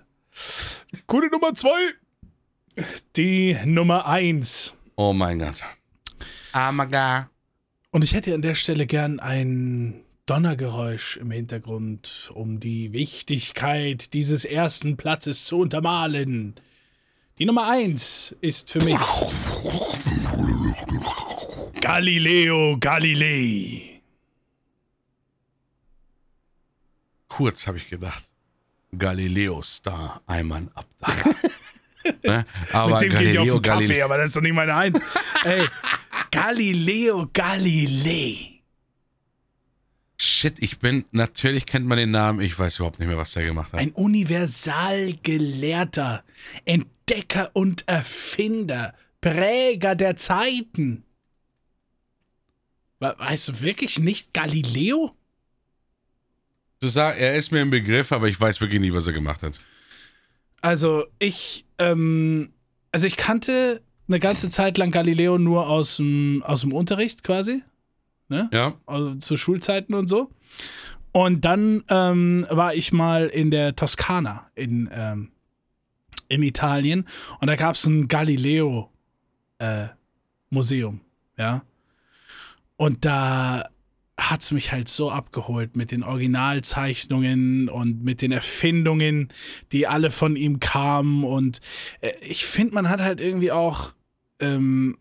[1.08, 1.76] Gute Nummer zwei.
[3.16, 4.74] Die Nummer eins.
[4.96, 5.64] Oh mein Gott.
[6.54, 7.26] Oh God.
[7.90, 14.44] Und ich hätte an der Stelle gern ein Donnergeräusch im Hintergrund, um die Wichtigkeit dieses
[14.44, 16.54] ersten Platzes zu untermalen.
[17.38, 18.98] Die Nummer eins ist für mich
[21.80, 23.97] Galileo Galilei.
[27.28, 28.22] Kurz habe ich gedacht.
[28.96, 31.34] Galileo Star, Ayman Abdallah.
[32.24, 32.44] ne?
[32.72, 34.04] Aber Mit dem gehe ich auf Galileo den Kaffee, Galilei.
[34.04, 35.00] aber das ist doch nicht meine Eins.
[35.44, 35.66] Ey,
[36.30, 38.54] Galileo Galilei.
[40.20, 43.44] Shit, ich bin, natürlich kennt man den Namen, ich weiß überhaupt nicht mehr, was der
[43.44, 43.78] gemacht hat.
[43.80, 46.24] Ein Universalgelehrter,
[46.64, 51.04] Entdecker und Erfinder, Präger der Zeiten.
[53.00, 55.14] We- Weißt du wirklich nicht Galileo?
[56.80, 59.42] Du sagst, er ist mir im Begriff, aber ich weiß wirklich nie, was er gemacht
[59.42, 59.54] hat.
[60.60, 62.52] Also ich, ähm,
[62.92, 67.62] also ich kannte eine ganze Zeit lang Galileo nur aus dem, aus dem Unterricht quasi,
[68.28, 68.48] ne?
[68.52, 68.74] Ja?
[68.86, 70.30] Also zu Schulzeiten und so.
[71.12, 75.30] Und dann ähm, war ich mal in der Toskana in, ähm,
[76.28, 77.06] in Italien
[77.40, 81.00] und da gab es ein Galileo-Museum,
[81.36, 81.62] ja.
[82.76, 83.68] Und da
[84.18, 89.28] hat es mich halt so abgeholt mit den Originalzeichnungen und mit den Erfindungen,
[89.70, 91.22] die alle von ihm kamen.
[91.22, 91.60] Und
[92.00, 93.92] äh, ich finde, man hat halt irgendwie auch,
[94.40, 94.98] ähm,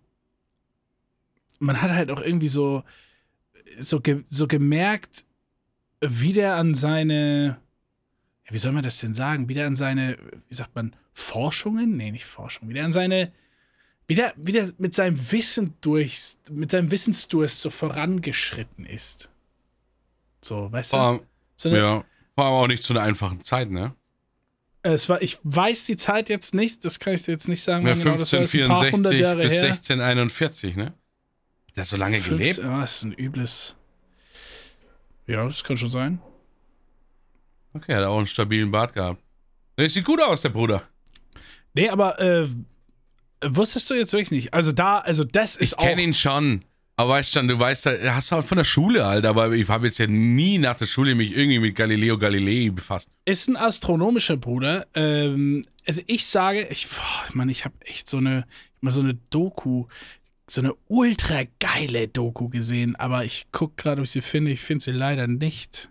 [1.58, 2.84] man hat halt auch irgendwie so,
[3.80, 5.26] so, ge so gemerkt,
[6.00, 7.58] wie der an seine,
[8.50, 11.98] wie soll man das denn sagen, wie der an seine, wie sagt man, Forschungen?
[11.98, 13.32] Nee, nicht Forschung, wie der an seine,
[14.08, 19.30] wie der, wie der mit seinem Wissen durchs, mit seinem Wissensdurst so vorangeschritten ist.
[20.42, 20.98] So, weißt du?
[20.98, 21.20] Allem,
[21.58, 22.04] So eine, ja,
[22.36, 23.94] vor allem auch nicht zu einer einfachen Zeit, ne?
[24.84, 27.86] Es war, ich weiß die Zeit jetzt nicht, das kann ich dir jetzt nicht sagen.
[27.86, 29.64] Ja, wann genau das war, das ist ein paar hundert 1564 Jahre bis her.
[29.64, 30.94] 1641, ne?
[31.76, 32.58] Der hat so lange 15 gelebt.
[32.60, 33.76] Ja, das ist ein übles.
[35.26, 36.22] Ja, das kann schon sein.
[37.74, 39.22] Okay, hat auch einen stabilen Bart gehabt.
[39.78, 40.84] Der sieht gut aus, der Bruder.
[41.74, 42.48] Nee, aber äh,
[43.46, 44.54] wusstest du jetzt wirklich nicht?
[44.54, 45.84] Also da, also das ist Ich auch.
[45.84, 46.64] kenne ihn schon.
[47.00, 49.68] Aber weißt du, du weißt, halt, hast du halt von der Schule halt, aber ich
[49.70, 53.10] habe jetzt ja nie nach der Schule mich irgendwie mit Galileo Galilei befasst.
[53.26, 54.88] ist ein astronomischer Bruder.
[54.96, 58.46] Ähm, also ich sage, ich, boah, Mann, ich habe echt so eine,
[58.82, 59.86] mal so eine Doku,
[60.50, 64.50] so eine ultra geile Doku gesehen, aber ich gucke gerade, ob ich sie finde.
[64.50, 65.90] Ich finde sie leider nicht.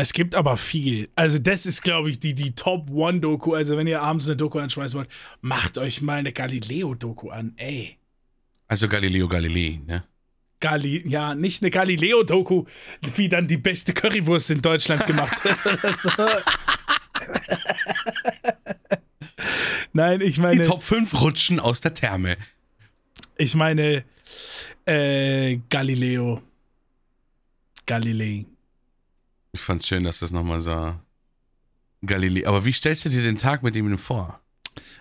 [0.00, 1.08] Es gibt aber viel.
[1.16, 3.54] Also das ist, glaube ich, die, die Top-One-Doku.
[3.54, 5.10] Also wenn ihr abends eine Doku anschmeißen wollt,
[5.40, 7.54] macht euch mal eine Galileo-Doku an.
[7.56, 7.96] Ey.
[8.68, 10.04] Also Galileo Galilei, ne?
[10.60, 12.64] Gali ja, nicht eine Galileo-Doku,
[13.14, 16.44] wie dann die beste Currywurst in Deutschland gemacht wird.
[19.92, 22.36] Nein, ich Die meine, Top 5 Rutschen aus der Therme.
[23.36, 24.04] ich meine,
[24.84, 26.42] äh, Galileo.
[27.86, 28.44] Galilei.
[29.58, 30.94] Ich fand's schön, dass das nochmal so.
[32.06, 32.46] Galilei.
[32.46, 34.40] Aber wie stellst du dir den Tag mit ihm vor?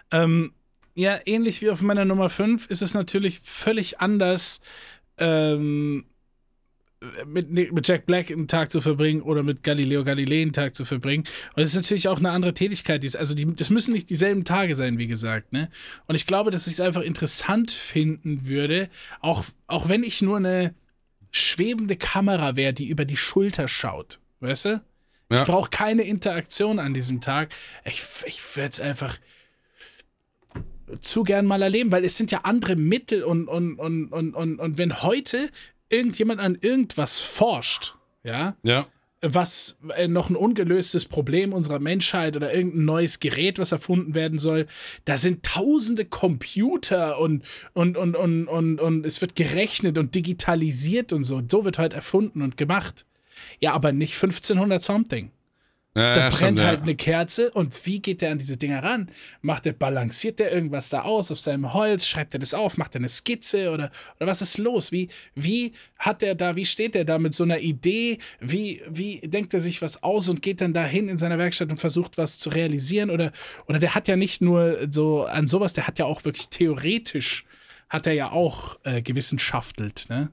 [0.10, 0.52] Ähm,
[0.96, 4.60] ja, ähnlich wie auf meiner Nummer 5 ist es natürlich völlig anders,
[5.20, 6.06] ähm,
[7.28, 10.86] mit, mit Jack Black einen Tag zu verbringen oder mit Galileo Galilei einen Tag zu
[10.86, 11.26] verbringen.
[11.56, 13.04] Und es ist natürlich auch eine andere Tätigkeit.
[13.04, 15.54] Die ist, also die, das müssen nicht dieselben Tage sein, wie gesagt.
[15.54, 15.70] Ne?
[16.08, 18.90] Und ich glaube, dass ich es einfach interessant finden würde,
[19.22, 20.74] auch, auch wenn ich nur eine
[21.30, 24.20] schwebende Kamera wäre, die über die Schulter schaut.
[24.40, 24.82] Weißt du?
[25.32, 25.42] Ja.
[25.42, 27.50] Ich brauche keine Interaktion an diesem Tag.
[27.86, 29.18] Ich, ich würde es einfach
[31.02, 34.60] zu gern mal erleben, weil es sind ja andere Mittel und, und, und, und, und,
[34.60, 35.50] und wenn heute
[35.90, 38.88] irgendjemand an irgendwas forscht, ja, ja.
[39.22, 44.40] was äh, noch ein ungelöstes Problem unserer Menschheit oder irgendein neues Gerät, was erfunden werden
[44.40, 44.66] soll,
[45.04, 47.44] da sind tausende Computer und,
[47.74, 51.42] und, und, und, und, und es wird gerechnet und digitalisiert und so.
[51.50, 53.06] So wird heute erfunden und gemacht.
[53.60, 55.32] Ja, aber nicht 1500 something.
[55.98, 56.84] Ja, da brennt stimmt, halt ja.
[56.84, 59.10] eine Kerze und wie geht der an diese Dinger ran?
[59.42, 62.06] Macht der, balanciert der irgendwas da aus auf seinem Holz?
[62.06, 62.78] Schreibt er das auf?
[62.78, 64.92] Macht er eine Skizze oder, oder was ist los?
[64.92, 68.20] Wie, wie hat der da, wie steht der da mit so einer Idee?
[68.40, 71.80] Wie, wie denkt er sich was aus und geht dann dahin in seiner Werkstatt und
[71.80, 73.10] versucht was zu realisieren?
[73.10, 73.32] Oder,
[73.66, 77.44] oder der hat ja nicht nur so an sowas, der hat ja auch wirklich theoretisch,
[77.90, 80.30] hat er ja auch äh, gewissenschaftelt, ne?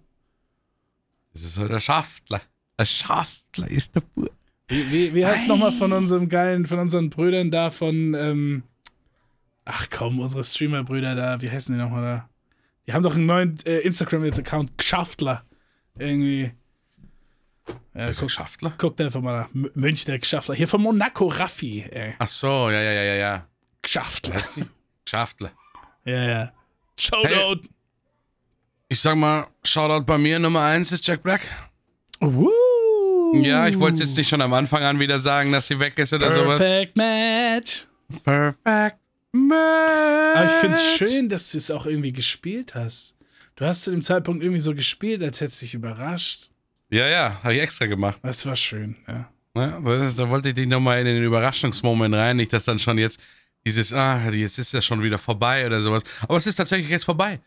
[1.33, 2.43] Das ist so der Schaftler.
[2.79, 4.31] Der Schaftler ist der Bur.
[4.69, 8.63] Wie, wie, wie heißt es nochmal von unserem geilen, von unseren Brüdern da von, ähm,
[9.65, 12.29] ach komm, unsere Streamer-Brüder da, wie heißen die nochmal da?
[12.87, 15.45] Die haben doch einen neuen äh, Instagram-Account, Gschaftler.
[15.99, 16.53] Irgendwie.
[17.95, 18.75] Ja, guck, Schaftler?
[18.77, 19.55] Guckt einfach mal nach.
[19.55, 20.55] M Münchner Gschaftler.
[20.55, 22.15] Hier von Monaco Raffi, ey.
[22.19, 23.49] Ach so, ja, ja, ja, ja, ja.
[23.83, 24.35] Gschaftler.
[24.35, 24.63] Weißt du?
[25.05, 25.53] Gschaftler.
[26.05, 26.53] Ja, ja.
[26.99, 27.61] Shoutout.
[27.63, 27.71] Hey,
[28.89, 31.41] ich sag mal, Shoutout bei mir Nummer eins ist Jack Black.
[32.21, 32.51] Woo!
[33.43, 36.12] Ja, ich wollte jetzt nicht schon am Anfang an wieder sagen, dass sie weg ist
[36.12, 36.59] oder Perfect sowas.
[36.59, 37.86] Perfect Match.
[38.23, 38.98] Perfect
[39.32, 40.36] Match.
[40.36, 43.16] Aber ich finde es schön, dass du es auch irgendwie gespielt hast.
[43.56, 46.51] Du hast zu dem Zeitpunkt irgendwie so gespielt, als hättest du dich überrascht.
[46.90, 48.19] Ja, ja, habe ich extra gemacht.
[48.23, 49.28] Das war schön, ja.
[49.56, 52.98] ja ist, da wollte ich dich nochmal in den Überraschungsmoment rein, nicht, dass dann schon
[52.98, 53.20] jetzt
[53.66, 56.02] dieses, ah, jetzt ist ja schon wieder vorbei oder sowas.
[56.23, 57.40] Aber es ist tatsächlich jetzt vorbei.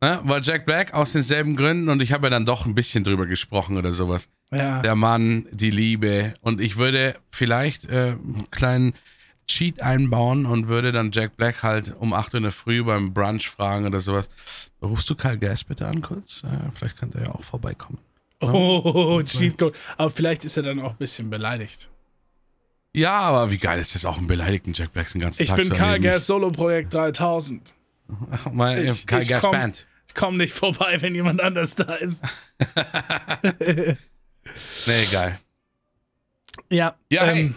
[0.00, 0.20] Ne?
[0.22, 3.26] Weil Jack Black aus denselben Gründen und ich habe ja dann doch ein bisschen drüber
[3.26, 4.28] gesprochen oder sowas.
[4.52, 4.80] Ja.
[4.82, 6.34] Der Mann, die Liebe.
[6.40, 8.94] Und ich würde vielleicht äh, einen kleinen
[9.48, 13.12] Cheat einbauen und würde dann Jack Black halt um 8 Uhr in der Früh beim
[13.12, 14.28] Brunch fragen oder sowas.
[14.80, 16.44] Rufst du Karl Gas bitte an kurz?
[16.44, 17.98] Äh, vielleicht könnte er ja auch vorbeikommen.
[17.98, 18.04] Ne?
[18.52, 19.74] Oh, Cheatcode.
[19.96, 21.90] Aber vielleicht ist er dann auch ein bisschen beleidigt.
[22.94, 25.58] Ja, aber wie geil ist das auch, einen beleidigten Jack Black den ganzen ich Tag
[25.58, 27.74] Ich bin Karl Gas Solo Projekt 3000.
[28.52, 29.86] Mein, ich, Karl Gas komm, Band.
[30.08, 32.22] Ich komme nicht vorbei, wenn jemand anders da ist.
[34.86, 35.38] nee, geil.
[36.70, 36.96] Ja.
[37.10, 37.54] Ja, ähm,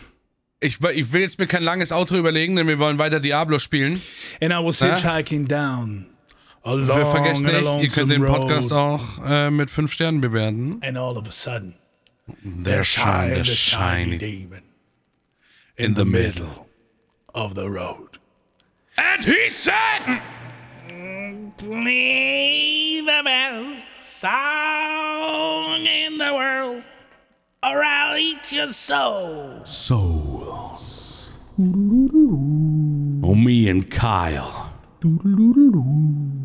[0.60, 4.02] ich, ich, will jetzt mir kein langes Outro überlegen, denn wir wollen weiter Diablo spielen.
[4.42, 6.06] And I was hitchhiking down.
[6.64, 8.80] Wir vergessen nicht, ihr könnt den Podcast road.
[8.80, 10.80] auch äh, mit fünf Sternen bewerten.
[10.84, 11.74] And all of a sudden,
[12.64, 14.62] there shine the shiny demon
[15.76, 16.68] in the middle
[17.34, 18.20] of the road.
[18.98, 20.22] And he said...
[21.58, 26.84] Play the best song in the world,
[27.64, 29.64] or I'll eat your soul.
[29.64, 31.32] Souls.
[31.58, 34.74] Oh, me and Kyle.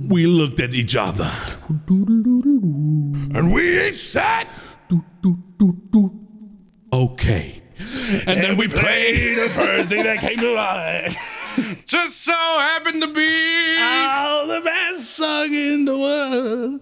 [0.08, 1.32] We looked at each other.
[1.68, 4.46] And we each said,
[6.92, 7.62] okay.
[7.78, 11.16] And, and then we played the first thing that came to mind.
[11.87, 16.81] Just so happened to be all the best song in the world.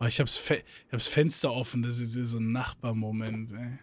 [0.00, 3.78] Oh, ich hab's, Fe ich hab's Fenster offen, das ist so ein Nachbarmoment, ey.